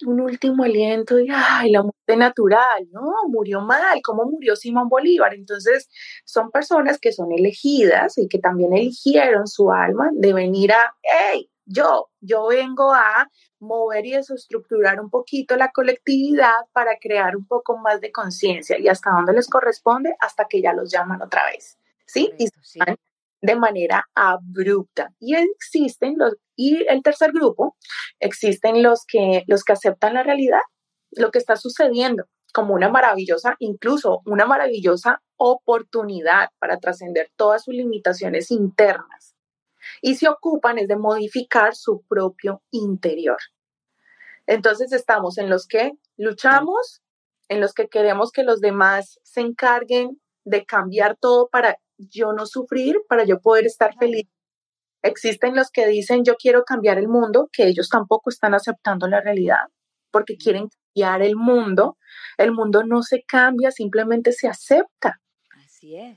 un 0.06 0.22
último 0.22 0.64
aliento 0.64 1.20
y 1.20 1.28
ay, 1.32 1.72
la 1.72 1.84
muerte 1.84 2.18
natural, 2.18 2.88
no, 2.92 3.14
murió 3.28 3.62
mal, 3.62 4.00
¿cómo 4.04 4.26
murió 4.26 4.56
Simón 4.56 4.90
Bolívar? 4.90 5.34
Entonces, 5.34 5.90
son 6.26 6.52
personas 6.52 7.00
que 7.00 7.12
son 7.12 7.32
elegidas 7.32 8.18
y 8.18 8.28
que 8.28 8.40
también 8.40 8.74
eligieron 8.74 9.48
su 9.48 9.72
alma 9.72 10.10
de 10.14 10.34
venir 10.34 10.74
a, 10.74 10.96
hey, 11.02 11.50
yo, 11.66 12.10
yo 12.20 12.48
vengo 12.48 12.94
a 12.94 13.28
mover 13.60 14.06
y 14.06 14.12
desestructurar 14.12 15.00
un 15.00 15.10
poquito 15.10 15.56
la 15.56 15.72
colectividad 15.72 16.66
para 16.72 16.98
crear 17.00 17.36
un 17.36 17.46
poco 17.46 17.78
más 17.78 18.02
de 18.02 18.12
conciencia 18.12 18.80
y 18.80 18.88
hasta 18.88 19.12
dónde 19.12 19.34
les 19.34 19.48
corresponde, 19.48 20.16
hasta 20.20 20.46
que 20.46 20.62
ya 20.62 20.74
los 20.74 20.92
llaman 20.92 21.22
otra 21.22 21.46
vez, 21.46 21.78
¿sí? 22.06 22.32
y 22.38 22.48
de 23.42 23.56
manera 23.56 24.06
abrupta. 24.16 25.10
Y 25.20 25.36
existen 25.36 26.16
los, 26.18 26.36
y 26.56 26.86
el 26.88 27.02
tercer 27.04 27.32
grupo, 27.32 27.78
existen 28.20 28.84
los 28.84 29.06
que, 29.08 29.44
los 29.48 29.64
que 29.64 29.74
aceptan 29.74 30.14
la 30.14 30.24
realidad, 30.24 30.62
lo 31.12 31.32
que 31.32 31.40
está 31.40 31.56
sucediendo 31.56 32.26
como 32.54 32.74
una 32.74 32.90
maravillosa, 32.90 33.56
incluso 33.60 34.22
una 34.26 34.46
maravillosa 34.46 35.22
oportunidad 35.38 36.50
para 36.60 36.80
trascender 36.80 37.32
todas 37.36 37.64
sus 37.64 37.76
limitaciones 37.76 38.52
internas 38.52 39.36
y 40.02 40.16
se 40.16 40.28
ocupan 40.28 40.78
es 40.78 40.88
de 40.88 40.98
modificar 40.98 41.76
su 41.76 42.02
propio 42.08 42.62
interior. 42.72 43.38
Entonces 44.48 44.92
estamos 44.92 45.38
en 45.38 45.50
los 45.50 45.68
que 45.68 45.92
luchamos, 46.18 47.02
en 47.50 47.62
los 47.62 47.74
que 47.74 47.88
queremos 47.88 48.32
que 48.32 48.44
los 48.44 48.62
demás 48.62 49.20
se 49.24 49.42
encarguen 49.42 50.20
de 50.44 50.66
cambiar 50.66 51.18
todo 51.18 51.50
para 51.50 51.78
yo 52.00 52.34
no 52.34 52.46
sufrir, 52.46 52.98
para 53.08 53.26
yo 53.26 53.40
poder 53.40 53.66
estar 53.66 53.96
feliz. 53.98 54.28
Existen 55.02 55.56
los 55.56 55.70
que 55.70 55.88
dicen 55.88 56.24
yo 56.26 56.36
quiero 56.36 56.64
cambiar 56.64 56.98
el 56.98 57.08
mundo, 57.08 57.50
que 57.52 57.68
ellos 57.68 57.90
tampoco 57.90 58.30
están 58.30 58.54
aceptando 58.54 59.08
la 59.08 59.22
realidad, 59.22 59.68
porque 60.12 60.38
quieren 60.38 60.70
cambiar 60.70 61.22
el 61.22 61.36
mundo. 61.36 61.98
El 62.38 62.52
mundo 62.52 62.84
no 62.84 63.04
se 63.04 63.24
cambia, 63.24 63.72
simplemente 63.72 64.32
se 64.32 64.48
acepta. 64.48 65.20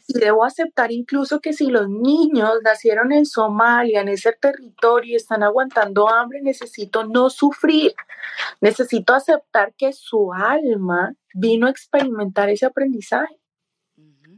Y 0.09 0.19
debo 0.19 0.45
aceptar 0.45 0.91
incluso 0.91 1.41
que 1.41 1.53
si 1.53 1.67
los 1.67 1.89
niños 1.89 2.55
nacieron 2.65 3.13
en 3.13 3.27
Somalia, 3.27 4.01
en 4.01 4.09
ese 4.09 4.33
territorio, 4.33 5.13
y 5.13 5.17
están 5.17 5.45
aguantando 5.45 6.09
hambre, 6.09 6.41
necesito 6.43 7.05
no 7.07 7.31
sufrir. 7.31 7.95
Necesito 8.61 9.15
aceptar 9.15 9.73
que 9.75 9.93
su 9.93 10.33
alma 10.33 11.15
vino 11.35 11.69
a 11.69 11.71
experimentar 11.71 12.49
ese 12.49 12.67
aprendizaje. 12.67 13.42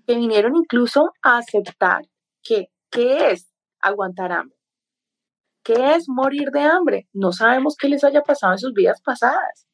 Que 0.06 0.16
vinieron 0.16 0.56
incluso 0.56 1.12
a 1.22 1.38
aceptar 1.38 2.02
que, 2.42 2.68
¿qué 2.90 3.30
es 3.30 3.50
aguantar 3.80 4.32
hambre? 4.32 4.56
¿Qué 5.62 5.94
es 5.94 6.08
morir 6.08 6.50
de 6.50 6.60
hambre? 6.60 7.08
No 7.12 7.32
sabemos 7.32 7.76
qué 7.78 7.88
les 7.88 8.04
haya 8.04 8.22
pasado 8.22 8.52
en 8.52 8.58
sus 8.58 8.74
vidas 8.74 9.00
pasadas. 9.02 9.66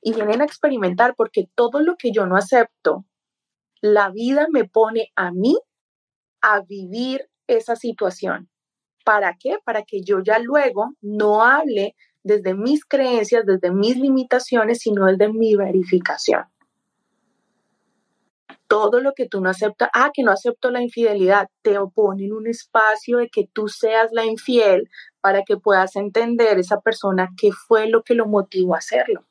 Y 0.00 0.14
vienen 0.14 0.40
a 0.40 0.44
experimentar 0.44 1.14
porque 1.16 1.48
todo 1.54 1.80
lo 1.80 1.96
que 1.96 2.12
yo 2.12 2.26
no 2.26 2.36
acepto 2.36 3.04
la 3.80 4.10
vida 4.10 4.46
me 4.50 4.64
pone 4.64 5.12
a 5.14 5.30
mí 5.30 5.58
a 6.40 6.62
vivir 6.62 7.28
esa 7.46 7.76
situación. 7.76 8.48
¿Para 9.04 9.36
qué? 9.38 9.58
Para 9.62 9.82
que 9.82 10.02
yo 10.02 10.20
ya 10.24 10.38
luego 10.38 10.94
no 11.02 11.44
hable 11.44 11.94
desde 12.22 12.54
mis 12.54 12.86
creencias, 12.86 13.44
desde 13.44 13.70
mis 13.70 13.98
limitaciones, 13.98 14.78
sino 14.78 15.04
desde 15.04 15.30
mi 15.30 15.54
verificación. 15.54 16.44
Todo 18.74 19.00
lo 19.00 19.12
que 19.12 19.28
tú 19.28 19.40
no 19.40 19.50
aceptas, 19.50 19.88
ah, 19.94 20.10
que 20.12 20.24
no 20.24 20.32
acepto 20.32 20.68
la 20.72 20.82
infidelidad, 20.82 21.48
te 21.62 21.78
opone 21.78 22.24
en 22.24 22.32
un 22.32 22.48
espacio 22.48 23.18
de 23.18 23.28
que 23.28 23.46
tú 23.46 23.68
seas 23.68 24.10
la 24.10 24.24
infiel 24.24 24.90
para 25.20 25.44
que 25.44 25.56
puedas 25.56 25.94
entender 25.94 26.58
esa 26.58 26.80
persona 26.80 27.30
qué 27.40 27.52
fue 27.52 27.88
lo 27.88 28.02
que 28.02 28.14
lo 28.14 28.26
motivó 28.26 28.74
a 28.74 28.78
hacerlo. 28.78 29.24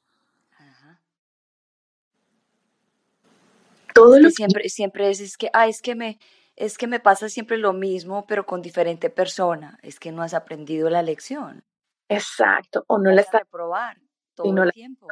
Todo 3.93 4.17
lo 4.17 4.29
siempre, 4.29 4.69
siempre 4.69 5.09
es, 5.09 5.19
es 5.19 5.35
que, 5.35 5.49
ah, 5.51 5.67
es 5.67 5.81
que 5.81 5.93
me, 5.93 6.19
es 6.55 6.77
que 6.77 6.87
me 6.87 7.01
pasa 7.01 7.27
siempre 7.27 7.57
lo 7.57 7.73
mismo, 7.73 8.25
pero 8.25 8.45
con 8.45 8.61
diferente 8.61 9.09
persona. 9.09 9.77
Es 9.83 9.99
que 9.99 10.13
no 10.13 10.21
has 10.21 10.33
aprendido 10.33 10.89
la 10.89 11.01
lección. 11.01 11.65
Exacto, 12.07 12.85
o 12.87 12.97
no 12.97 13.11
la 13.11 13.19
estás 13.19 13.41
probar 13.51 13.97
todo 14.35 14.63
el 14.63 14.71
tiempo. 14.71 15.09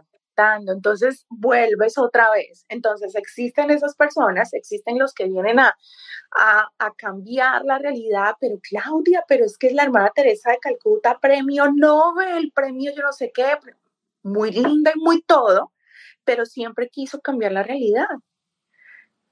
Entonces 0.67 1.25
vuelves 1.29 1.97
otra 1.97 2.31
vez. 2.31 2.65
Entonces 2.69 3.15
existen 3.15 3.69
esas 3.69 3.95
personas, 3.95 4.53
existen 4.53 4.97
los 4.97 5.13
que 5.13 5.25
vienen 5.25 5.59
a, 5.59 5.75
a, 6.31 6.67
a, 6.79 6.91
cambiar 6.95 7.63
la 7.63 7.77
realidad, 7.77 8.35
pero 8.39 8.55
Claudia, 8.61 9.23
pero 9.27 9.45
es 9.45 9.57
que 9.57 9.67
es 9.67 9.73
la 9.73 9.83
hermana 9.83 10.11
Teresa 10.15 10.51
de 10.51 10.57
Calcuta, 10.59 11.19
premio 11.19 11.71
Nobel, 11.71 12.51
premio 12.55 12.91
yo 12.95 13.03
no 13.03 13.11
sé 13.11 13.31
qué, 13.33 13.57
muy 14.23 14.51
linda 14.51 14.91
y 14.95 14.99
muy 14.99 15.21
todo, 15.21 15.73
pero 16.23 16.45
siempre 16.45 16.89
quiso 16.89 17.19
cambiar 17.21 17.51
la 17.51 17.63
realidad. 17.63 18.07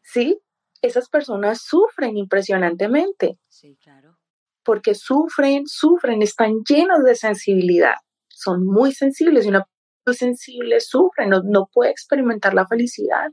¿sí? 0.01 0.39
Esas 0.81 1.09
personas 1.09 1.61
sufren 1.61 2.17
impresionantemente. 2.17 3.37
Sí, 3.47 3.77
claro. 3.81 4.17
Porque 4.63 4.95
sufren, 4.95 5.63
sufren, 5.67 6.21
están 6.21 6.63
llenos 6.67 7.03
de 7.03 7.15
sensibilidad, 7.15 7.95
son 8.27 8.65
muy 8.65 8.93
sensibles 8.93 9.45
y 9.45 9.49
una 9.49 9.67
sensible 10.13 10.79
sufre, 10.79 11.27
no, 11.27 11.41
no 11.43 11.69
puede 11.71 11.91
experimentar 11.91 12.53
la 12.53 12.67
felicidad. 12.67 13.31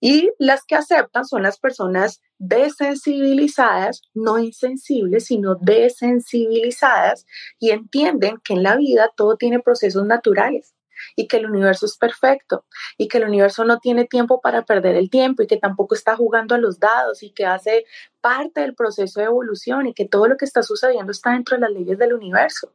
Y 0.00 0.30
las 0.38 0.64
que 0.64 0.74
aceptan 0.74 1.24
son 1.24 1.42
las 1.42 1.58
personas 1.58 2.20
desensibilizadas, 2.38 4.02
no 4.14 4.38
insensibles, 4.38 5.26
sino 5.26 5.54
desensibilizadas 5.54 7.24
y 7.58 7.70
entienden 7.70 8.38
que 8.44 8.54
en 8.54 8.62
la 8.62 8.76
vida 8.76 9.10
todo 9.16 9.36
tiene 9.36 9.60
procesos 9.60 10.04
naturales 10.04 10.74
y 11.14 11.28
que 11.28 11.38
el 11.38 11.46
universo 11.46 11.86
es 11.86 11.96
perfecto 11.96 12.64
y 12.98 13.08
que 13.08 13.18
el 13.18 13.24
universo 13.24 13.64
no 13.64 13.78
tiene 13.78 14.04
tiempo 14.04 14.40
para 14.40 14.64
perder 14.64 14.96
el 14.96 15.10
tiempo 15.10 15.42
y 15.42 15.46
que 15.46 15.56
tampoco 15.56 15.94
está 15.94 16.16
jugando 16.16 16.54
a 16.54 16.58
los 16.58 16.78
dados 16.78 17.22
y 17.22 17.32
que 17.32 17.46
hace 17.46 17.84
parte 18.20 18.60
del 18.60 18.74
proceso 18.74 19.20
de 19.20 19.26
evolución 19.26 19.86
y 19.86 19.94
que 19.94 20.06
todo 20.06 20.28
lo 20.28 20.36
que 20.36 20.44
está 20.44 20.62
sucediendo 20.62 21.12
está 21.12 21.32
dentro 21.32 21.56
de 21.56 21.62
las 21.62 21.70
leyes 21.70 21.98
del 21.98 22.14
universo. 22.14 22.72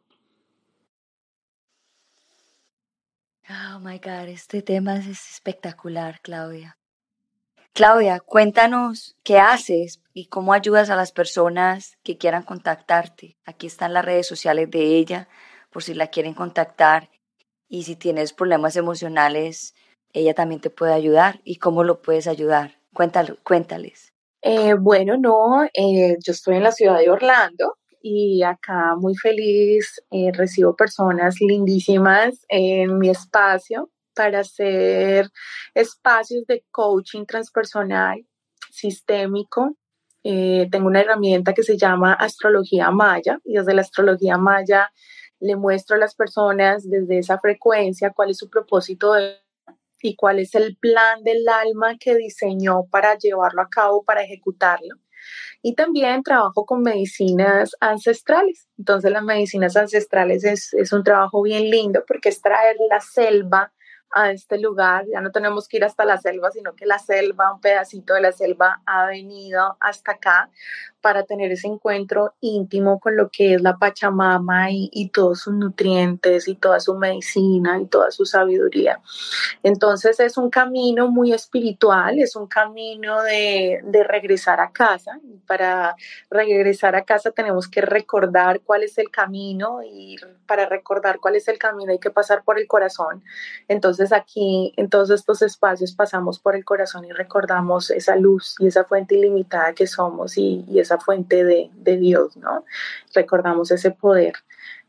Oh 3.50 3.80
my 3.80 3.98
God, 3.98 4.30
este 4.30 4.62
tema 4.62 4.98
es 4.98 5.08
espectacular, 5.08 6.22
Claudia. 6.22 6.78
Claudia, 7.74 8.20
cuéntanos 8.20 9.16
qué 9.24 9.40
haces 9.40 10.02
y 10.14 10.28
cómo 10.28 10.54
ayudas 10.54 10.90
a 10.90 10.96
las 10.96 11.12
personas 11.12 11.98
que 12.04 12.18
quieran 12.18 12.44
contactarte. 12.44 13.38
Aquí 13.46 13.68
están 13.68 13.94
las 13.94 14.06
redes 14.06 14.28
sociales 14.28 14.70
de 14.70 14.98
ella 14.98 15.28
por 15.70 15.84
si 15.84 15.94
la 15.94 16.08
quieren 16.08 16.34
contactar 16.34 17.10
y 17.68 17.84
si 17.84 17.96
tienes 17.96 18.34
problemas 18.34 18.76
emocionales, 18.76 19.74
ella 20.14 20.34
también 20.34 20.62
te 20.62 20.70
puede 20.70 20.94
ayudar 20.94 21.40
y 21.44 21.56
cómo 21.56 21.84
lo 21.84 22.02
puedes 22.02 22.28
ayudar. 22.28 22.78
Cuéntalo, 22.94 23.38
cuéntales. 23.44 24.14
Eh, 24.42 24.74
bueno, 24.74 25.18
no, 25.18 25.64
eh, 25.74 26.18
yo 26.20 26.34
estoy 26.34 26.58
en 26.58 26.64
la 26.64 26.72
ciudad 26.72 27.00
de 27.00 27.10
Orlando 27.10 27.78
y 28.02 28.44
acá 28.44 28.96
muy 28.98 29.16
feliz 29.16 30.02
eh, 30.12 30.32
recibo 30.34 30.76
personas 30.76 31.36
lindísimas 31.40 32.46
en 32.50 32.98
mi 32.98 33.10
espacio 33.10 33.92
para 34.16 34.40
hacer 34.40 35.30
espacios 35.74 36.46
de 36.48 36.66
coaching 36.72 37.26
transpersonal 37.26 38.26
sistémico. 38.72 39.76
tengo 40.24 40.88
una 40.88 41.02
herramienta 41.02 41.54
que 41.54 41.64
se 41.64 41.78
llama 41.78 42.14
astrología 42.14 42.92
maya 42.92 43.40
y 43.44 43.54
desde 43.54 43.74
la 43.74 43.82
astrología 43.82 44.38
maya 44.38 44.92
le 45.40 45.56
muestro 45.56 45.96
a 45.96 46.00
las 46.00 46.16
personas 46.16 46.88
desde 46.90 47.20
esa 47.20 47.40
frecuencia 47.40 48.12
cuál 48.12 48.30
es 48.30 48.38
su 48.38 48.50
propósito 48.50 49.14
y 50.02 50.16
cuál 50.16 50.40
es 50.40 50.56
el 50.56 50.78
plan 50.78 51.24
del 51.24 51.48
alma 51.48 51.98
que 52.00 52.16
diseñó 52.16 52.86
para 52.90 53.18
llevarlo 53.18 53.62
a 53.62 53.70
cabo, 53.70 54.04
para 54.04 54.24
ejecutarlo. 54.24 54.96
Y 55.62 55.76
también 55.76 56.24
trabajo 56.24 56.66
con 56.66 56.82
medicinas 56.82 57.76
ancestrales. 57.80 58.68
Entonces 58.78 59.12
las 59.12 59.24
medicinas 59.24 59.76
ancestrales 59.76 60.44
es, 60.44 60.74
es 60.74 60.92
un 60.92 61.04
trabajo 61.04 61.42
bien 61.42 61.70
lindo 61.70 62.04
porque 62.08 62.30
es 62.30 62.42
traer 62.42 62.76
la 62.90 63.00
selva 63.00 63.72
a 64.14 64.32
este 64.32 64.60
lugar, 64.60 65.06
ya 65.12 65.22
no 65.22 65.32
tenemos 65.32 65.68
que 65.68 65.78
ir 65.78 65.86
hasta 65.86 66.06
la 66.06 66.18
selva, 66.18 66.52
sino 66.52 66.74
que 66.74 66.86
la 66.86 67.00
selva, 67.00 67.54
un 67.54 67.62
pedacito 67.62 68.14
de 68.14 68.22
la 68.22 68.32
selva 68.32 68.82
ha 68.86 69.06
venido 69.06 69.78
hasta 69.80 70.14
acá 70.14 70.50
para 71.02 71.24
tener 71.24 71.52
ese 71.52 71.68
encuentro 71.68 72.36
íntimo 72.42 73.00
con 73.00 73.18
lo 73.18 73.30
que 73.30 73.56
es 73.56 73.62
la 73.62 73.78
Pachamama 73.78 74.68
y, 74.72 75.10
todos 75.12 75.42
sus 75.42 75.54
nutrientes 75.54 76.48
y 76.48 76.56
toda 76.56 76.80
su 76.80 76.96
medicina 76.96 77.80
y 77.82 77.88
toda 77.88 78.12
su 78.12 78.26
sabiduría. 78.26 79.02
Entonces 79.64 80.20
es 80.20 80.38
un 80.38 80.50
camino 80.50 81.10
muy 81.10 81.34
espiritual, 81.34 82.20
es 82.20 82.36
un 82.36 82.48
camino 82.48 83.22
de, 83.24 83.82
de 83.84 84.04
regresar 84.04 84.60
a 84.62 84.72
casa. 84.72 85.20
Y 85.24 85.38
para 85.40 85.96
regresar 86.30 86.96
a 86.96 87.04
casa 87.04 87.32
tenemos 87.32 87.68
que 87.68 87.82
recordar 87.82 88.62
cuál 88.62 88.84
es 88.84 88.98
el 89.00 89.10
camino 89.10 89.82
y 89.84 90.18
para 90.46 90.68
recordar 90.68 91.20
cuál 91.20 91.36
es 91.36 91.48
el 91.48 91.58
camino 91.58 91.92
hay 91.92 92.00
que 92.00 92.12
pasar 92.12 92.44
por 92.44 92.60
el 92.60 92.68
corazón. 92.68 93.24
Entonces 93.68 94.01
aquí 94.12 94.74
en 94.78 94.90
todos 94.90 95.12
estos 95.12 95.42
espacios 95.42 95.94
pasamos 95.94 96.40
por 96.40 96.56
el 96.56 96.66
corazón 96.66 97.06
y 97.06 97.12
recordamos 97.12 97.92
esa 97.92 98.16
luz 98.16 98.56
y 98.60 98.68
esa 98.68 98.86
fuente 98.86 99.16
ilimitada 99.16 99.74
que 99.74 99.86
somos 99.86 100.38
y, 100.38 100.66
y 100.68 100.80
esa 100.80 100.98
fuente 100.98 101.44
de, 101.44 101.70
de 101.74 101.98
Dios, 101.98 102.36
¿no? 102.38 102.66
Recordamos 103.14 103.70
ese 103.72 103.92
poder, 103.92 104.34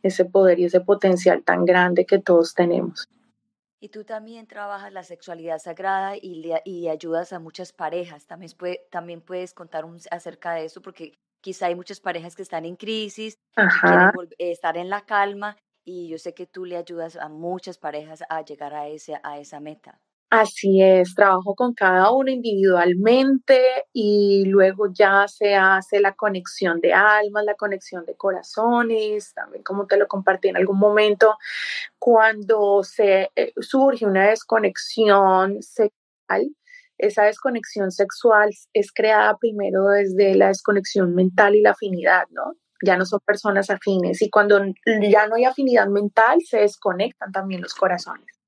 ese 0.03 0.25
poder 0.25 0.59
y 0.59 0.65
ese 0.65 0.81
potencial 0.81 1.43
tan 1.43 1.65
grande 1.65 2.07
que 2.07 2.19
todos 2.19 2.55
tenemos. 2.55 3.09
Y 3.81 3.89
tú 3.89 4.05
también 4.05 4.47
trabajas 4.47 4.93
la 4.93 5.03
sexualidad 5.03 5.59
sagrada 5.59 6.17
y, 6.17 6.53
y 6.65 6.89
ayudas 6.89 7.33
a 7.33 7.41
muchas 7.41 7.73
parejas. 7.73 8.27
También, 8.27 8.53
puede, 8.57 8.87
también 8.91 9.21
puedes 9.21 9.55
contar 9.55 9.85
un, 9.85 9.99
acerca 10.13 10.55
de 10.55 10.67
eso, 10.67 10.81
porque 10.81 11.15
quizá 11.41 11.67
hay 11.67 11.75
muchas 11.75 12.01
parejas 12.01 12.37
que 12.37 12.43
están 12.43 12.65
en 12.65 12.77
crisis, 12.77 13.35
quieren 13.55 14.13
estar 14.39 14.77
en 14.77 14.89
la 14.89 15.01
calma, 15.01 15.57
y 15.85 16.09
yo 16.09 16.19
sé 16.19 16.35
que 16.35 16.47
tú 16.47 16.65
le 16.65 16.77
ayudas 16.77 17.17
a 17.17 17.29
muchas 17.29 17.79
parejas 17.79 18.23
a 18.29 18.43
llegar 18.43 18.75
a, 18.75 18.89
ese, 18.89 19.19
a 19.23 19.39
esa 19.39 19.61
meta. 19.61 20.01
Así 20.31 20.81
es, 20.81 21.15
trabajo 21.15 21.55
con 21.55 21.75
cada 21.75 22.11
uno 22.11 22.31
individualmente 22.31 23.61
y 23.93 24.47
luego 24.47 24.91
ya 24.91 25.29
se 25.29 25.55
hace 25.57 26.01
la 26.01 26.15
conexión 26.15 26.81
de 26.81 26.95
almas, 26.95 27.45
la 27.45 27.55
conexión 27.55 28.07
de 28.07 28.17
corazones, 28.17 29.35
también 29.35 29.63
como 29.63 29.87
te 29.87 29.99
lo 29.99 30.09
compartí 30.09 30.49
en 30.49 30.57
algún 30.57 30.79
momento, 30.79 31.37
cuando 31.99 32.83
se 32.83 33.31
eh, 33.37 33.53
surge 33.61 34.07
una 34.07 34.31
desconexión 34.31 35.63
sexual, 35.63 36.57
esa 36.97 37.25
desconexión 37.25 37.91
sexual 37.91 38.53
es 38.73 38.91
creada 38.91 39.37
primero 39.37 39.85
desde 39.89 40.35
la 40.35 40.49
desconexión 40.49 41.15
mental 41.15 41.57
y 41.57 41.61
la 41.61 41.73
afinidad, 41.73 42.27
¿no? 42.31 42.55
Ya 42.83 42.97
no 42.97 43.05
son 43.07 43.21
personas 43.25 43.71
afines 43.71 44.21
y 44.23 44.31
cuando 44.31 44.61
ya 44.87 45.27
no 45.27 45.37
hay 45.37 45.45
afinidad 45.45 45.87
mental 45.89 46.39
se 46.45 46.59
desconectan 46.59 47.33
también 47.33 47.61
los 47.63 47.75
corazones. 47.75 48.42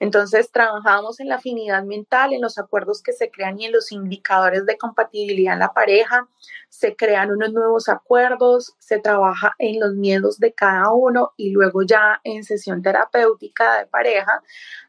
Entonces, 0.00 0.50
trabajamos 0.50 1.20
en 1.20 1.28
la 1.28 1.36
afinidad 1.36 1.84
mental, 1.84 2.32
en 2.32 2.40
los 2.40 2.58
acuerdos 2.58 3.02
que 3.02 3.12
se 3.12 3.30
crean 3.30 3.58
y 3.60 3.66
en 3.66 3.72
los 3.72 3.92
indicadores 3.92 4.66
de 4.66 4.78
compatibilidad 4.78 5.54
en 5.54 5.60
la 5.60 5.72
pareja. 5.72 6.28
Se 6.68 6.96
crean 6.96 7.30
unos 7.30 7.52
nuevos 7.52 7.88
acuerdos, 7.88 8.74
se 8.78 8.98
trabaja 8.98 9.54
en 9.58 9.80
los 9.80 9.94
miedos 9.94 10.38
de 10.38 10.52
cada 10.52 10.92
uno 10.92 11.32
y 11.36 11.50
luego 11.50 11.82
ya 11.82 12.20
en 12.24 12.44
sesión 12.44 12.82
terapéutica 12.82 13.78
de 13.78 13.86
pareja 13.86 14.42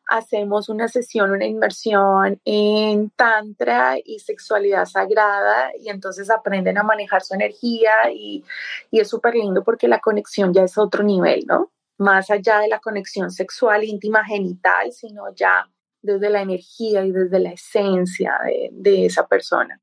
hacemos 0.07 0.69
una 0.69 0.88
sesión, 0.88 1.32
una 1.32 1.45
inmersión 1.45 2.39
en 2.45 3.09
tantra 3.11 3.97
y 4.03 4.19
sexualidad 4.19 4.86
sagrada 4.86 5.71
y 5.80 5.89
entonces 5.89 6.30
aprenden 6.30 6.78
a 6.78 6.84
manejar 6.84 7.23
su 7.23 7.34
energía 7.34 7.91
y, 8.13 8.43
y 8.89 8.99
es 8.99 9.09
súper 9.09 9.36
lindo 9.36 9.63
porque 9.63 9.88
la 9.88 9.99
conexión 9.99 10.53
ya 10.53 10.63
es 10.63 10.78
otro 10.78 11.03
nivel, 11.03 11.45
¿no? 11.45 11.71
Más 11.97 12.29
allá 12.29 12.59
de 12.59 12.67
la 12.67 12.79
conexión 12.79 13.31
sexual 13.31 13.83
íntima 13.83 14.23
genital, 14.23 14.91
sino 14.91 15.33
ya 15.33 15.69
desde 16.01 16.29
la 16.29 16.41
energía 16.41 17.03
y 17.03 17.11
desde 17.11 17.39
la 17.39 17.51
esencia 17.51 18.33
de, 18.71 19.05
esa 19.05 19.27
persona. 19.27 19.79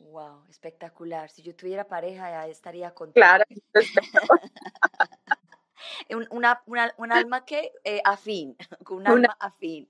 Wow, 0.00 0.44
espectacular. 0.48 1.28
Si 1.30 1.42
yo 1.42 1.54
tuviera 1.54 1.84
pareja 1.84 2.30
ya 2.30 2.46
estaría 2.46 2.92
con 2.92 3.12
Claro. 3.12 3.44
una, 6.30 6.62
una, 6.66 6.94
un 6.96 7.12
alma 7.12 7.44
que 7.44 7.72
eh, 7.84 8.00
afín, 8.04 8.56
un 8.90 9.06
alma 9.06 9.36
afín. 9.40 9.88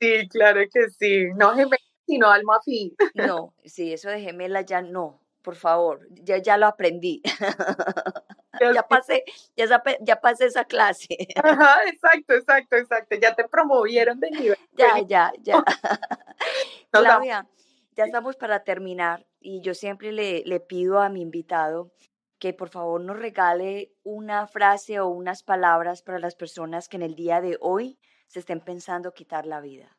Sí, 0.00 0.28
claro 0.28 0.60
que 0.72 0.90
sí. 0.90 1.28
No 1.36 1.54
gemela, 1.54 1.78
sino 2.06 2.28
alma 2.28 2.56
afín. 2.56 2.94
No, 3.14 3.54
sí, 3.64 3.92
eso 3.92 4.10
de 4.10 4.20
gemela 4.20 4.62
ya 4.62 4.82
no, 4.82 5.20
por 5.42 5.56
favor, 5.56 6.06
ya, 6.10 6.38
ya 6.38 6.58
lo 6.58 6.66
aprendí. 6.66 7.22
ya 8.60 8.86
pasé, 8.86 9.24
ya, 9.56 9.82
ya 10.00 10.20
pasé 10.20 10.46
esa 10.46 10.64
clase. 10.64 11.08
Ajá, 11.36 11.84
exacto, 11.86 12.34
exacto, 12.34 12.76
exacto. 12.76 13.16
Ya 13.20 13.34
te 13.34 13.48
promovieron 13.48 14.20
de 14.20 14.30
nivel. 14.30 14.58
Ya, 14.72 15.00
ya, 15.06 15.32
ya. 15.40 15.64
Claudia, 16.90 17.48
ya 17.96 18.04
estamos 18.04 18.36
para 18.36 18.64
terminar 18.64 19.26
y 19.40 19.60
yo 19.60 19.74
siempre 19.74 20.12
le, 20.12 20.42
le 20.44 20.60
pido 20.60 21.00
a 21.00 21.08
mi 21.08 21.22
invitado 21.22 21.92
que 22.38 22.52
por 22.52 22.68
favor 22.68 23.00
nos 23.00 23.18
regale 23.18 23.92
una 24.02 24.46
frase 24.46 25.00
o 25.00 25.08
unas 25.08 25.42
palabras 25.42 26.02
para 26.02 26.18
las 26.18 26.34
personas 26.34 26.88
que 26.88 26.96
en 26.96 27.02
el 27.02 27.14
día 27.14 27.40
de 27.40 27.56
hoy 27.60 27.98
se 28.26 28.40
estén 28.40 28.60
pensando 28.60 29.12
quitar 29.12 29.46
la 29.46 29.60
vida. 29.60 29.96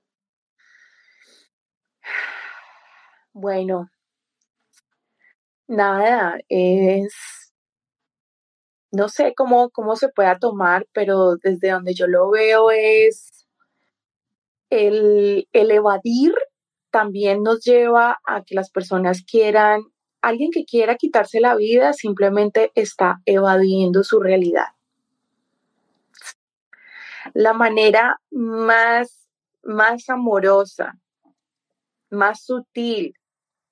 Bueno, 3.34 3.90
nada, 5.68 6.38
es 6.48 7.45
no 8.92 9.10
sé 9.10 9.34
cómo, 9.36 9.70
cómo 9.70 9.96
se 9.96 10.10
pueda 10.10 10.40
tomar, 10.40 10.88
pero 10.94 11.36
desde 11.38 11.72
donde 11.72 11.94
yo 11.94 12.08
lo 12.08 12.30
veo 12.30 12.72
es 12.72 13.46
el, 14.70 15.48
el 15.54 15.72
evadir 15.72 16.34
también 16.92 17.44
nos 17.44 17.64
lleva 17.64 18.20
a 18.26 18.44
que 18.44 18.56
las 18.56 18.70
personas 18.70 19.24
quieran, 19.24 19.82
alguien 20.22 20.50
que 20.52 20.66
quiera 20.66 20.96
quitarse 20.96 21.40
la 21.42 21.56
vida 21.56 21.94
simplemente 21.94 22.72
está 22.74 23.22
evadiendo 23.26 24.04
su 24.04 24.20
realidad. 24.20 24.68
La 27.34 27.54
manera 27.54 28.22
más, 28.32 29.28
más 29.64 30.10
amorosa, 30.10 30.98
más 32.10 32.46
sutil 32.46 33.14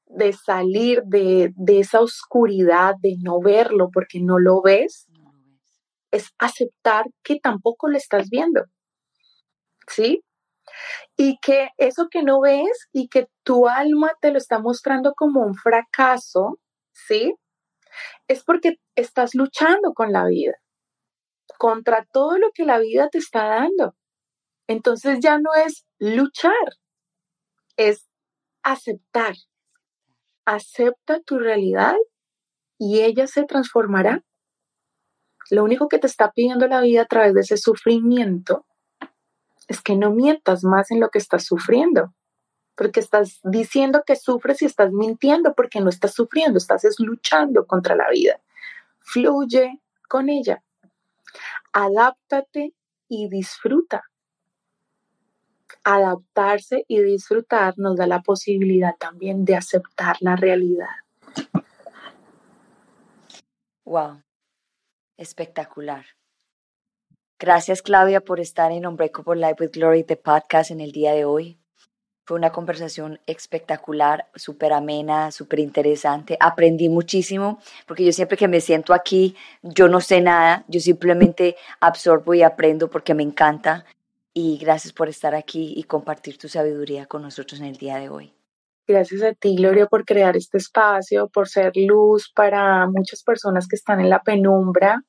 de 0.08 0.34
salir 0.34 1.02
de, 1.06 1.52
de, 1.56 1.80
esa 1.80 2.02
oscuridad, 2.02 2.96
de 3.02 3.16
no 3.22 3.40
verlo 3.40 3.90
porque 3.92 4.20
no 4.20 4.40
lo 4.40 4.62
ves, 4.62 5.08
es 6.12 6.30
aceptar 6.38 7.06
que 7.24 7.40
tampoco 7.40 7.90
lo 7.90 7.98
estás 7.98 8.30
viendo. 8.30 8.66
¿Sí? 9.88 10.24
Y 11.18 11.38
que 11.40 11.70
eso 11.78 12.08
que 12.10 12.24
no 12.24 12.40
ves 12.42 12.88
y 12.92 13.08
que 13.10 13.28
tu 13.44 13.68
alma 13.68 14.12
te 14.22 14.32
lo 14.32 14.38
está 14.38 14.60
mostrando 14.60 15.14
como 15.16 15.42
un 15.42 15.56
fracaso, 15.56 16.60
¿sí? 16.92 17.34
Es 18.28 18.44
porque 18.44 18.78
estás 18.96 19.36
luchando 19.36 19.94
con 19.94 20.12
la 20.12 20.26
vida, 20.26 20.54
contra 21.58 22.06
todo 22.12 22.38
lo 22.38 22.52
que 22.54 22.66
la 22.66 22.80
vida 22.80 23.10
te 23.10 23.18
está 23.18 23.46
dando. 23.46 23.96
Entonces 24.68 25.20
ya 25.22 25.38
no 25.38 25.54
es 25.54 25.86
luchar, 26.00 26.54
es 27.78 28.08
aceptar. 28.64 29.34
Acepta 30.46 31.20
tu 31.22 31.40
realidad 31.40 31.96
y 32.78 33.02
ella 33.02 33.28
se 33.28 33.44
transformará 33.46 34.24
lo 35.50 35.64
único 35.64 35.88
que 35.88 36.00
te 36.00 36.08
está 36.08 36.32
pidiendo 36.32 36.68
la 36.68 36.82
vida 36.82 37.04
a 37.04 37.06
través 37.06 37.34
de 37.34 37.42
ese 37.42 37.58
sufrimiento 37.58 38.66
es 39.68 39.82
que 39.82 39.96
no 39.96 40.12
mientas 40.12 40.64
más 40.64 40.92
en 40.92 41.00
lo 41.00 41.10
que 41.10 41.20
estás 41.20 41.46
sufriendo. 41.46 42.14
porque 42.76 43.02
estás 43.02 43.40
diciendo 43.44 44.02
que 44.04 44.16
sufres 44.16 44.64
y 44.64 44.66
estás 44.66 44.92
mintiendo 44.92 45.54
porque 45.54 45.80
no 45.80 45.90
estás 45.90 46.16
sufriendo, 46.16 46.58
estás 46.58 46.84
luchando 46.98 47.68
contra 47.68 47.96
la 47.96 48.10
vida. 48.10 48.42
Fluye 48.98 49.80
con 50.10 50.28
ella. 50.28 50.64
Adáptate 51.72 52.74
y 53.08 53.30
disfruta. 53.30 54.10
Adaptarse 55.84 56.86
y 56.88 57.02
disfrutar 57.02 57.74
nos 57.78 57.98
da 57.98 58.08
la 58.08 58.22
posibilidad 58.22 58.96
también 58.98 59.46
de 59.46 59.56
aceptar 59.56 60.18
la 60.20 60.36
realidad. 60.36 60.90
Wow, 63.86 64.24
espectacular. 65.18 66.06
Gracias 67.40 67.82
Claudia 67.82 68.22
por 68.22 68.40
estar 68.40 68.72
en 68.72 68.86
Unbreakable 68.86 69.42
Life 69.42 69.56
with 69.60 69.72
Glory, 69.72 70.04
the 70.04 70.16
podcast 70.16 70.72
en 70.72 70.80
el 70.80 70.94
día 70.94 71.12
de 71.12 71.26
hoy. 71.26 71.60
Fue 72.26 72.38
una 72.38 72.54
conversación 72.54 73.20
espectacular, 73.26 74.30
súper 74.34 74.72
amena, 74.72 75.30
súper 75.30 75.60
interesante. 75.60 76.38
Aprendí 76.40 76.88
muchísimo 76.88 77.60
porque 77.86 78.06
yo 78.06 78.14
siempre 78.14 78.38
que 78.38 78.48
me 78.48 78.62
siento 78.62 78.94
aquí, 78.94 79.36
yo 79.62 79.90
no 79.90 80.00
sé 80.00 80.22
nada, 80.22 80.64
yo 80.70 80.80
simplemente 80.80 81.58
absorbo 81.82 82.34
y 82.34 82.42
aprendo 82.42 82.90
porque 82.90 83.14
me 83.14 83.24
encanta. 83.24 83.84
Y 84.34 84.58
gracias 84.58 84.94
por 84.94 85.10
estar 85.10 85.36
aquí 85.36 85.74
y 85.76 85.84
compartir 85.84 86.38
tu 86.38 86.48
sabiduría 86.48 87.06
con 87.06 87.22
nosotros 87.22 87.60
en 87.60 87.68
el 87.68 87.78
día 87.78 87.98
de 87.98 88.10
hoy. 88.10 88.34
Gracias 88.88 89.22
a 89.22 89.34
ti, 89.34 89.56
Gloria, 89.56 89.86
por 89.86 90.06
crear 90.06 90.36
este 90.36 90.58
espacio, 90.58 91.30
por 91.30 91.48
ser 91.48 91.72
luz 91.76 92.32
para 92.36 92.88
muchas 92.88 93.24
personas 93.24 93.68
que 93.68 93.76
están 93.76 94.02
en 94.02 94.10
la 94.10 94.22
penumbra 94.22 95.04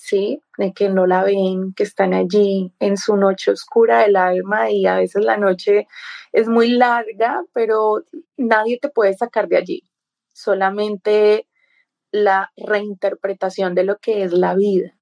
¿sí? 0.00 0.40
De 0.56 0.72
que 0.72 0.88
no 0.88 1.06
la 1.06 1.22
ven, 1.24 1.74
que 1.74 1.82
están 1.82 2.14
allí 2.14 2.72
en 2.80 2.96
su 2.96 3.16
noche 3.16 3.50
oscura 3.50 4.00
del 4.00 4.16
alma 4.16 4.70
y 4.70 4.86
a 4.86 4.96
veces 4.96 5.24
la 5.24 5.36
noche 5.36 5.86
es 6.32 6.48
muy 6.48 6.70
larga, 6.70 7.42
pero 7.52 8.04
nadie 8.38 8.78
te 8.80 8.88
puede 8.88 9.12
sacar 9.14 9.46
de 9.48 9.58
allí. 9.58 9.82
Solamente 10.32 11.46
la 12.12 12.50
reinterpretación 12.56 13.74
de 13.74 13.84
lo 13.84 13.98
que 13.98 14.24
es 14.24 14.32
la 14.32 14.54
vida, 14.54 14.96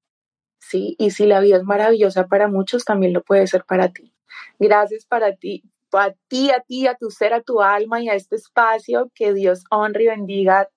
¿sí? 0.58 0.96
Y 0.98 1.10
si 1.10 1.26
la 1.26 1.40
vida 1.40 1.56
es 1.56 1.64
maravillosa 1.64 2.26
para 2.26 2.48
muchos, 2.48 2.84
también 2.84 3.12
lo 3.12 3.22
puede 3.22 3.46
ser 3.46 3.64
para 3.64 3.90
ti. 3.92 4.14
Gracias 4.58 5.06
para 5.06 5.34
ti, 5.36 5.62
a 5.92 6.12
ti, 6.28 6.50
a 6.50 6.60
ti, 6.60 6.86
a 6.86 6.94
tu 6.94 7.10
ser, 7.10 7.32
a 7.32 7.42
tu 7.42 7.60
alma 7.62 8.00
y 8.02 8.08
a 8.08 8.14
este 8.14 8.36
espacio. 8.36 9.10
Que 9.14 9.32
Dios 9.34 9.64
honre 9.70 10.04
y 10.04 10.08
bendiga 10.08 10.68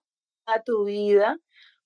a 0.46 0.62
tu 0.62 0.86
vida 0.86 1.38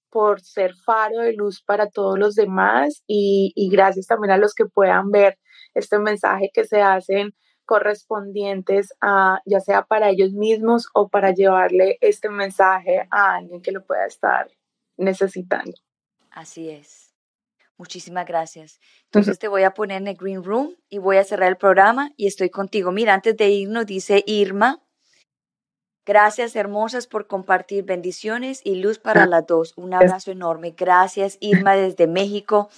por 0.10 0.39
ser 0.41 0.74
faro 0.76 1.20
de 1.20 1.34
luz 1.34 1.62
para 1.62 1.89
todos 1.89 2.18
los 2.18 2.36
demás 2.36 3.04
y, 3.06 3.54
gracias 3.70 4.08
también 4.08 4.32
a 4.32 4.38
los 4.38 4.54
que 4.54 4.66
puedan 4.66 5.12
ver 5.12 5.38
este 5.74 6.00
mensaje 6.00 6.52
que 6.54 6.64
se 6.64 6.82
hacen 6.82 7.36
correspondientes 7.66 8.93
a 9.02 9.41
ya 9.46 9.60
sea 9.60 9.84
para 9.84 10.10
ellos 10.12 10.32
mismos 10.32 10.88
o 10.93 11.10
para 11.10 11.32
llevarle 11.32 11.98
este 12.00 12.30
mensaje 12.30 13.08
a 13.12 13.36
alguien 13.36 13.62
que 13.62 13.74
lo 13.74 13.84
pueda 13.86 14.06
estar 14.06 14.48
necesitando. 14.96 15.74
Así 16.32 16.70
es. 16.70 17.14
Muchísimas 17.78 18.26
gracias. 18.26 18.80
Entonces 19.06 19.38
te 19.38 19.48
voy 19.48 19.64
a 19.64 19.74
poner 19.74 20.02
en 20.02 20.08
el 20.08 20.16
Green 20.16 20.44
Room 20.44 20.76
y 20.90 20.98
voy 20.98 21.18
a 21.18 21.24
cerrar 21.24 21.50
el 21.50 21.58
programa 21.58 22.12
y 22.16 22.28
estoy 22.28 22.50
contigo. 22.50 22.92
Mira, 22.92 23.14
antes 23.14 23.36
de 23.36 23.50
irnos 23.50 23.86
dice 23.86 24.24
Irma, 24.26 24.82
Gracias, 26.08 26.56
hermosas, 26.56 27.08
por 27.08 27.26
compartir 27.26 27.84
bendiciones 27.84 28.62
y 28.64 28.76
luz 28.76 29.00
para 29.00 29.26
las 29.26 29.48
dos. 29.48 29.74
Un 29.76 29.96
abrazo 29.96 30.30
enorme. 30.30 30.76
Gracias, 30.78 31.38
Irma, 31.40 31.76
desde 31.76 32.06
México. 32.06 32.70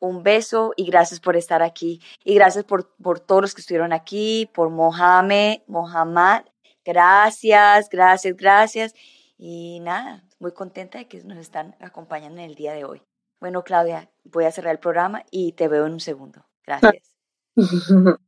Un 0.00 0.22
beso 0.22 0.74
y 0.76 0.84
gracias 0.84 1.18
por 1.18 1.34
estar 1.34 1.62
aquí. 1.62 2.02
Y 2.24 2.34
gracias 2.34 2.64
por, 2.64 2.94
por 2.96 3.20
todos 3.20 3.40
los 3.40 3.54
que 3.54 3.62
estuvieron 3.62 3.94
aquí, 3.94 4.50
por 4.52 4.68
Mohamed, 4.68 5.60
Mohamed. 5.66 6.42
Gracias, 6.84 7.88
gracias, 7.88 8.36
gracias. 8.36 8.94
Y 9.38 9.80
nada, 9.80 10.22
muy 10.38 10.52
contenta 10.52 10.98
de 10.98 11.08
que 11.08 11.24
nos 11.24 11.38
están 11.38 11.74
acompañando 11.80 12.42
en 12.42 12.50
el 12.50 12.54
día 12.54 12.74
de 12.74 12.84
hoy. 12.84 13.00
Bueno, 13.44 13.62
Claudia, 13.62 14.10
voy 14.24 14.46
a 14.46 14.52
cerrar 14.52 14.72
el 14.72 14.78
programa 14.78 15.22
y 15.30 15.52
te 15.52 15.68
veo 15.68 15.84
en 15.84 15.92
un 15.92 16.00
segundo. 16.00 16.46
Gracias. 16.66 17.14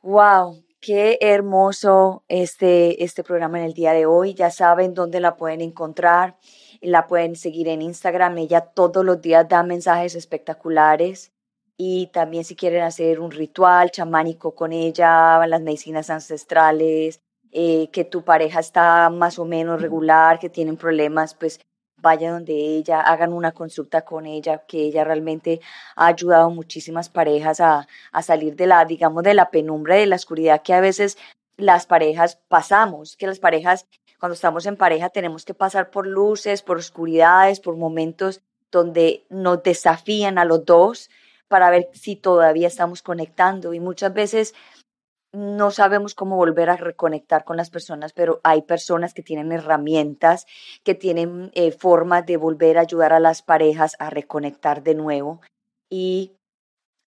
wow, 0.00 0.62
Qué 0.80 1.18
hermoso 1.20 2.22
este, 2.28 3.02
este 3.02 3.24
programa 3.24 3.58
en 3.58 3.64
el 3.64 3.74
día 3.74 3.94
de 3.94 4.06
hoy. 4.06 4.34
Ya 4.34 4.52
saben 4.52 4.94
dónde 4.94 5.18
la 5.18 5.36
pueden 5.36 5.60
encontrar. 5.60 6.36
La 6.80 7.08
pueden 7.08 7.34
seguir 7.34 7.66
en 7.66 7.82
Instagram. 7.82 8.38
Ella 8.38 8.60
todos 8.60 9.04
los 9.04 9.20
días 9.20 9.48
da 9.48 9.64
mensajes 9.64 10.14
espectaculares. 10.14 11.32
Y 11.76 12.10
también 12.12 12.44
si 12.44 12.54
quieren 12.54 12.84
hacer 12.84 13.18
un 13.18 13.32
ritual 13.32 13.90
chamánico 13.90 14.54
con 14.54 14.72
ella, 14.72 15.44
las 15.48 15.62
medicinas 15.62 16.10
ancestrales, 16.10 17.20
eh, 17.50 17.88
que 17.90 18.04
tu 18.04 18.22
pareja 18.22 18.60
está 18.60 19.10
más 19.10 19.40
o 19.40 19.44
menos 19.44 19.82
regular, 19.82 20.38
que 20.38 20.48
tienen 20.48 20.76
problemas, 20.76 21.34
pues 21.34 21.58
vayan 22.02 22.34
donde 22.34 22.52
ella, 22.52 23.00
hagan 23.00 23.32
una 23.32 23.52
consulta 23.52 24.02
con 24.02 24.26
ella, 24.26 24.64
que 24.66 24.82
ella 24.82 25.04
realmente 25.04 25.60
ha 25.96 26.06
ayudado 26.08 26.50
muchísimas 26.50 27.08
parejas 27.08 27.60
a, 27.60 27.86
a 28.12 28.22
salir 28.22 28.56
de 28.56 28.66
la, 28.66 28.84
digamos, 28.84 29.22
de 29.22 29.34
la 29.34 29.50
penumbra, 29.50 29.94
de 29.96 30.06
la 30.06 30.16
oscuridad 30.16 30.62
que 30.62 30.74
a 30.74 30.80
veces 30.80 31.16
las 31.56 31.86
parejas 31.86 32.38
pasamos, 32.48 33.16
que 33.16 33.26
las 33.26 33.38
parejas, 33.38 33.86
cuando 34.18 34.34
estamos 34.34 34.66
en 34.66 34.76
pareja, 34.76 35.08
tenemos 35.08 35.44
que 35.44 35.54
pasar 35.54 35.90
por 35.90 36.06
luces, 36.06 36.62
por 36.62 36.76
oscuridades, 36.78 37.60
por 37.60 37.76
momentos 37.76 38.42
donde 38.70 39.24
nos 39.30 39.62
desafían 39.62 40.38
a 40.38 40.44
los 40.44 40.64
dos 40.64 41.10
para 41.48 41.70
ver 41.70 41.88
si 41.92 42.16
todavía 42.16 42.66
estamos 42.66 43.02
conectando. 43.02 43.74
Y 43.74 43.80
muchas 43.80 44.12
veces 44.12 44.54
no 45.32 45.70
sabemos 45.70 46.14
cómo 46.14 46.36
volver 46.36 46.68
a 46.68 46.76
reconectar 46.76 47.44
con 47.44 47.56
las 47.56 47.70
personas, 47.70 48.12
pero 48.12 48.40
hay 48.44 48.62
personas 48.62 49.14
que 49.14 49.22
tienen 49.22 49.50
herramientas, 49.50 50.46
que 50.84 50.94
tienen 50.94 51.50
eh, 51.54 51.72
formas 51.72 52.26
de 52.26 52.36
volver 52.36 52.76
a 52.76 52.82
ayudar 52.82 53.12
a 53.12 53.20
las 53.20 53.42
parejas 53.42 53.96
a 53.98 54.10
reconectar 54.10 54.82
de 54.82 54.94
nuevo 54.94 55.40
y 55.90 56.36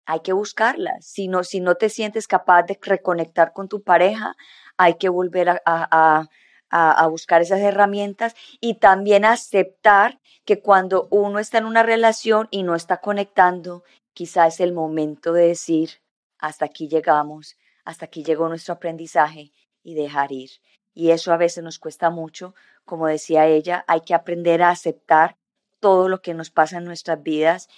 hay 0.05 0.21
que 0.21 0.33
buscarlas. 0.33 1.05
Si 1.05 1.27
no, 1.27 1.43
si 1.43 1.59
no 1.59 1.75
te 1.75 1.89
sientes 1.89 2.27
capaz 2.27 2.63
de 2.63 2.79
reconectar 2.81 3.51
con 3.53 3.67
tu 3.67 3.83
pareja, 3.83 4.35
hay 4.77 4.95
que 4.95 5.09
volver 5.09 5.49
a, 5.49 5.59
a, 5.65 7.07
buscar 7.07 7.41
esas 7.41 7.59
herramientas 7.59 8.35
y 8.59 8.75
también 8.75 9.25
aceptar 9.25 10.19
que 10.45 10.61
cuando 10.61 11.07
uno 11.09 11.39
está 11.39 11.57
en 11.57 11.65
una 11.65 11.83
relación 11.83 12.47
y 12.51 12.63
no 12.63 12.75
está 12.75 12.97
conectando, 12.97 13.83
quizás 14.13 14.55
es 14.55 14.59
el 14.59 14.73
momento 14.73 15.33
de 15.33 15.47
decir, 15.47 16.01
hasta 16.37 16.65
aquí 16.65 16.87
llegamos 16.87 17.57
hasta 17.85 18.05
aquí 18.05 18.23
llegó 18.23 18.49
nuestro 18.49 18.73
aprendizaje 18.73 19.51
y 19.83 19.93
dejar 19.93 20.31
ir. 20.31 20.49
Y 20.93 21.11
eso 21.11 21.31
a 21.31 21.37
veces 21.37 21.63
nos 21.63 21.79
cuesta 21.79 22.09
mucho. 22.09 22.55
Como 22.83 23.07
decía 23.07 23.47
ella, 23.47 23.85
hay 23.87 24.01
que 24.01 24.13
aprender 24.13 24.61
a 24.61 24.69
aceptar 24.69 25.37
todo 25.79 26.09
lo 26.09 26.21
que 26.21 26.33
nos 26.33 26.49
pasa 26.49 26.77
en 26.77 26.85
nuestras 26.85 27.21
vidas, 27.21 27.69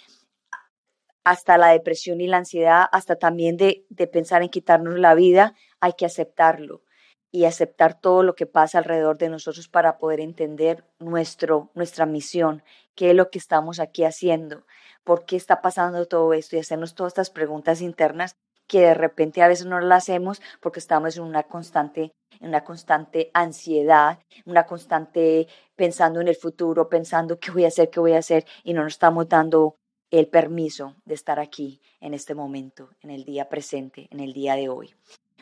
hasta 1.26 1.58
la 1.58 1.70
depresión 1.70 2.22
y 2.22 2.28
la 2.28 2.38
ansiedad, 2.38 2.86
hasta 2.94 3.18
también 3.18 3.58
de, 3.58 3.86
pensar 4.14 4.44
en 4.44 4.50
quitarnos 4.50 4.98
la 4.98 5.14
vida, 5.14 5.56
hay 5.82 5.92
que 5.92 6.06
aceptarlo 6.06 6.84
y 7.32 7.44
aceptar 7.44 8.00
todo 8.00 8.24
lo 8.24 8.34
que 8.34 8.46
pasa 8.46 8.78
alrededor 8.78 9.18
de 9.18 9.28
nosotros 9.28 9.68
para 9.68 9.98
poder 9.98 10.22
entender 10.22 10.86
nuestro, 11.00 11.70
nuestra 11.76 12.06
misión, 12.06 12.64
qué 12.96 13.10
es 13.10 13.16
lo 13.16 13.30
que 13.30 13.40
estamos 13.40 13.82
aquí 13.82 14.06
haciendo, 14.06 14.66
por 15.04 15.26
qué 15.26 15.36
está 15.36 15.62
pasando 15.62 16.06
todo 16.06 16.32
esto 16.34 16.56
y 16.56 16.60
hacernos 16.60 16.96
todas 16.96 17.12
estas 17.12 17.30
preguntas 17.30 17.82
internas 17.82 18.38
que 18.68 18.82
de 18.82 18.94
repente 18.94 19.42
a 19.42 19.48
veces 19.48 19.66
no 19.66 19.80
la 19.80 19.96
hacemos 19.96 20.42
porque 20.62 20.80
estamos 20.80 21.18
en 21.18 21.24
una 21.24 21.44
constante, 21.44 22.12
en 22.40 22.50
una 22.50 22.64
constante 22.64 23.32
ansiedad, 23.34 24.20
una 24.46 24.66
constante 24.66 25.48
pensando 25.76 26.22
en 26.22 26.28
el 26.28 26.36
futuro, 26.36 26.90
pensando 26.90 27.40
qué 27.40 27.52
voy 27.52 27.66
a 27.66 27.70
hacer, 27.70 27.90
qué 27.90 28.00
voy 28.00 28.14
a 28.14 28.20
hacer, 28.20 28.46
y 28.64 28.74
no 28.74 28.84
nos 28.84 28.94
estamos 28.94 29.28
dando 29.30 29.76
el 30.12 30.28
permiso 30.28 30.96
de 31.06 31.16
estar 31.16 31.40
aquí 31.40 31.82
en 32.00 32.14
este 32.14 32.36
momento, 32.36 32.90
en 33.02 33.12
el 33.12 33.26
día 33.26 33.50
presente, 33.50 34.08
en 34.12 34.20
el 34.20 34.34
día 34.34 34.56
de 34.56 34.70
hoy. 34.70 34.94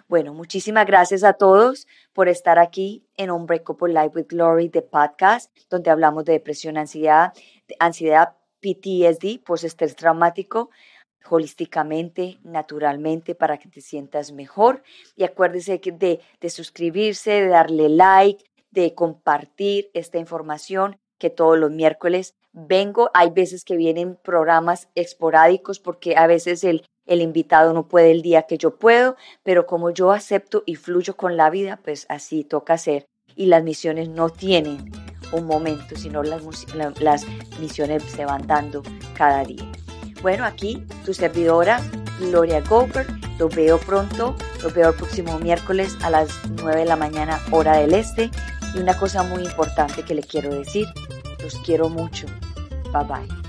Bueno, 0.08 0.34
muchísimas 0.34 0.86
gracias 0.86 1.24
a 1.24 1.34
todos 1.34 1.88
por 2.14 2.30
estar 2.30 2.60
aquí 2.60 3.04
en 3.18 3.32
Unbreakable 3.32 3.94
Life 3.94 4.12
with 4.16 4.28
Glory, 4.28 4.70
de 4.70 4.84
podcast, 4.84 5.52
donde 5.70 5.90
hablamos 5.90 6.26
de 6.26 6.34
depresión, 6.34 6.78
ansiedad, 6.78 7.34
ansiedad, 7.80 8.36
PTSD, 8.62 9.44
post-estrés 9.44 9.96
traumático, 9.96 10.70
holísticamente, 11.30 12.40
naturalmente, 12.44 13.36
para 13.36 13.58
que 13.58 13.70
te 13.70 13.82
sientas 13.82 14.32
mejor. 14.32 14.84
Y 15.16 15.24
acuérdese 15.24 15.80
de, 15.80 16.20
de 16.40 16.50
suscribirse, 16.50 17.32
de 17.32 17.48
darle 17.48 17.90
like, 17.90 18.44
de 18.72 18.94
compartir 18.94 19.90
esta 19.94 20.18
información 20.18 20.98
que 21.18 21.30
todos 21.30 21.58
los 21.58 21.72
miércoles 21.72 22.36
vengo. 22.52 23.10
Hay 23.14 23.30
veces 23.30 23.64
que 23.64 23.78
vienen 23.78 24.18
programas 24.22 24.90
esporádicos 24.96 25.80
porque 25.80 26.16
a 26.18 26.28
veces 26.28 26.64
el, 26.64 26.86
el 27.06 27.22
invitado 27.22 27.74
no 27.74 27.88
puede 27.88 28.12
el 28.12 28.22
día 28.22 28.44
que 28.44 28.58
yo 28.58 28.78
puedo, 28.78 29.16
pero 29.44 29.66
como 29.66 29.92
yo 29.92 30.12
acepto 30.12 30.64
y 30.66 30.76
fluyo 30.76 31.16
con 31.16 31.38
la 31.38 31.50
vida, 31.50 31.80
pues 31.84 32.06
así 32.10 32.44
toca 32.44 32.74
hacer. 32.74 33.08
Y 33.36 33.48
las 33.48 33.64
misiones 33.64 34.10
no 34.10 34.30
tienen 34.30 34.92
un 35.32 35.46
momento, 35.46 35.96
sino 35.96 36.24
las, 36.24 36.44
las 37.02 37.26
misiones 37.60 38.04
se 38.04 38.26
van 38.26 38.48
dando 38.48 38.82
cada 39.16 39.44
día. 39.44 39.70
Bueno, 40.26 40.44
aquí 40.44 40.84
tu 41.06 41.14
servidora 41.14 41.80
Gloria 42.20 42.60
Goldberg. 42.62 43.08
Lo 43.38 43.48
veo 43.48 43.78
pronto 43.78 44.36
Los 44.64 44.74
veo 44.74 44.90
el 44.90 44.96
próximo 44.96 45.38
miércoles 45.38 45.96
a 46.02 46.10
las 46.10 46.30
9 46.50 46.80
de 46.80 46.86
la 46.86 46.96
mañana, 46.96 47.40
hora 47.52 47.78
del 47.78 47.94
este. 47.94 48.32
Y 48.74 48.80
una 48.80 48.98
cosa 48.98 49.22
muy 49.22 49.44
importante 49.44 50.02
que 50.02 50.16
le 50.16 50.24
quiero 50.24 50.50
decir, 50.50 50.88
los 51.44 51.54
quiero 51.60 51.90
mucho. 51.90 52.26
Bye 52.92 53.04
bye. 53.04 53.45